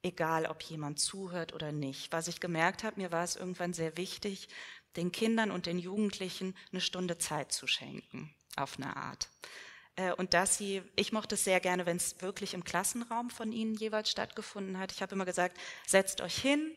egal, 0.02 0.46
ob 0.46 0.62
jemand 0.62 0.98
zuhört 0.98 1.52
oder 1.52 1.72
nicht. 1.72 2.12
Was 2.12 2.28
ich 2.28 2.40
gemerkt 2.40 2.84
habe, 2.84 3.00
mir 3.00 3.12
war 3.12 3.24
es 3.24 3.36
irgendwann 3.36 3.74
sehr 3.74 3.96
wichtig, 3.96 4.48
den 4.96 5.12
Kindern 5.12 5.50
und 5.50 5.66
den 5.66 5.78
Jugendlichen 5.78 6.56
eine 6.72 6.80
Stunde 6.80 7.18
Zeit 7.18 7.52
zu 7.52 7.66
schenken, 7.66 8.34
auf 8.56 8.78
eine 8.78 8.96
Art. 8.96 9.28
Äh, 9.96 10.12
und 10.12 10.34
dass 10.34 10.56
sie, 10.56 10.82
ich 10.96 11.12
mochte 11.12 11.34
es 11.34 11.44
sehr 11.44 11.60
gerne, 11.60 11.86
wenn 11.86 11.96
es 11.96 12.20
wirklich 12.20 12.54
im 12.54 12.64
Klassenraum 12.64 13.30
von 13.30 13.52
ihnen 13.52 13.74
jeweils 13.74 14.10
stattgefunden 14.10 14.78
hat. 14.78 14.92
Ich 14.92 15.02
habe 15.02 15.14
immer 15.14 15.24
gesagt, 15.24 15.56
setzt 15.86 16.20
euch 16.20 16.36
hin, 16.36 16.72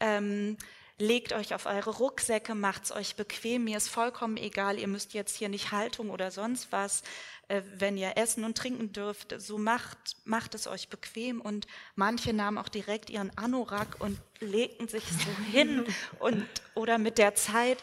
ähm, 0.00 0.56
legt 0.98 1.32
euch 1.32 1.54
auf 1.54 1.66
eure 1.66 1.90
Rucksäcke, 1.90 2.54
macht's 2.54 2.92
euch 2.92 3.16
bequem. 3.16 3.64
Mir 3.64 3.78
ist 3.78 3.88
vollkommen 3.88 4.36
egal, 4.36 4.78
ihr 4.78 4.88
müsst 4.88 5.14
jetzt 5.14 5.36
hier 5.36 5.48
nicht 5.48 5.72
Haltung 5.72 6.10
oder 6.10 6.30
sonst 6.30 6.72
was. 6.72 7.02
Äh, 7.48 7.62
wenn 7.76 7.96
ihr 7.96 8.16
essen 8.16 8.44
und 8.44 8.56
trinken 8.56 8.92
dürft, 8.92 9.34
so 9.40 9.58
macht, 9.58 10.16
macht 10.24 10.54
es 10.54 10.66
euch 10.66 10.88
bequem. 10.88 11.40
Und 11.40 11.66
manche 11.96 12.32
nahmen 12.32 12.58
auch 12.58 12.68
direkt 12.68 13.10
ihren 13.10 13.36
Anorak 13.36 13.96
und 14.00 14.20
legten 14.40 14.88
sich 14.88 15.04
so 15.04 15.30
hin 15.50 15.84
und, 16.18 16.46
oder 16.74 16.98
mit 16.98 17.18
der 17.18 17.34
Zeit 17.34 17.82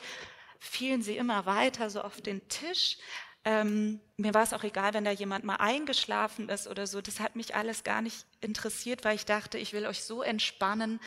fielen 0.59 1.01
sie 1.01 1.17
immer 1.17 1.45
weiter 1.45 1.89
so 1.89 2.01
auf 2.01 2.21
den 2.21 2.47
Tisch. 2.47 2.97
Ähm, 3.47 4.01
mir 4.17 4.33
war 4.33 4.43
es 4.43 4.51
auch 4.51 4.65
egal, 4.65 4.93
wenn 4.93 5.05
da 5.05 5.11
jemand 5.11 5.45
mal 5.45 5.55
eingeschlafen 5.55 6.49
ist 6.49 6.67
oder 6.67 6.85
so. 6.85 6.99
Das 6.99 7.21
hat 7.21 7.37
mich 7.37 7.55
alles 7.55 7.85
gar 7.85 8.01
nicht 8.01 8.25
interessiert, 8.41 9.05
weil 9.05 9.15
ich 9.15 9.23
dachte, 9.23 9.57
ich 9.57 9.71
will 9.71 9.85
euch 9.85 10.03
so 10.03 10.21
entspannen, 10.21 10.99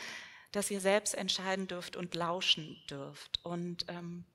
dass 0.51 0.71
ihr 0.71 0.81
selbst 0.81 1.13
entscheiden 1.13 1.67
dürft 1.67 1.95
und 1.95 2.15
lauschen 2.15 2.81
dürft. 2.89 3.45
Und 3.45 3.85
ähm, 3.89 4.25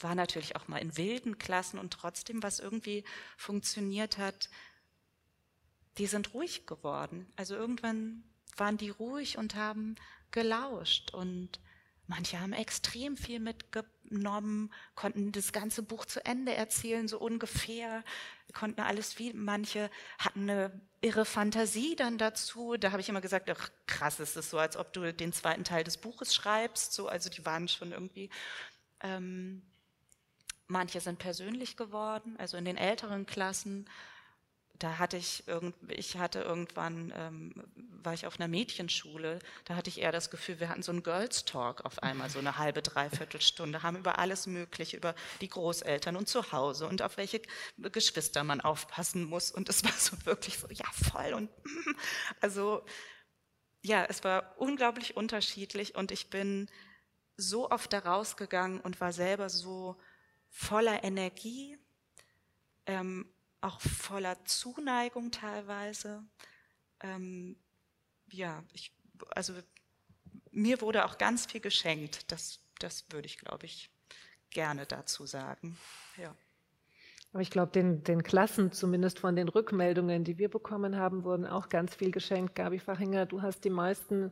war 0.00 0.14
natürlich 0.14 0.54
auch 0.54 0.68
mal 0.68 0.82
in 0.82 0.98
wilden 0.98 1.38
Klassen 1.38 1.78
und 1.78 1.94
trotzdem, 1.94 2.42
was 2.42 2.60
irgendwie 2.60 3.04
funktioniert 3.38 4.18
hat, 4.18 4.50
die 5.96 6.06
sind 6.06 6.34
ruhig 6.34 6.66
geworden. 6.66 7.32
Also 7.36 7.54
irgendwann 7.54 8.22
waren 8.58 8.76
die 8.76 8.90
ruhig 8.90 9.38
und 9.38 9.54
haben 9.54 9.94
gelauscht 10.30 11.14
und 11.14 11.58
manche 12.06 12.38
haben 12.38 12.52
extrem 12.52 13.16
viel 13.16 13.40
mitgenommen, 14.14 14.70
konnten 14.94 15.32
das 15.32 15.52
ganze 15.52 15.82
Buch 15.82 16.04
zu 16.04 16.24
Ende 16.24 16.54
erzählen, 16.54 17.08
so 17.08 17.18
ungefähr 17.18 18.04
konnten 18.52 18.80
alles 18.80 19.18
wie, 19.18 19.32
manche 19.32 19.90
hatten 20.18 20.48
eine 20.48 20.80
irre 21.00 21.24
Fantasie 21.24 21.96
dann 21.96 22.18
dazu. 22.18 22.76
Da 22.76 22.92
habe 22.92 23.00
ich 23.00 23.08
immer 23.08 23.20
gesagt, 23.20 23.50
ach, 23.50 23.70
krass, 23.86 24.20
ist 24.20 24.36
es 24.36 24.50
so, 24.50 24.58
als 24.58 24.76
ob 24.76 24.92
du 24.92 25.12
den 25.12 25.32
zweiten 25.32 25.64
Teil 25.64 25.82
des 25.82 25.96
Buches 25.96 26.34
schreibst. 26.34 26.92
So, 26.92 27.08
also 27.08 27.28
die 27.30 27.44
waren 27.44 27.66
schon 27.66 27.90
irgendwie. 27.90 28.30
Ähm, 29.00 29.62
manche 30.68 31.00
sind 31.00 31.18
persönlich 31.18 31.76
geworden, 31.76 32.36
also 32.38 32.56
in 32.56 32.64
den 32.64 32.76
älteren 32.76 33.26
Klassen 33.26 33.88
da 34.78 34.98
hatte 34.98 35.16
ich 35.16 35.46
irgend, 35.46 35.74
ich 35.88 36.16
hatte 36.16 36.40
irgendwann, 36.40 37.12
ähm, 37.16 37.52
war 38.02 38.12
ich 38.12 38.26
auf 38.26 38.38
einer 38.38 38.48
Mädchenschule, 38.48 39.38
da 39.64 39.76
hatte 39.76 39.88
ich 39.88 40.00
eher 40.00 40.12
das 40.12 40.30
Gefühl, 40.30 40.58
wir 40.58 40.68
hatten 40.68 40.82
so 40.82 40.90
einen 40.90 41.02
Girls 41.02 41.44
Talk 41.44 41.84
auf 41.84 42.02
einmal, 42.02 42.28
so 42.28 42.40
eine 42.40 42.58
halbe, 42.58 42.82
dreiviertel 42.82 43.40
Stunde, 43.40 43.82
haben 43.82 43.96
über 43.96 44.18
alles 44.18 44.46
Mögliche, 44.46 44.96
über 44.96 45.14
die 45.40 45.48
Großeltern 45.48 46.16
und 46.16 46.28
zu 46.28 46.52
Hause 46.52 46.88
und 46.88 47.02
auf 47.02 47.16
welche 47.16 47.40
Geschwister 47.78 48.42
man 48.42 48.60
aufpassen 48.60 49.24
muss. 49.24 49.50
Und 49.52 49.68
es 49.68 49.84
war 49.84 49.92
so 49.92 50.16
wirklich 50.26 50.58
so, 50.58 50.66
ja, 50.68 50.86
voll 50.92 51.34
und 51.34 51.50
also 52.40 52.84
ja, 53.82 54.04
es 54.06 54.24
war 54.24 54.54
unglaublich 54.58 55.16
unterschiedlich 55.16 55.94
und 55.94 56.10
ich 56.10 56.30
bin 56.30 56.68
so 57.36 57.70
oft 57.70 57.92
da 57.92 57.98
rausgegangen 58.00 58.80
und 58.80 59.00
war 59.00 59.12
selber 59.12 59.50
so 59.50 59.96
voller 60.48 61.04
Energie. 61.04 61.78
Ähm, 62.86 63.33
auch 63.64 63.80
voller 63.80 64.36
Zuneigung 64.44 65.30
teilweise. 65.30 66.22
Ähm, 67.00 67.56
ja, 68.30 68.62
ich, 68.72 68.92
also 69.30 69.54
mir 70.50 70.80
wurde 70.80 71.04
auch 71.04 71.18
ganz 71.18 71.46
viel 71.46 71.60
geschenkt. 71.60 72.30
Das, 72.30 72.60
das 72.78 73.04
würde 73.10 73.26
ich, 73.26 73.38
glaube 73.38 73.66
ich, 73.66 73.90
gerne 74.50 74.86
dazu 74.86 75.26
sagen. 75.26 75.76
Ja. 76.16 76.34
Aber 77.32 77.42
ich 77.42 77.50
glaube, 77.50 77.72
den, 77.72 78.04
den 78.04 78.22
Klassen, 78.22 78.70
zumindest 78.70 79.18
von 79.18 79.34
den 79.34 79.48
Rückmeldungen, 79.48 80.22
die 80.22 80.38
wir 80.38 80.48
bekommen 80.48 80.96
haben, 80.96 81.24
wurden 81.24 81.46
auch 81.46 81.68
ganz 81.68 81.94
viel 81.94 82.12
geschenkt. 82.12 82.54
Gabi 82.54 82.78
Fachinger, 82.78 83.26
du 83.26 83.42
hast 83.42 83.64
die 83.64 83.70
meisten 83.70 84.30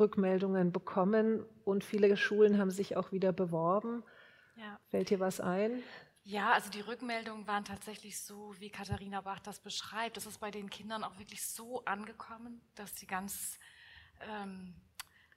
Rückmeldungen 0.00 0.72
bekommen 0.72 1.44
und 1.64 1.84
viele 1.84 2.16
Schulen 2.16 2.58
haben 2.58 2.70
sich 2.70 2.96
auch 2.96 3.12
wieder 3.12 3.32
beworben. 3.32 4.02
Ja. 4.56 4.80
Fällt 4.90 5.10
dir 5.10 5.20
was 5.20 5.40
ein? 5.40 5.82
Ja, 6.24 6.52
also 6.52 6.70
die 6.70 6.80
Rückmeldungen 6.80 7.46
waren 7.48 7.64
tatsächlich 7.64 8.20
so, 8.20 8.54
wie 8.60 8.70
Katharina 8.70 9.22
Bach 9.22 9.40
das 9.40 9.58
beschreibt. 9.58 10.16
Das 10.16 10.26
ist 10.26 10.38
bei 10.38 10.52
den 10.52 10.70
Kindern 10.70 11.02
auch 11.02 11.18
wirklich 11.18 11.44
so 11.44 11.84
angekommen, 11.84 12.60
dass 12.76 12.96
sie 12.96 13.06
ganz 13.06 13.58
ähm, 14.20 14.74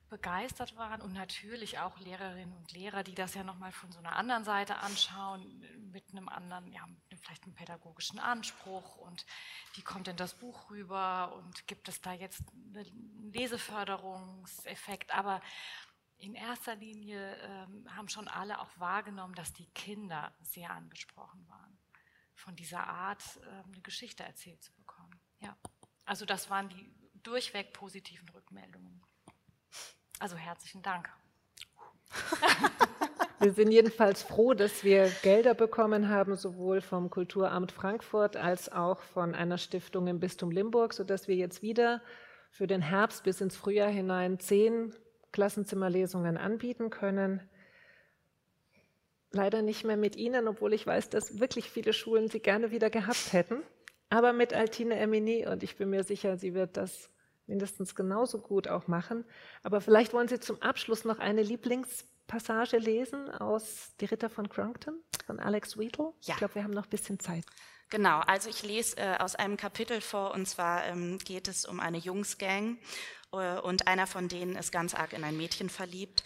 begeistert 0.10 0.76
waren. 0.78 1.02
Und 1.02 1.14
natürlich 1.14 1.80
auch 1.80 1.98
Lehrerinnen 2.00 2.56
und 2.56 2.72
Lehrer, 2.72 3.02
die 3.02 3.16
das 3.16 3.34
ja 3.34 3.44
nochmal 3.44 3.72
von 3.72 3.92
so 3.92 3.98
einer 3.98 4.16
anderen 4.16 4.44
Seite 4.44 4.78
anschauen, 4.78 5.60
mit 5.92 6.12
einem 6.12 6.30
anderen, 6.30 6.72
ja, 6.72 6.88
vielleicht 7.20 7.44
einem 7.44 7.56
pädagogischen 7.56 8.20
Anspruch. 8.20 8.98
Und 8.98 9.26
wie 9.74 9.82
kommt 9.82 10.06
denn 10.06 10.18
das 10.18 10.36
Buch 10.36 10.70
rüber 10.70 11.34
und 11.36 11.66
gibt 11.68 11.90
es 11.90 12.00
da 12.00 12.14
jetzt 12.14 12.44
einen 12.76 13.32
Leseförderungseffekt, 13.34 15.16
aber 15.16 15.42
in 16.18 16.34
erster 16.36 16.76
Linie 16.76 17.36
ähm, 17.42 17.86
haben 17.96 18.10
schon 18.10 18.28
alle 18.28 18.60
auch 18.60 18.70
wahrgenommen, 18.78 19.36
dass 19.36 19.54
die 19.54 19.68
Kinder 19.74 20.34
sehr 20.42 20.72
angesprochen 20.72 21.46
waren, 21.48 21.78
von 22.34 22.56
dieser 22.56 22.88
Art 22.88 23.24
ähm, 23.44 23.72
eine 23.74 23.82
Geschichte 23.82 24.24
erzählt 24.24 24.64
zu 24.64 24.74
bekommen. 24.74 25.20
Ja. 25.40 25.56
Also 26.06 26.26
das 26.26 26.50
waren 26.50 26.70
die 26.70 26.94
durchweg 27.24 27.74
positiven 27.74 28.30
Rückmeldungen. 28.30 29.02
Also 30.20 30.36
herzlichen 30.38 30.82
Dank. 30.82 31.10
Wir 33.40 33.52
sind 33.52 33.72
jedenfalls 33.72 34.24
froh, 34.24 34.54
dass 34.54 34.84
wir 34.86 35.10
Gelder 35.22 35.54
bekommen 35.54 36.08
haben, 36.08 36.36
sowohl 36.36 36.80
vom 36.80 37.10
Kulturamt 37.10 37.72
Frankfurt 37.72 38.38
als 38.38 38.72
auch 38.72 39.02
von 39.02 39.36
einer 39.36 39.58
Stiftung 39.58 40.08
im 40.08 40.22
Bistum 40.22 40.52
Limburg, 40.52 40.94
sodass 40.94 41.28
wir 41.28 41.36
jetzt 41.36 41.62
wieder 41.62 42.02
für 42.50 42.66
den 42.66 42.82
Herbst 42.82 43.24
bis 43.24 43.42
ins 43.42 43.58
Frühjahr 43.58 43.90
hinein 43.90 44.40
zehn 44.40 44.96
Klassenzimmerlesungen 45.36 46.38
anbieten 46.38 46.90
können. 46.90 47.42
Leider 49.32 49.62
nicht 49.62 49.84
mehr 49.84 49.98
mit 49.98 50.16
Ihnen, 50.16 50.48
obwohl 50.48 50.72
ich 50.72 50.88
weiß, 50.88 51.10
dass 51.10 51.42
wirklich 51.42 51.70
viele 51.70 51.92
Schulen 51.92 52.30
sie 52.30 52.40
gerne 52.40 52.72
wieder 52.72 52.90
gehabt 52.90 53.34
hätten. 53.34 53.62
Aber 54.10 54.32
mit 54.32 54.54
Altine 54.54 54.96
Emini 54.96 55.46
und 55.46 55.62
ich 55.62 55.76
bin 55.76 55.90
mir 55.90 56.06
sicher, 56.06 56.38
sie 56.38 56.54
wird 56.54 56.78
das 56.78 57.10
mindestens 57.48 57.96
genauso 57.96 58.40
gut 58.40 58.70
auch 58.70 58.88
machen. 58.88 59.26
Aber 59.62 59.82
vielleicht 59.82 60.14
wollen 60.14 60.30
Sie 60.30 60.40
zum 60.40 60.62
Abschluss 60.62 61.04
noch 61.04 61.20
eine 61.20 61.42
Lieblingspassage 62.26 62.78
lesen 62.78 63.30
aus 63.30 63.94
Die 64.00 64.06
Ritter 64.06 64.30
von 64.30 64.50
Crunkton 64.50 65.02
von 65.26 65.40
Alex 65.40 65.78
Wheatle. 65.78 66.14
Ja. 66.22 66.34
Ich 66.34 66.38
glaube, 66.38 66.56
wir 66.56 66.64
haben 66.64 66.74
noch 66.74 66.86
ein 66.86 66.90
bisschen 66.90 67.20
Zeit. 67.20 67.46
Genau, 67.90 68.20
also 68.22 68.50
ich 68.50 68.64
lese 68.64 68.98
äh, 68.98 69.18
aus 69.18 69.36
einem 69.36 69.58
Kapitel 69.58 70.02
vor, 70.02 70.34
und 70.34 70.48
zwar 70.48 70.86
ähm, 70.86 71.20
geht 71.20 71.48
es 71.48 71.66
um 71.66 71.80
eine 71.80 71.98
Jungsgang 71.98 72.78
äh, 73.32 73.60
und 73.60 73.88
einer 73.88 74.08
von 74.08 74.28
denen 74.28 74.56
ist 74.56 74.72
ganz 74.72 74.96
arg 74.96 75.14
in 75.14 75.24
ein 75.24 75.38
Mädchen 75.38 75.70
verliebt. 75.70 76.24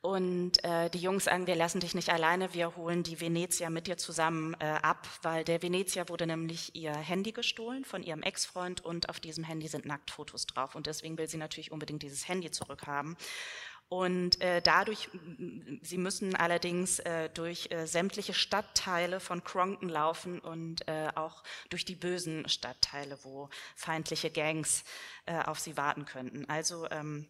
Und 0.00 0.64
äh, 0.64 0.90
die 0.90 0.98
Jungs 0.98 1.24
sagen, 1.24 1.46
wir 1.46 1.54
lassen 1.54 1.78
dich 1.78 1.94
nicht 1.94 2.08
alleine, 2.08 2.54
wir 2.54 2.74
holen 2.74 3.04
die 3.04 3.20
Venezia 3.20 3.70
mit 3.70 3.86
dir 3.86 3.96
zusammen 3.96 4.56
äh, 4.58 4.64
ab, 4.82 5.06
weil 5.22 5.44
der 5.44 5.62
Venezia 5.62 6.08
wurde 6.08 6.26
nämlich 6.26 6.74
ihr 6.74 6.92
Handy 6.92 7.30
gestohlen 7.30 7.84
von 7.84 8.02
ihrem 8.02 8.22
Ex-Freund 8.22 8.84
und 8.84 9.08
auf 9.08 9.20
diesem 9.20 9.44
Handy 9.44 9.68
sind 9.68 9.86
Nacktfotos 9.86 10.46
drauf. 10.46 10.74
Und 10.74 10.88
deswegen 10.88 11.18
will 11.18 11.28
sie 11.28 11.36
natürlich 11.36 11.70
unbedingt 11.70 12.02
dieses 12.02 12.26
Handy 12.26 12.50
zurückhaben. 12.50 13.16
Und 13.92 14.40
äh, 14.40 14.62
dadurch, 14.62 15.10
sie 15.82 15.98
müssen 15.98 16.34
allerdings 16.34 16.98
äh, 17.00 17.28
durch 17.28 17.70
äh, 17.70 17.86
sämtliche 17.86 18.32
Stadtteile 18.32 19.20
von 19.20 19.44
Cronton 19.44 19.90
laufen 19.90 20.38
und 20.38 20.88
äh, 20.88 21.10
auch 21.14 21.42
durch 21.68 21.84
die 21.84 21.94
bösen 21.94 22.48
Stadtteile, 22.48 23.18
wo 23.22 23.50
feindliche 23.76 24.30
Gangs 24.30 24.84
äh, 25.26 25.42
auf 25.42 25.60
sie 25.60 25.76
warten 25.76 26.06
könnten. 26.06 26.48
Also 26.48 26.88
ähm, 26.90 27.28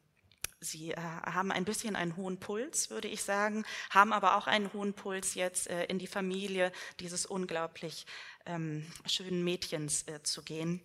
Sie 0.61 0.93
äh, 0.93 0.97
haben 1.01 1.51
ein 1.51 1.65
bisschen 1.65 1.97
einen 1.97 2.17
hohen 2.17 2.39
Puls, 2.39 2.91
würde 2.91 3.09
ich 3.09 3.25
sagen, 3.25 3.65
haben 3.91 4.13
aber 4.13 4.37
auch 4.37 4.47
einen 4.47 4.73
hohen 4.73 4.95
Puls 4.95 5.35
jetzt 5.35 5.67
in 5.67 5.99
die 5.99 6.07
Familie 6.07 6.71
dieses 7.01 7.27
unglaublich 7.27 8.07
ähm, 8.47 8.87
schönen 9.05 9.43
Mädchens 9.43 10.05
zu 10.23 10.45
gehen. 10.45 10.81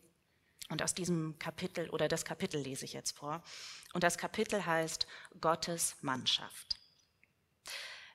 Und 0.69 0.81
aus 0.81 0.93
diesem 0.93 1.39
Kapitel 1.39 1.89
oder 1.91 2.07
das 2.07 2.25
Kapitel 2.25 2.61
lese 2.61 2.85
ich 2.85 2.93
jetzt 2.93 3.17
vor. 3.17 3.41
Und 3.93 4.03
das 4.03 4.17
Kapitel 4.17 4.65
heißt 4.65 5.07
Gottes 5.39 5.95
Mannschaft. 6.01 6.79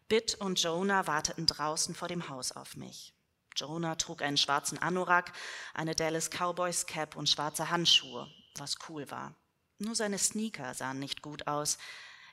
Bitt 0.08 0.34
und 0.34 0.62
Jonah 0.62 1.06
warteten 1.06 1.46
draußen 1.46 1.94
vor 1.94 2.08
dem 2.08 2.28
Haus 2.28 2.52
auf 2.52 2.76
mich. 2.76 3.14
Jonah 3.56 3.94
trug 3.94 4.22
einen 4.22 4.36
schwarzen 4.36 4.78
Anorak, 4.78 5.32
eine 5.74 5.94
Dallas 5.94 6.30
Cowboys 6.30 6.86
Cap 6.86 7.16
und 7.16 7.28
schwarze 7.28 7.70
Handschuhe, 7.70 8.30
was 8.56 8.76
cool 8.88 9.10
war. 9.10 9.34
Nur 9.78 9.94
seine 9.94 10.18
Sneaker 10.18 10.74
sahen 10.74 10.98
nicht 10.98 11.22
gut 11.22 11.46
aus. 11.46 11.78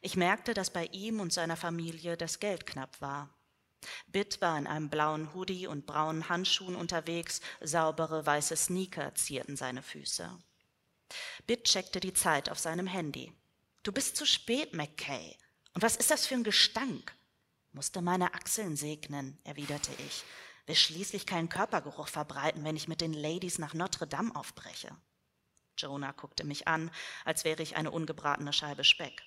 Ich 0.02 0.16
merkte, 0.16 0.54
dass 0.54 0.72
bei 0.72 0.86
ihm 0.88 1.20
und 1.20 1.34
seiner 1.34 1.58
Familie 1.58 2.16
das 2.16 2.40
Geld 2.40 2.66
knapp 2.66 3.02
war. 3.02 3.30
Bitt 4.08 4.42
war 4.42 4.58
in 4.58 4.68
einem 4.68 4.89
blauen 4.89 5.34
Hoodie 5.34 5.68
und 5.68 5.86
braunen 5.86 6.30
Handschuhen 6.30 6.76
unterwegs, 6.76 7.42
saubere 7.62 8.26
weiße 8.26 8.56
Sneaker 8.56 9.15
zierten 9.15 9.56
seine 9.56 9.82
Füße. 9.82 10.38
Bitt 11.48 11.63
checkte 11.65 12.00
die 12.00 12.13
Zeit 12.13 12.50
auf 12.50 12.60
seinem 12.60 12.88
Handy. 12.88 13.34
Du 13.84 13.92
bist 13.92 14.15
zu 14.15 14.26
spät, 14.26 14.74
McKay. 14.74 15.38
Und 15.74 15.82
was 15.82 15.96
ist 15.96 16.12
das 16.12 16.28
für 16.28 16.36
ein 16.36 16.44
Gestank? 16.44 17.15
Musste 17.72 18.02
meine 18.02 18.34
Achseln 18.34 18.76
segnen, 18.76 19.39
erwiderte 19.44 19.92
ich. 20.08 20.24
Will 20.65 20.76
schließlich 20.76 21.26
keinen 21.26 21.50
Körpergeruch 21.50 22.08
verbreiten, 22.08 22.63
wenn 22.63 22.76
ich 22.76 22.88
mit 22.88 23.02
den 23.02 23.13
Ladies 23.13 23.58
nach 23.60 23.74
Notre 23.74 24.08
Dame 24.08 24.36
aufbreche. 24.36 24.96
Jonah 25.78 26.12
guckte 26.12 26.44
mich 26.44 26.68
an, 26.68 26.92
als 27.26 27.46
wäre 27.46 27.63
ich 27.63 27.76
eine 27.76 27.92
ungebratene 27.92 28.54
Scheibe 28.54 28.84
Speck. 28.84 29.24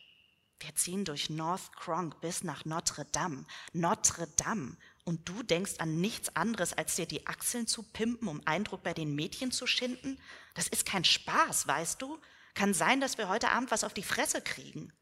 Wir 0.60 0.74
ziehen 0.74 1.04
durch 1.04 1.28
North 1.30 1.74
Cronk 1.76 2.20
bis 2.20 2.44
nach 2.44 2.64
Notre 2.64 3.04
Dame. 3.06 3.44
Notre 3.72 4.28
Dame. 4.36 4.76
Und 5.04 5.28
du 5.28 5.42
denkst 5.42 5.74
an 5.78 6.00
nichts 6.00 6.36
anderes, 6.36 6.72
als 6.72 6.94
dir 6.94 7.06
die 7.06 7.26
Achseln 7.26 7.66
zu 7.66 7.82
pimpen, 7.82 8.28
um 8.28 8.40
Eindruck 8.46 8.82
bei 8.82 8.94
den 8.94 9.14
Mädchen 9.14 9.50
zu 9.50 9.66
schinden? 9.66 10.20
Das 10.54 10.68
ist 10.68 10.86
kein 10.86 11.04
Spaß, 11.04 11.66
weißt 11.66 12.00
du? 12.00 12.20
Kann 12.54 12.74
sein, 12.74 13.00
dass 13.00 13.18
wir 13.18 13.28
heute 13.28 13.50
Abend 13.50 13.70
was 13.70 13.82
auf 13.82 13.94
die 13.94 14.02
Fresse 14.02 14.40
kriegen. 14.40 14.92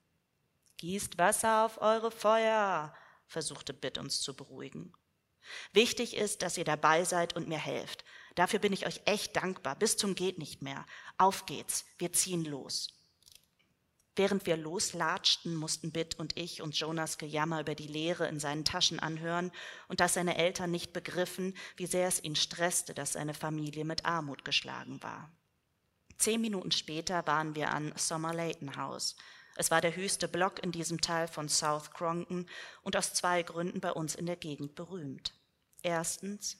Gießt 0.79 1.19
Wasser 1.19 1.67
auf 1.67 1.81
eure 1.83 2.11
Feuer, 2.11 2.95
versuchte 3.27 3.75
Bitt 3.75 3.99
uns 3.99 4.23
zu 4.23 4.35
beruhigen. 4.35 4.95
Wichtig 5.73 6.17
ist, 6.17 6.43
dass 6.43 6.57
ihr 6.57 6.65
dabei 6.65 7.05
seid 7.05 7.37
und 7.37 7.49
mir 7.49 7.59
helft. 7.59 8.05
Dafür 8.35 8.61
bin 8.61 8.73
ich 8.73 8.87
euch 8.87 9.01
echt 9.05 9.37
dankbar, 9.37 9.77
bis 9.77 9.97
zum 9.97 10.15
geht 10.15 10.39
nicht 10.39 10.63
mehr. 10.63 10.87
Auf 11.19 11.47
geht's, 11.47 11.85
wir 11.99 12.13
ziehen 12.13 12.45
los. 12.45 13.00
Während 14.21 14.45
wir 14.45 14.59
loslatschten, 14.59 15.55
mussten 15.55 15.93
Bitt 15.93 16.19
und 16.19 16.37
ich 16.37 16.61
uns 16.61 16.79
Jonas 16.79 17.17
Gejammer 17.17 17.63
über 17.63 17.75
die 17.75 17.87
Leere 17.87 18.29
in 18.29 18.39
seinen 18.39 18.67
Taschen 18.67 19.01
anhören 19.01 19.51
und 19.89 20.01
dass 20.01 20.13
seine 20.13 20.37
Eltern 20.37 20.71
nicht 20.71 20.93
begriffen, 20.93 21.57
wie 21.79 21.87
sehr 21.87 22.07
es 22.07 22.23
ihn 22.23 22.37
stresste, 22.37 22.93
dass 22.93 23.15
seine 23.15 23.33
Familie 23.33 23.87
mit 23.87 24.05
Armut 24.05 24.45
geschlagen 24.45 25.03
war. 25.03 25.33
Zehn 26.19 26.43
Minuten 26.43 26.71
später 26.71 27.27
waren 27.27 27.55
wir 27.55 27.71
an 27.71 27.95
Sommer 27.97 28.35
Layton 28.35 28.77
House. 28.77 29.17
Es 29.57 29.71
war 29.71 29.81
der 29.81 29.97
höchste 29.97 30.29
Block 30.29 30.63
in 30.63 30.71
diesem 30.71 31.01
Teil 31.01 31.27
von 31.27 31.49
South 31.49 31.91
Cronton 31.91 32.47
und 32.83 32.99
aus 32.99 33.15
zwei 33.15 33.43
Gründen 33.43 33.81
bei 33.81 33.91
uns 33.91 34.15
in 34.17 34.27
der 34.27 34.37
Gegend 34.37 34.75
berühmt. 34.75 35.33
Erstens, 35.81 36.59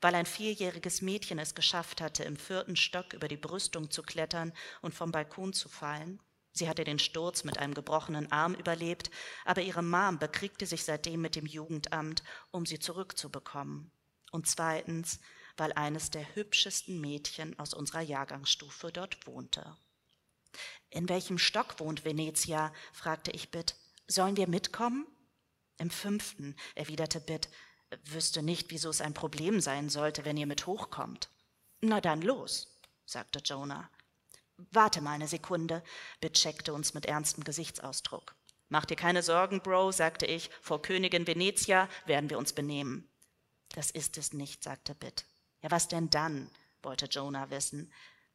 weil 0.00 0.14
ein 0.14 0.24
vierjähriges 0.24 1.02
Mädchen 1.02 1.38
es 1.38 1.54
geschafft 1.54 2.00
hatte, 2.00 2.24
im 2.24 2.38
vierten 2.38 2.74
Stock 2.74 3.12
über 3.12 3.28
die 3.28 3.36
Brüstung 3.36 3.90
zu 3.90 4.02
klettern 4.02 4.54
und 4.80 4.94
vom 4.94 5.12
Balkon 5.12 5.52
zu 5.52 5.68
fallen. 5.68 6.18
Sie 6.52 6.68
hatte 6.68 6.84
den 6.84 6.98
Sturz 6.98 7.44
mit 7.44 7.58
einem 7.58 7.74
gebrochenen 7.74 8.30
Arm 8.30 8.54
überlebt, 8.54 9.10
aber 9.44 9.62
ihre 9.62 9.82
Mom 9.82 10.18
bekriegte 10.18 10.66
sich 10.66 10.84
seitdem 10.84 11.22
mit 11.22 11.34
dem 11.34 11.46
Jugendamt, 11.46 12.22
um 12.50 12.66
sie 12.66 12.78
zurückzubekommen. 12.78 13.90
Und 14.30 14.46
zweitens, 14.46 15.20
weil 15.56 15.72
eines 15.72 16.10
der 16.10 16.34
hübschesten 16.34 17.00
Mädchen 17.00 17.58
aus 17.58 17.74
unserer 17.74 18.00
Jahrgangsstufe 18.00 18.92
dort 18.92 19.26
wohnte. 19.26 19.76
In 20.90 21.08
welchem 21.08 21.38
Stock 21.38 21.80
wohnt 21.80 22.04
Venezia? 22.04 22.72
fragte 22.92 23.30
ich 23.30 23.50
Bitt. 23.50 23.76
Sollen 24.06 24.36
wir 24.36 24.48
mitkommen? 24.48 25.06
Im 25.78 25.90
fünften, 25.90 26.54
erwiderte 26.74 27.20
Bitt 27.20 27.48
wüsste 28.04 28.42
nicht, 28.42 28.70
wieso 28.70 28.90
es 28.90 29.00
ein 29.00 29.14
Problem 29.14 29.60
sein 29.60 29.88
sollte, 29.88 30.24
wenn 30.24 30.36
ihr 30.36 30.46
mit 30.46 30.66
hochkommt. 30.66 31.30
Na 31.80 32.00
dann 32.00 32.22
los, 32.22 32.80
sagte 33.04 33.40
Jonah. 33.40 33.90
Warte 34.70 35.00
mal 35.00 35.12
eine 35.12 35.28
Sekunde, 35.28 35.82
Bitt 36.20 36.34
checkte 36.34 36.72
uns 36.72 36.94
mit 36.94 37.06
ernstem 37.06 37.44
Gesichtsausdruck. 37.44 38.34
Mach 38.68 38.84
dir 38.84 38.96
keine 38.96 39.22
Sorgen, 39.22 39.60
Bro, 39.60 39.92
sagte 39.92 40.26
ich, 40.26 40.50
vor 40.60 40.80
Königin 40.80 41.26
Venezia 41.26 41.88
werden 42.06 42.30
wir 42.30 42.38
uns 42.38 42.52
benehmen. 42.52 43.08
Das 43.70 43.90
ist 43.90 44.16
es 44.18 44.32
nicht, 44.32 44.62
sagte 44.62 44.94
Bitt. 44.94 45.26
Ja, 45.60 45.70
was 45.70 45.88
denn 45.88 46.10
dann? 46.10 46.50
wollte 46.82 47.06
Jonah 47.06 47.50
wissen. 47.50 47.92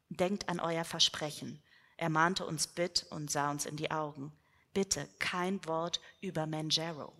Denkt 0.09 0.47
an 0.49 0.59
euer 0.59 0.85
Versprechen. 0.85 1.61
Er 1.97 2.09
mahnte 2.09 2.45
uns 2.45 2.67
Bitt 2.67 3.05
und 3.09 3.31
sah 3.31 3.49
uns 3.49 3.65
in 3.65 3.77
die 3.77 3.91
Augen. 3.91 4.31
Bitte 4.73 5.09
kein 5.19 5.65
Wort 5.65 5.99
über 6.21 6.45
Manjaro. 6.45 7.13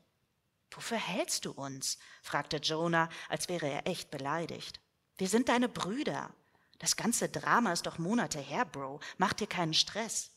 Wofür 0.72 0.98
hältst 0.98 1.46
du 1.46 1.52
uns? 1.52 1.98
fragte 2.22 2.58
Jonah, 2.58 3.10
als 3.30 3.50
wäre 3.50 3.68
er 3.68 3.88
echt 3.88 4.12
beleidigt. 4.12 4.80
Wir 5.18 5.28
sind 5.28 5.50
deine 5.50 5.70
Brüder. 5.70 6.32
Das 6.80 6.96
ganze 6.96 7.30
Drama 7.30 7.74
ist 7.74 7.86
doch 7.86 7.98
Monate 7.98 8.40
her, 8.40 8.66
Bro. 8.66 9.00
Mach 9.18 9.34
dir 9.34 9.48
keinen 9.48 9.74
Stress. 9.74 10.32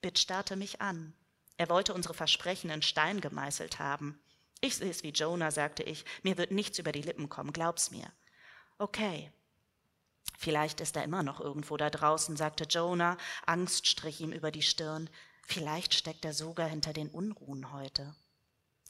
Bitt 0.00 0.18
starrte 0.18 0.56
mich 0.56 0.80
an. 0.80 1.14
Er 1.56 1.68
wollte 1.68 1.94
unsere 1.94 2.14
Versprechen 2.14 2.70
in 2.70 2.82
Stein 2.82 3.20
gemeißelt 3.20 3.78
haben. 3.78 4.20
Ich 4.60 4.76
sehe 4.76 4.90
es 4.90 5.02
wie 5.02 5.10
Jonah, 5.10 5.50
sagte 5.50 5.82
ich. 5.82 6.04
Mir 6.22 6.38
wird 6.38 6.50
nichts 6.50 6.78
über 6.78 6.92
die 6.92 7.02
Lippen 7.02 7.28
kommen, 7.28 7.52
glaub's 7.52 7.90
mir. 7.90 8.10
Okay. 8.78 9.32
Vielleicht 10.38 10.80
ist 10.80 10.96
er 10.96 11.04
immer 11.04 11.22
noch 11.22 11.40
irgendwo 11.40 11.76
da 11.76 11.90
draußen, 11.90 12.36
sagte 12.36 12.64
Jonah. 12.64 13.16
Angst 13.46 13.86
strich 13.86 14.20
ihm 14.20 14.32
über 14.32 14.50
die 14.50 14.62
Stirn. 14.62 15.08
Vielleicht 15.46 15.94
steckt 15.94 16.24
er 16.24 16.32
sogar 16.32 16.68
hinter 16.68 16.92
den 16.92 17.08
Unruhen 17.08 17.72
heute. 17.72 18.14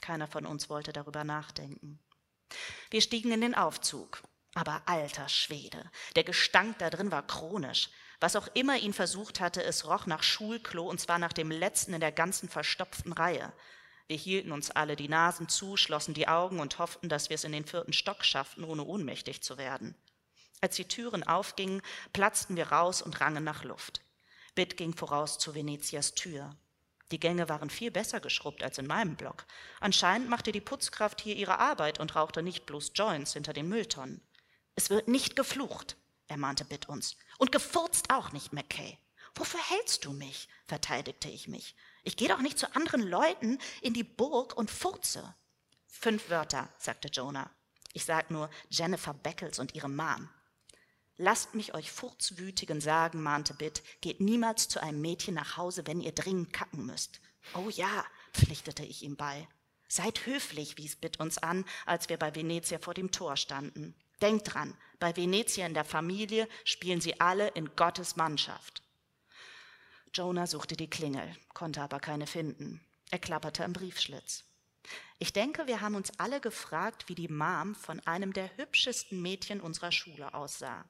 Keiner 0.00 0.28
von 0.28 0.46
uns 0.46 0.68
wollte 0.68 0.92
darüber 0.92 1.24
nachdenken. 1.24 1.98
Wir 2.90 3.00
stiegen 3.00 3.32
in 3.32 3.40
den 3.40 3.54
Aufzug. 3.54 4.22
Aber 4.54 4.82
alter 4.86 5.28
Schwede, 5.28 5.90
der 6.14 6.24
Gestank 6.24 6.78
da 6.78 6.90
drin 6.90 7.10
war 7.10 7.26
chronisch. 7.26 7.88
Was 8.20 8.36
auch 8.36 8.48
immer 8.54 8.76
ihn 8.76 8.92
versucht 8.92 9.40
hatte, 9.40 9.62
es 9.64 9.86
roch 9.86 10.06
nach 10.06 10.22
Schulklo 10.22 10.88
und 10.88 11.00
zwar 11.00 11.18
nach 11.18 11.32
dem 11.32 11.50
letzten 11.50 11.94
in 11.94 12.00
der 12.00 12.12
ganzen 12.12 12.48
verstopften 12.48 13.12
Reihe. 13.12 13.52
Wir 14.08 14.16
hielten 14.16 14.52
uns 14.52 14.70
alle 14.70 14.94
die 14.94 15.08
Nasen 15.08 15.48
zu, 15.48 15.76
schlossen 15.76 16.12
die 16.12 16.28
Augen 16.28 16.60
und 16.60 16.78
hofften, 16.78 17.08
dass 17.08 17.30
wir 17.30 17.34
es 17.36 17.44
in 17.44 17.52
den 17.52 17.64
vierten 17.64 17.94
Stock 17.94 18.24
schafften, 18.24 18.64
ohne 18.64 18.84
ohnmächtig 18.84 19.42
zu 19.42 19.56
werden. 19.56 19.94
Als 20.60 20.76
die 20.76 20.86
Türen 20.86 21.24
aufgingen, 21.24 21.82
platzten 22.12 22.56
wir 22.56 22.68
raus 22.68 23.02
und 23.02 23.20
rangen 23.20 23.42
nach 23.42 23.64
Luft. 23.64 24.02
Bitt 24.54 24.76
ging 24.76 24.94
voraus 24.94 25.38
zu 25.38 25.54
Venezias 25.54 26.14
Tür. 26.14 26.54
Die 27.10 27.18
Gänge 27.18 27.48
waren 27.48 27.70
viel 27.70 27.90
besser 27.90 28.20
geschrubbt 28.20 28.62
als 28.62 28.78
in 28.78 28.86
meinem 28.86 29.16
Block. 29.16 29.46
Anscheinend 29.80 30.28
machte 30.28 30.52
die 30.52 30.60
Putzkraft 30.60 31.20
hier 31.20 31.36
ihre 31.36 31.58
Arbeit 31.58 31.98
und 32.00 32.14
rauchte 32.14 32.42
nicht 32.42 32.66
bloß 32.66 32.92
Joints 32.94 33.32
hinter 33.32 33.52
den 33.52 33.68
Mülltonnen. 33.68 34.20
Es 34.74 34.90
wird 34.90 35.08
nicht 35.08 35.36
geflucht, 35.36 35.96
ermahnte 36.28 36.64
Bitt 36.64 36.88
uns. 36.88 37.16
Und 37.38 37.52
gefurzt 37.52 38.10
auch 38.10 38.32
nicht, 38.32 38.52
McKay. 38.52 38.98
Wofür 39.34 39.60
hältst 39.60 40.04
du 40.04 40.12
mich? 40.12 40.48
verteidigte 40.66 41.28
ich 41.28 41.48
mich. 41.48 41.74
Ich 42.02 42.16
gehe 42.16 42.28
doch 42.28 42.40
nicht 42.40 42.58
zu 42.58 42.74
anderen 42.74 43.02
Leuten 43.02 43.58
in 43.80 43.94
die 43.94 44.04
Burg 44.04 44.56
und 44.56 44.70
furze. 44.70 45.34
Fünf 45.86 46.30
Wörter, 46.30 46.68
sagte 46.78 47.08
Jonah. 47.08 47.50
Ich 47.92 48.04
sag 48.04 48.30
nur 48.30 48.50
Jennifer 48.68 49.14
Beckles 49.14 49.58
und 49.58 49.74
ihre 49.74 49.88
Mom. 49.88 50.28
Lasst 51.16 51.54
mich 51.54 51.74
euch 51.74 51.92
Furzwütigen 51.92 52.80
sagen, 52.80 53.22
mahnte 53.22 53.54
Bitt, 53.54 53.82
geht 54.00 54.20
niemals 54.20 54.68
zu 54.68 54.82
einem 54.82 55.00
Mädchen 55.00 55.34
nach 55.34 55.56
Hause, 55.56 55.86
wenn 55.86 56.00
ihr 56.00 56.12
dringend 56.12 56.52
kacken 56.52 56.86
müsst. 56.86 57.20
Oh 57.54 57.68
ja, 57.68 58.04
pflichtete 58.32 58.84
ich 58.84 59.02
ihm 59.02 59.16
bei. 59.16 59.46
Seid 59.88 60.24
höflich, 60.24 60.78
wies 60.78 60.96
Bitt 60.96 61.20
uns 61.20 61.36
an, 61.36 61.66
als 61.84 62.08
wir 62.08 62.16
bei 62.16 62.34
Venezia 62.34 62.78
vor 62.78 62.94
dem 62.94 63.10
Tor 63.10 63.36
standen. 63.36 63.94
Denkt 64.22 64.54
dran, 64.54 64.76
bei 65.00 65.16
Venezia 65.16 65.66
in 65.66 65.74
der 65.74 65.84
Familie 65.84 66.48
spielen 66.64 67.00
sie 67.00 67.20
alle 67.20 67.48
in 67.48 67.74
Gottes 67.74 68.14
Mannschaft. 68.14 68.84
Jonah 70.14 70.46
suchte 70.46 70.76
die 70.76 70.88
Klingel, 70.88 71.34
konnte 71.54 71.82
aber 71.82 71.98
keine 71.98 72.28
finden. 72.28 72.80
Er 73.10 73.18
klapperte 73.18 73.64
am 73.64 73.72
Briefschlitz. 73.72 74.44
Ich 75.18 75.32
denke, 75.32 75.66
wir 75.66 75.80
haben 75.80 75.96
uns 75.96 76.18
alle 76.20 76.40
gefragt, 76.40 77.08
wie 77.08 77.16
die 77.16 77.26
Mom 77.26 77.74
von 77.74 77.98
einem 78.06 78.32
der 78.32 78.56
hübschesten 78.56 79.20
Mädchen 79.20 79.60
unserer 79.60 79.90
Schule 79.90 80.34
aussah. 80.34 80.88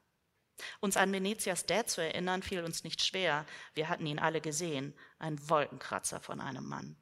Uns 0.79 0.95
an 0.95 1.11
Venezias 1.11 1.65
Dad 1.65 1.89
zu 1.89 2.01
erinnern, 2.01 2.43
fiel 2.43 2.63
uns 2.63 2.83
nicht 2.83 3.03
schwer. 3.03 3.47
Wir 3.73 3.89
hatten 3.89 4.05
ihn 4.05 4.19
alle 4.19 4.41
gesehen, 4.41 4.93
ein 5.17 5.49
Wolkenkratzer 5.49 6.19
von 6.19 6.39
einem 6.39 6.65
Mann. 6.65 6.97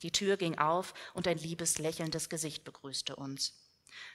Die 0.00 0.12
Tür 0.12 0.38
ging 0.38 0.56
auf 0.56 0.94
und 1.12 1.28
ein 1.28 1.36
liebes, 1.36 1.76
lächelndes 1.78 2.30
Gesicht 2.30 2.64
begrüßte 2.64 3.16
uns. 3.16 3.62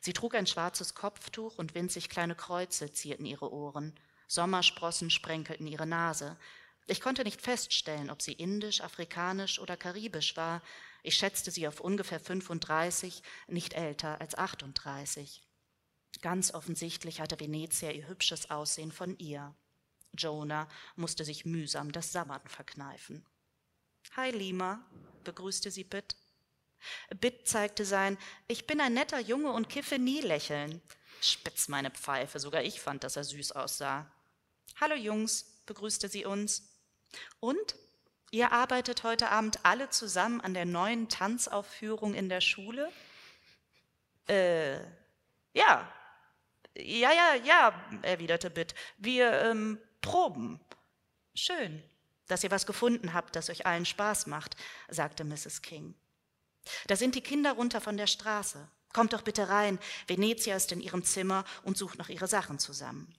Sie 0.02 0.14
trug 0.14 0.36
ein 0.36 0.48
schwarzes 0.48 0.96
Kopftuch 0.96 1.58
und 1.58 1.76
winzig 1.76 2.10
kleine 2.10 2.36
Kreuze 2.36 2.92
zierten 2.92 3.26
ihre 3.26 3.52
Ohren. 3.52 3.94
Sommersprossen 4.28 5.10
sprenkelten 5.10 5.68
ihre 5.68 5.88
Nase. 5.88 6.38
Ich 6.86 7.02
konnte 7.02 7.24
nicht 7.24 7.42
feststellen, 7.42 8.10
ob 8.10 8.22
sie 8.22 8.34
indisch, 8.34 8.82
afrikanisch 8.82 9.60
oder 9.60 9.76
karibisch 9.76 10.38
war. 10.38 10.62
Ich 11.04 11.16
schätzte 11.16 11.52
sie 11.52 11.68
auf 11.68 11.82
ungefähr 11.82 12.20
35, 12.20 13.22
nicht 13.48 13.74
älter 13.74 14.20
als 14.22 14.36
38. 14.36 15.44
Ganz 16.22 16.54
offensichtlich 16.54 17.22
hatte 17.22 17.40
Venezia 17.40 17.92
ihr 17.92 18.08
hübsches 18.08 18.50
Aussehen 18.50 18.92
von 18.92 19.18
ihr. 19.18 19.54
Jonah 20.14 20.68
musste 20.96 21.26
sich 21.26 21.46
mühsam 21.46 21.92
das 21.92 22.12
Sabbern 22.12 22.42
verkneifen. 22.48 23.26
Hi, 24.16 24.32
Lima, 24.32 24.84
begrüßte 25.24 25.70
sie 25.70 25.84
Bitt. 25.84 26.16
Bitt 27.20 27.48
zeigte 27.48 27.86
sein 27.86 28.18
Ich 28.48 28.68
bin 28.68 28.82
ein 28.82 28.94
netter 28.94 29.20
Junge 29.20 29.52
und 29.52 29.70
kiffe 29.70 30.00
nie 30.00 30.22
lächeln. 30.22 30.82
Spitz 31.22 31.68
meine 31.68 31.92
Pfeife, 31.92 32.40
sogar 32.40 32.64
ich 32.64 32.80
fand, 32.80 33.04
dass 33.04 33.16
er 33.16 33.24
süß 33.24 33.54
aussah. 33.54 34.10
Hallo 34.80 34.96
Jungs, 34.96 35.46
begrüßte 35.66 36.10
sie 36.10 36.26
uns. 36.26 36.64
Und? 37.40 37.76
Ihr 38.30 38.52
arbeitet 38.52 39.04
heute 39.04 39.30
Abend 39.30 39.60
alle 39.64 39.90
zusammen 39.90 40.42
an 40.42 40.54
der 40.54 40.66
neuen 40.66 41.08
Tanzaufführung 41.08 42.14
in 42.14 42.28
der 42.28 42.42
Schule? 42.42 42.92
Äh, 44.28 44.80
ja. 45.54 45.92
Ja, 46.76 47.12
ja, 47.12 47.36
ja, 47.44 47.90
erwiderte 48.02 48.50
Bitt. 48.50 48.76
Wir 48.98 49.32
ähm, 49.44 49.80
proben. 50.02 50.60
Schön, 51.34 51.82
dass 52.28 52.44
ihr 52.44 52.52
was 52.52 52.66
gefunden 52.66 53.14
habt, 53.14 53.36
das 53.36 53.50
euch 53.50 53.66
allen 53.66 53.86
Spaß 53.86 54.28
macht, 54.28 54.58
sagte 54.90 55.24
Mrs. 55.24 55.62
King. 55.62 55.96
Da 56.88 56.96
sind 56.96 57.16
die 57.16 57.22
Kinder 57.22 57.54
runter 57.54 57.82
von 57.82 57.98
der 57.98 58.08
Straße. 58.08 58.68
Kommt 58.94 59.14
doch 59.14 59.22
bitte 59.22 59.50
rein. 59.50 59.80
Venezia 60.08 60.56
ist 60.56 60.72
in 60.72 60.82
ihrem 60.82 61.04
Zimmer 61.04 61.44
und 61.64 61.78
sucht 61.78 62.00
noch 62.00 62.10
ihre 62.10 62.28
Sachen 62.28 62.60
zusammen. 62.60 63.14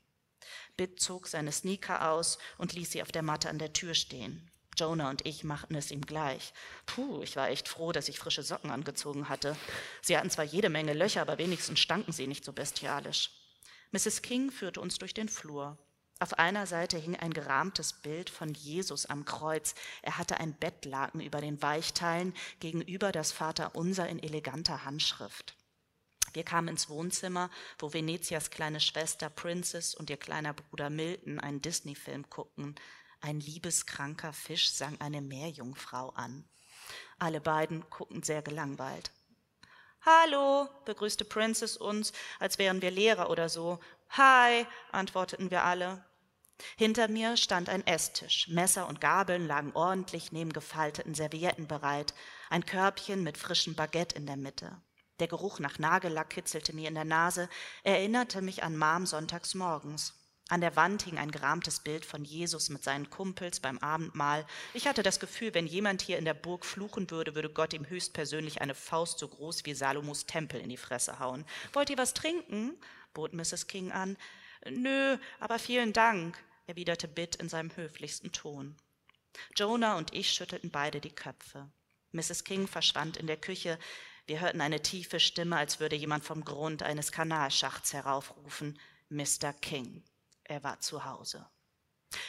Bitt 0.76 1.01
zog 1.01 1.26
seine 1.26 1.53
Sneaker 1.53 2.11
aus 2.11 2.38
und 2.57 2.72
ließ 2.72 2.92
sie 2.92 3.03
auf 3.03 3.12
der 3.12 3.22
Matte 3.22 3.49
an 3.49 3.59
der 3.59 3.72
Tür 3.72 3.94
stehen. 3.94 4.51
Jonah 4.76 5.11
und 5.11 5.26
ich 5.26 5.42
machten 5.42 5.74
es 5.74 5.90
ihm 5.90 6.03
gleich. 6.03 6.53
Puh, 6.86 7.22
ich 7.22 7.34
war 7.36 7.49
echt 7.49 7.68
froh, 7.68 7.92
dass 7.92 8.09
ich 8.09 8.18
frische 8.18 8.44
Socken 8.44 8.70
angezogen 8.70 9.28
hatte. 9.28 9.57
Sie 10.03 10.16
hatten 10.16 10.30
zwar 10.30 10.44
jede 10.44 10.68
Menge 10.68 10.94
Löcher, 10.94 11.22
aber 11.22 11.38
wenigstens 11.38 11.80
stanken 11.80 12.12
sie 12.12 12.28
nicht 12.28 12.44
so 12.44 12.53
bestialisch. 12.53 13.30
Mrs. 13.90 14.22
King 14.22 14.51
führte 14.51 14.80
uns 14.80 14.99
durch 14.99 15.14
den 15.14 15.28
Flur. 15.28 15.76
Auf 16.21 16.37
einer 16.37 16.66
Seite 16.66 16.99
hing 16.99 17.14
ein 17.14 17.33
gerahmtes 17.33 17.93
Bild 17.93 18.29
von 18.29 18.53
Jesus 18.53 19.07
am 19.07 19.25
Kreuz. 19.25 19.77
Er 20.03 20.19
hatte 20.19 20.41
ein 20.41 20.53
Bettlaken 20.53 21.21
über 21.21 21.41
den 21.41 21.62
Weichteilen, 21.62 22.35
gegenüber 22.59 23.12
das 23.12 23.31
Vaterunser 23.31 24.09
in 24.09 24.21
eleganter 24.21 24.85
Handschrift. 24.85 25.57
Wir 26.33 26.43
kamen 26.43 26.69
ins 26.69 26.89
Wohnzimmer, 26.89 27.51
wo 27.79 27.93
Venezias 27.93 28.51
kleine 28.51 28.81
Schwester 28.81 29.31
Princess 29.31 29.95
und 29.95 30.11
ihr 30.11 30.16
kleiner 30.16 30.55
Bruder 30.55 30.91
Milton 30.91 31.39
einen 31.39 31.62
Disney-Film 31.62 32.29
guckten. 32.29 32.75
Ein 33.21 33.39
liebeskranker 33.39 34.33
Fisch 34.33 34.71
sang 34.73 35.01
eine 35.01 35.21
Meerjungfrau 35.21 36.11
an. 36.11 36.49
Alle 37.21 37.41
beiden 37.41 37.89
guckten 37.91 38.25
sehr 38.25 38.43
gelangweilt. 38.43 39.12
Hallo, 40.03 40.69
begrüßte 40.85 41.25
Princess 41.25 41.77
uns, 41.77 42.12
als 42.41 42.59
wären 42.59 42.83
wir 42.83 42.91
Lehrer 42.91 43.31
oder 43.31 43.49
so. 43.49 43.79
Hi, 44.11 44.66
antworteten 44.91 45.51
wir 45.51 45.64
alle. 45.64 46.05
Hinter 46.77 47.09
mir 47.09 47.37
stand 47.37 47.69
ein 47.69 47.87
Esstisch. 47.87 48.49
Messer 48.49 48.89
und 48.89 49.01
Gabeln 49.01 49.47
lagen 49.47 49.73
ordentlich 49.75 50.33
neben 50.33 50.53
gefalteten 50.53 51.15
Servietten 51.15 51.67
bereit. 51.67 52.15
Ein 52.51 52.67
Körbchen 52.67 53.23
mit 53.23 53.39
frischem 53.39 53.75
Baguette 53.75 54.17
in 54.17 54.27
der 54.27 54.37
Mitte. 54.37 54.77
Der 55.21 55.29
Geruch 55.29 55.59
nach 55.59 55.79
Nagellack 55.79 56.31
kitzelte 56.31 56.75
mir 56.75 56.89
in 56.89 56.95
der 56.95 57.05
Nase, 57.05 57.49
erinnerte 57.83 58.43
mich 58.43 58.63
an 58.63 58.77
Mom 58.77 59.07
sonntags 59.07 59.55
morgens. 59.55 60.15
An 60.49 60.63
der 60.63 60.77
Wand 60.77 61.03
hing 61.03 61.19
ein 61.19 61.31
gerahmtes 61.31 61.81
Bild 61.81 62.07
von 62.07 62.25
Jesus 62.25 62.71
mit 62.71 62.83
seinen 62.83 63.11
Kumpels 63.11 63.61
beim 63.61 63.79
Abendmahl. 63.79 64.47
Ich 64.73 64.87
hatte 64.87 65.03
das 65.03 65.21
Gefühl, 65.21 65.53
wenn 65.53 65.67
jemand 65.67 66.01
hier 66.01 66.19
in 66.19 66.25
der 66.25 66.35
Burg 66.35 66.65
fluchen 66.65 67.11
würde, 67.11 67.35
würde 67.35 67.51
Gott 67.51 67.75
ihm 67.75 67.87
höchstpersönlich 67.87 68.63
eine 68.63 68.75
Faust 68.75 69.19
so 69.19 69.29
groß 69.29 69.67
wie 69.67 69.75
Salomos 69.75 70.25
Tempel 70.25 70.61
in 70.61 70.71
die 70.71 70.79
Fresse 70.79 71.19
hauen. 71.19 71.45
Wollt 71.75 71.91
ihr 71.91 71.99
was 71.99 72.15
trinken? 72.15 72.79
bot 73.13 73.35
Mrs. 73.35 73.67
King 73.67 73.93
an. 73.93 74.17
Nö, 74.71 75.19
aber 75.39 75.59
vielen 75.59 75.93
Dank 75.93 76.39
erwiderte 76.69 77.09
Bitt 77.09 77.37
in 77.37 77.49
seinem 77.49 77.75
höflichsten 77.75 78.31
Ton. 78.31 78.77
Jonah 79.57 79.97
und 79.97 80.14
ich 80.14 80.31
schüttelten 80.31 80.71
beide 80.71 81.01
die 81.01 81.14
Köpfe. 81.14 81.71
Mrs. 82.12 82.45
King 82.45 82.69
verschwand 82.69 83.16
in 83.16 83.27
der 83.27 83.37
Küche. 83.37 83.79
Wir 84.27 84.41
hörten 84.41 84.61
eine 84.61 84.83
tiefe 84.83 85.19
Stimme, 85.19 85.57
als 85.57 85.81
würde 85.81 85.97
jemand 85.97 86.25
vom 86.25 86.45
Grund 86.45 86.83
eines 86.83 87.11
Kanalschachts 87.12 87.93
heraufrufen. 87.93 88.79
Mr. 89.09 89.53
King. 89.61 90.05
Er 90.45 90.62
war 90.62 90.81
zu 90.81 91.05
Hause. 91.05 91.49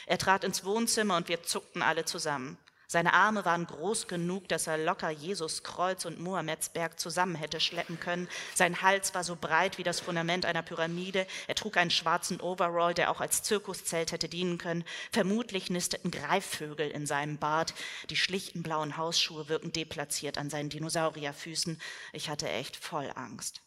Er 0.06 0.18
trat 0.18 0.44
ins 0.44 0.64
Wohnzimmer 0.64 1.16
und 1.16 1.28
wir 1.28 1.42
zuckten 1.42 1.82
alle 1.82 2.04
zusammen. 2.04 2.58
Seine 2.90 3.14
Arme 3.14 3.44
waren 3.44 3.68
groß 3.68 4.08
genug, 4.08 4.48
dass 4.48 4.66
er 4.66 4.76
locker 4.76 5.10
Jesus 5.10 5.62
Kreuz 5.62 6.06
und 6.06 6.18
Mohammeds 6.18 6.72
zusammen 6.96 7.36
hätte 7.36 7.60
schleppen 7.60 8.00
können. 8.00 8.26
Sein 8.52 8.82
Hals 8.82 9.14
war 9.14 9.22
so 9.22 9.36
breit 9.36 9.78
wie 9.78 9.84
das 9.84 10.00
Fundament 10.00 10.44
einer 10.44 10.62
Pyramide. 10.62 11.24
Er 11.46 11.54
trug 11.54 11.76
einen 11.76 11.92
schwarzen 11.92 12.40
Overall, 12.40 12.92
der 12.92 13.12
auch 13.12 13.20
als 13.20 13.44
Zirkuszelt 13.44 14.10
hätte 14.10 14.28
dienen 14.28 14.58
können. 14.58 14.82
Vermutlich 15.12 15.70
nisteten 15.70 16.10
Greifvögel 16.10 16.90
in 16.90 17.06
seinem 17.06 17.38
Bart. 17.38 17.74
Die 18.08 18.16
schlichten 18.16 18.64
blauen 18.64 18.96
Hausschuhe 18.96 19.48
wirken 19.48 19.70
deplatziert 19.70 20.36
an 20.36 20.50
seinen 20.50 20.70
Dinosaurierfüßen. 20.70 21.80
Ich 22.12 22.28
hatte 22.28 22.48
echt 22.48 22.76
voll 22.76 23.12
Angst. 23.14 23.62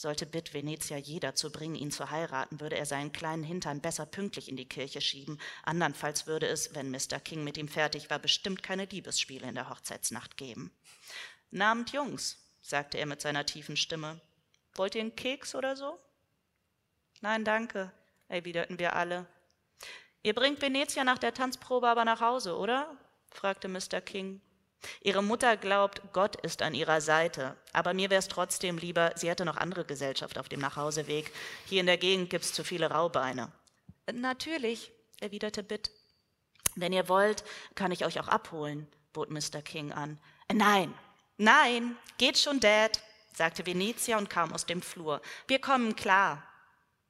Sollte 0.00 0.26
Bit 0.26 0.54
Venezia 0.54 0.96
je 0.96 1.18
dazu 1.18 1.50
bringen, 1.50 1.74
ihn 1.74 1.90
zu 1.90 2.08
heiraten, 2.08 2.60
würde 2.60 2.78
er 2.78 2.86
seinen 2.86 3.10
kleinen 3.10 3.42
Hintern 3.42 3.80
besser 3.80 4.06
pünktlich 4.06 4.48
in 4.48 4.56
die 4.56 4.68
Kirche 4.68 5.00
schieben. 5.00 5.40
Andernfalls 5.64 6.28
würde 6.28 6.46
es, 6.46 6.72
wenn 6.72 6.92
Mr. 6.92 7.18
King 7.18 7.42
mit 7.42 7.56
ihm 7.56 7.66
fertig 7.66 8.08
war, 8.08 8.20
bestimmt 8.20 8.62
keine 8.62 8.84
Liebesspiele 8.84 9.48
in 9.48 9.56
der 9.56 9.68
Hochzeitsnacht 9.68 10.36
geben. 10.36 10.70
Namend 11.50 11.90
Jungs, 11.90 12.38
sagte 12.62 12.96
er 12.96 13.06
mit 13.06 13.20
seiner 13.20 13.44
tiefen 13.44 13.76
Stimme. 13.76 14.20
Wollt 14.76 14.94
ihr 14.94 15.00
einen 15.00 15.16
Keks 15.16 15.56
oder 15.56 15.74
so? 15.74 15.98
Nein, 17.20 17.44
danke, 17.44 17.90
erwiderten 18.28 18.78
wir 18.78 18.94
alle. 18.94 19.26
Ihr 20.22 20.34
bringt 20.34 20.62
Venezia 20.62 21.02
nach 21.02 21.18
der 21.18 21.34
Tanzprobe 21.34 21.88
aber 21.88 22.04
nach 22.04 22.20
Hause, 22.20 22.56
oder? 22.56 22.96
fragte 23.32 23.66
Mr. 23.66 24.00
King. 24.00 24.40
Ihre 25.02 25.22
Mutter 25.22 25.56
glaubt, 25.56 26.02
Gott 26.12 26.36
ist 26.36 26.62
an 26.62 26.74
ihrer 26.74 27.00
Seite. 27.00 27.56
Aber 27.72 27.94
mir 27.94 28.10
wäre 28.10 28.18
es 28.18 28.28
trotzdem 28.28 28.78
lieber, 28.78 29.12
sie 29.16 29.28
hätte 29.28 29.44
noch 29.44 29.56
andere 29.56 29.84
Gesellschaft 29.84 30.38
auf 30.38 30.48
dem 30.48 30.60
Nachhauseweg. 30.60 31.32
Hier 31.66 31.80
in 31.80 31.86
der 31.86 31.98
Gegend 31.98 32.30
gibt 32.30 32.44
es 32.44 32.52
zu 32.52 32.64
viele 32.64 32.90
Raubeine. 32.90 33.52
Natürlich, 34.12 34.92
erwiderte 35.20 35.62
Bitt. 35.62 35.90
Wenn 36.74 36.92
ihr 36.92 37.08
wollt, 37.08 37.44
kann 37.74 37.92
ich 37.92 38.04
euch 38.04 38.20
auch 38.20 38.28
abholen, 38.28 38.86
bot 39.12 39.30
Mr. 39.30 39.62
King 39.62 39.92
an. 39.92 40.20
Nein, 40.52 40.94
nein, 41.36 41.96
geht 42.18 42.38
schon, 42.38 42.60
Dad, 42.60 43.02
sagte 43.34 43.66
Venezia 43.66 44.16
und 44.16 44.30
kam 44.30 44.52
aus 44.52 44.66
dem 44.66 44.82
Flur. 44.82 45.20
Wir 45.46 45.60
kommen 45.60 45.96
klar. 45.96 46.44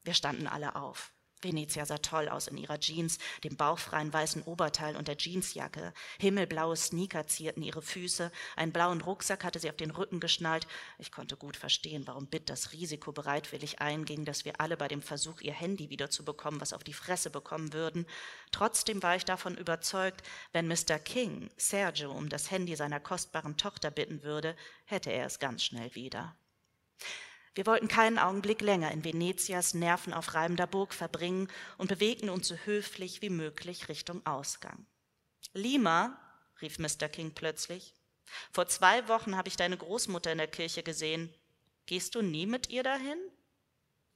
Wir 0.04 0.14
standen 0.14 0.46
alle 0.46 0.74
auf. 0.74 1.10
Venezia 1.42 1.86
sah 1.86 1.98
toll 1.98 2.28
aus 2.28 2.48
in 2.48 2.56
ihrer 2.56 2.80
Jeans, 2.80 3.18
dem 3.44 3.56
bauchfreien 3.56 4.12
weißen 4.12 4.42
Oberteil 4.42 4.96
und 4.96 5.08
der 5.08 5.16
Jeansjacke. 5.16 5.92
Himmelblaue 6.18 6.76
Sneaker 6.76 7.26
zierten 7.26 7.62
ihre 7.62 7.82
Füße, 7.82 8.30
einen 8.56 8.72
blauen 8.72 9.00
Rucksack 9.00 9.44
hatte 9.44 9.58
sie 9.58 9.70
auf 9.70 9.76
den 9.76 9.90
Rücken 9.90 10.20
geschnallt. 10.20 10.66
Ich 10.98 11.12
konnte 11.12 11.36
gut 11.36 11.56
verstehen, 11.56 12.06
warum 12.06 12.26
Bitt 12.26 12.48
das 12.50 12.72
Risiko 12.72 13.12
bereitwillig 13.12 13.80
einging, 13.80 14.24
dass 14.24 14.44
wir 14.44 14.60
alle 14.60 14.76
bei 14.76 14.88
dem 14.88 15.02
Versuch, 15.02 15.40
ihr 15.40 15.52
Handy 15.52 15.90
wiederzubekommen, 15.90 16.60
was 16.60 16.72
auf 16.72 16.84
die 16.84 16.92
Fresse 16.92 17.30
bekommen 17.30 17.72
würden. 17.72 18.06
Trotzdem 18.50 19.02
war 19.02 19.16
ich 19.16 19.24
davon 19.24 19.56
überzeugt, 19.56 20.22
wenn 20.52 20.68
Mr. 20.68 20.98
King 20.98 21.50
Sergio 21.56 22.10
um 22.12 22.28
das 22.28 22.50
Handy 22.50 22.76
seiner 22.76 23.00
kostbaren 23.00 23.56
Tochter 23.56 23.90
bitten 23.90 24.22
würde, 24.22 24.56
hätte 24.84 25.10
er 25.10 25.26
es 25.26 25.38
ganz 25.38 25.64
schnell 25.64 25.94
wieder. 25.94 26.36
Wir 27.58 27.66
wollten 27.66 27.88
keinen 27.88 28.20
Augenblick 28.20 28.60
länger 28.60 28.92
in 28.92 29.02
Venezias 29.02 29.74
nervenaufreibender 29.74 30.68
Burg 30.68 30.94
verbringen 30.94 31.48
und 31.76 31.88
bewegten 31.88 32.30
uns 32.30 32.46
so 32.46 32.54
höflich 32.54 33.20
wie 33.20 33.30
möglich 33.30 33.88
Richtung 33.88 34.24
Ausgang. 34.24 34.86
Lima, 35.54 36.16
rief 36.62 36.78
Mr. 36.78 37.08
King 37.08 37.34
plötzlich, 37.34 37.94
vor 38.52 38.68
zwei 38.68 39.08
Wochen 39.08 39.36
habe 39.36 39.48
ich 39.48 39.56
deine 39.56 39.76
Großmutter 39.76 40.30
in 40.30 40.38
der 40.38 40.46
Kirche 40.46 40.84
gesehen. 40.84 41.34
Gehst 41.86 42.14
du 42.14 42.22
nie 42.22 42.46
mit 42.46 42.70
ihr 42.70 42.84
dahin? 42.84 43.18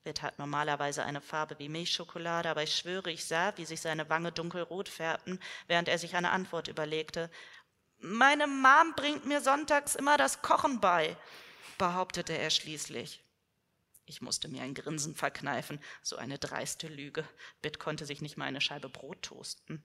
Witt 0.05 0.23
hat 0.23 0.39
normalerweise 0.39 1.03
eine 1.03 1.21
Farbe 1.21 1.59
wie 1.59 1.69
Milchschokolade, 1.69 2.49
aber 2.49 2.63
ich 2.63 2.77
schwöre, 2.77 3.11
ich 3.11 3.25
sah, 3.25 3.57
wie 3.57 3.65
sich 3.65 3.81
seine 3.81 4.09
Wange 4.09 4.31
dunkelrot 4.31 4.89
färbten, 4.89 5.41
während 5.67 5.89
er 5.89 5.99
sich 5.99 6.15
eine 6.15 6.31
Antwort 6.31 6.69
überlegte. 6.69 7.29
Meine 7.99 8.47
Mom 8.47 8.95
bringt 8.95 9.27
mir 9.27 9.41
sonntags 9.41 9.97
immer 9.97 10.17
das 10.17 10.43
Kochen 10.43 10.79
bei, 10.79 11.17
behauptete 11.77 12.39
er 12.39 12.51
schließlich. 12.51 13.22
Ich 14.13 14.21
musste 14.21 14.47
mir 14.47 14.63
ein 14.63 14.75
Grinsen 14.75 15.15
verkneifen, 15.15 15.81
so 16.03 16.17
eine 16.17 16.39
dreiste 16.39 16.87
Lüge. 16.87 17.27
Bitt 17.63 17.79
konnte 17.79 18.05
sich 18.05 18.21
nicht 18.21 18.37
mal 18.37 18.45
eine 18.45 18.61
Scheibe 18.61 18.91
Brot 18.91 19.23
toasten. 19.23 19.83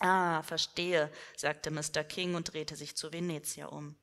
Ah, 0.00 0.42
verstehe, 0.42 1.12
sagte 1.36 1.70
Mr. 1.70 2.02
King 2.02 2.34
und 2.34 2.54
drehte 2.54 2.76
sich 2.76 2.96
zu 2.96 3.12
Venezia 3.12 3.66
um. 3.66 3.94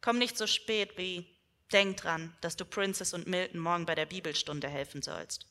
Komm 0.00 0.18
nicht 0.18 0.38
so 0.38 0.46
spät, 0.46 0.96
wie. 0.96 1.26
Denk 1.72 1.96
dran, 1.96 2.36
dass 2.40 2.56
du 2.56 2.64
Princess 2.64 3.12
und 3.14 3.26
Milton 3.26 3.60
morgen 3.60 3.84
bei 3.84 3.96
der 3.96 4.06
Bibelstunde 4.06 4.68
helfen 4.68 5.02
sollst. 5.02 5.50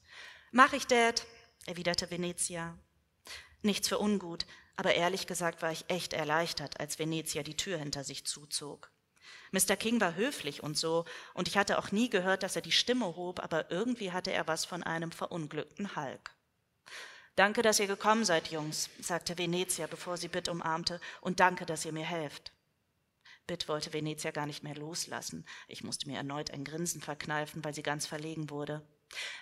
Mach 0.52 0.72
ich, 0.72 0.88
Dad, 0.88 1.28
erwiderte 1.66 2.10
Venezia. 2.10 2.80
Nichts 3.62 3.90
für 3.90 4.00
ungut, 4.00 4.46
aber 4.78 4.96
ehrlich 4.96 5.28
gesagt 5.28 5.62
war 5.62 5.74
ich 5.74 5.90
echt 5.90 6.14
erleichtert, 6.14 6.80
als 6.80 6.98
Venezia 6.98 7.44
die 7.44 7.58
Tür 7.58 7.78
hinter 7.78 8.06
sich 8.06 8.26
zuzog. 8.26 8.90
Mr. 9.52 9.76
King 9.76 10.02
war 10.02 10.16
höflich 10.16 10.62
und 10.64 10.78
so, 10.78 11.06
und 11.34 11.48
ich 11.48 11.58
hatte 11.58 11.80
auch 11.80 11.92
nie 11.92 12.10
gehört, 12.10 12.44
dass 12.44 12.56
er 12.56 12.62
die 12.62 12.72
Stimme 12.72 13.16
hob, 13.16 13.40
aber 13.42 13.72
irgendwie 13.72 14.12
hatte 14.12 14.32
er 14.32 14.48
was 14.48 14.66
von 14.66 14.84
einem 14.84 15.12
verunglückten 15.12 15.96
Hulk. 15.96 16.32
Danke, 17.36 17.62
dass 17.62 17.80
ihr 17.80 17.88
gekommen 17.88 18.26
seid, 18.26 18.52
Jungs, 18.52 18.90
sagte 19.00 19.38
Venezia, 19.38 19.88
bevor 19.88 20.18
sie 20.18 20.28
Bitt 20.28 20.50
umarmte, 20.50 21.00
und 21.22 21.40
danke, 21.40 21.66
dass 21.66 21.86
ihr 21.86 21.94
mir 21.94 22.06
helft. 22.06 22.52
Bitt 23.46 23.70
wollte 23.70 23.94
Venezia 23.94 24.32
gar 24.32 24.46
nicht 24.46 24.64
mehr 24.64 24.76
loslassen. 24.76 25.46
Ich 25.68 25.84
musste 25.84 26.10
mir 26.10 26.18
erneut 26.18 26.52
ein 26.52 26.66
Grinsen 26.66 27.02
verkneifen, 27.02 27.64
weil 27.64 27.74
sie 27.74 27.84
ganz 27.84 28.06
verlegen 28.06 28.50
wurde. 28.50 28.86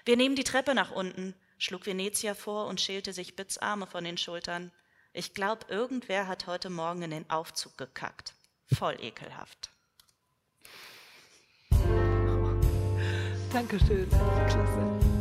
Wir 0.05 0.15
nehmen 0.15 0.35
die 0.35 0.43
Treppe 0.43 0.75
nach 0.75 0.91
unten, 0.91 1.33
schlug 1.57 1.85
Venezia 1.87 2.35
vor 2.35 2.67
und 2.67 2.81
schälte 2.81 3.13
sich 3.13 3.35
Bitts 3.35 3.57
Arme 3.57 3.87
von 3.87 4.03
den 4.03 4.17
Schultern. 4.17 4.71
Ich 5.11 5.33
glaube, 5.33 5.65
irgendwer 5.69 6.27
hat 6.27 6.45
heute 6.45 6.69
Morgen 6.69 7.01
in 7.01 7.11
den 7.11 7.29
Aufzug 7.29 7.77
gekackt. 7.77 8.35
Voll 8.67 8.97
ekelhaft. 8.99 9.71
Dankeschön. 13.55 14.09
Klasse. 14.49 15.14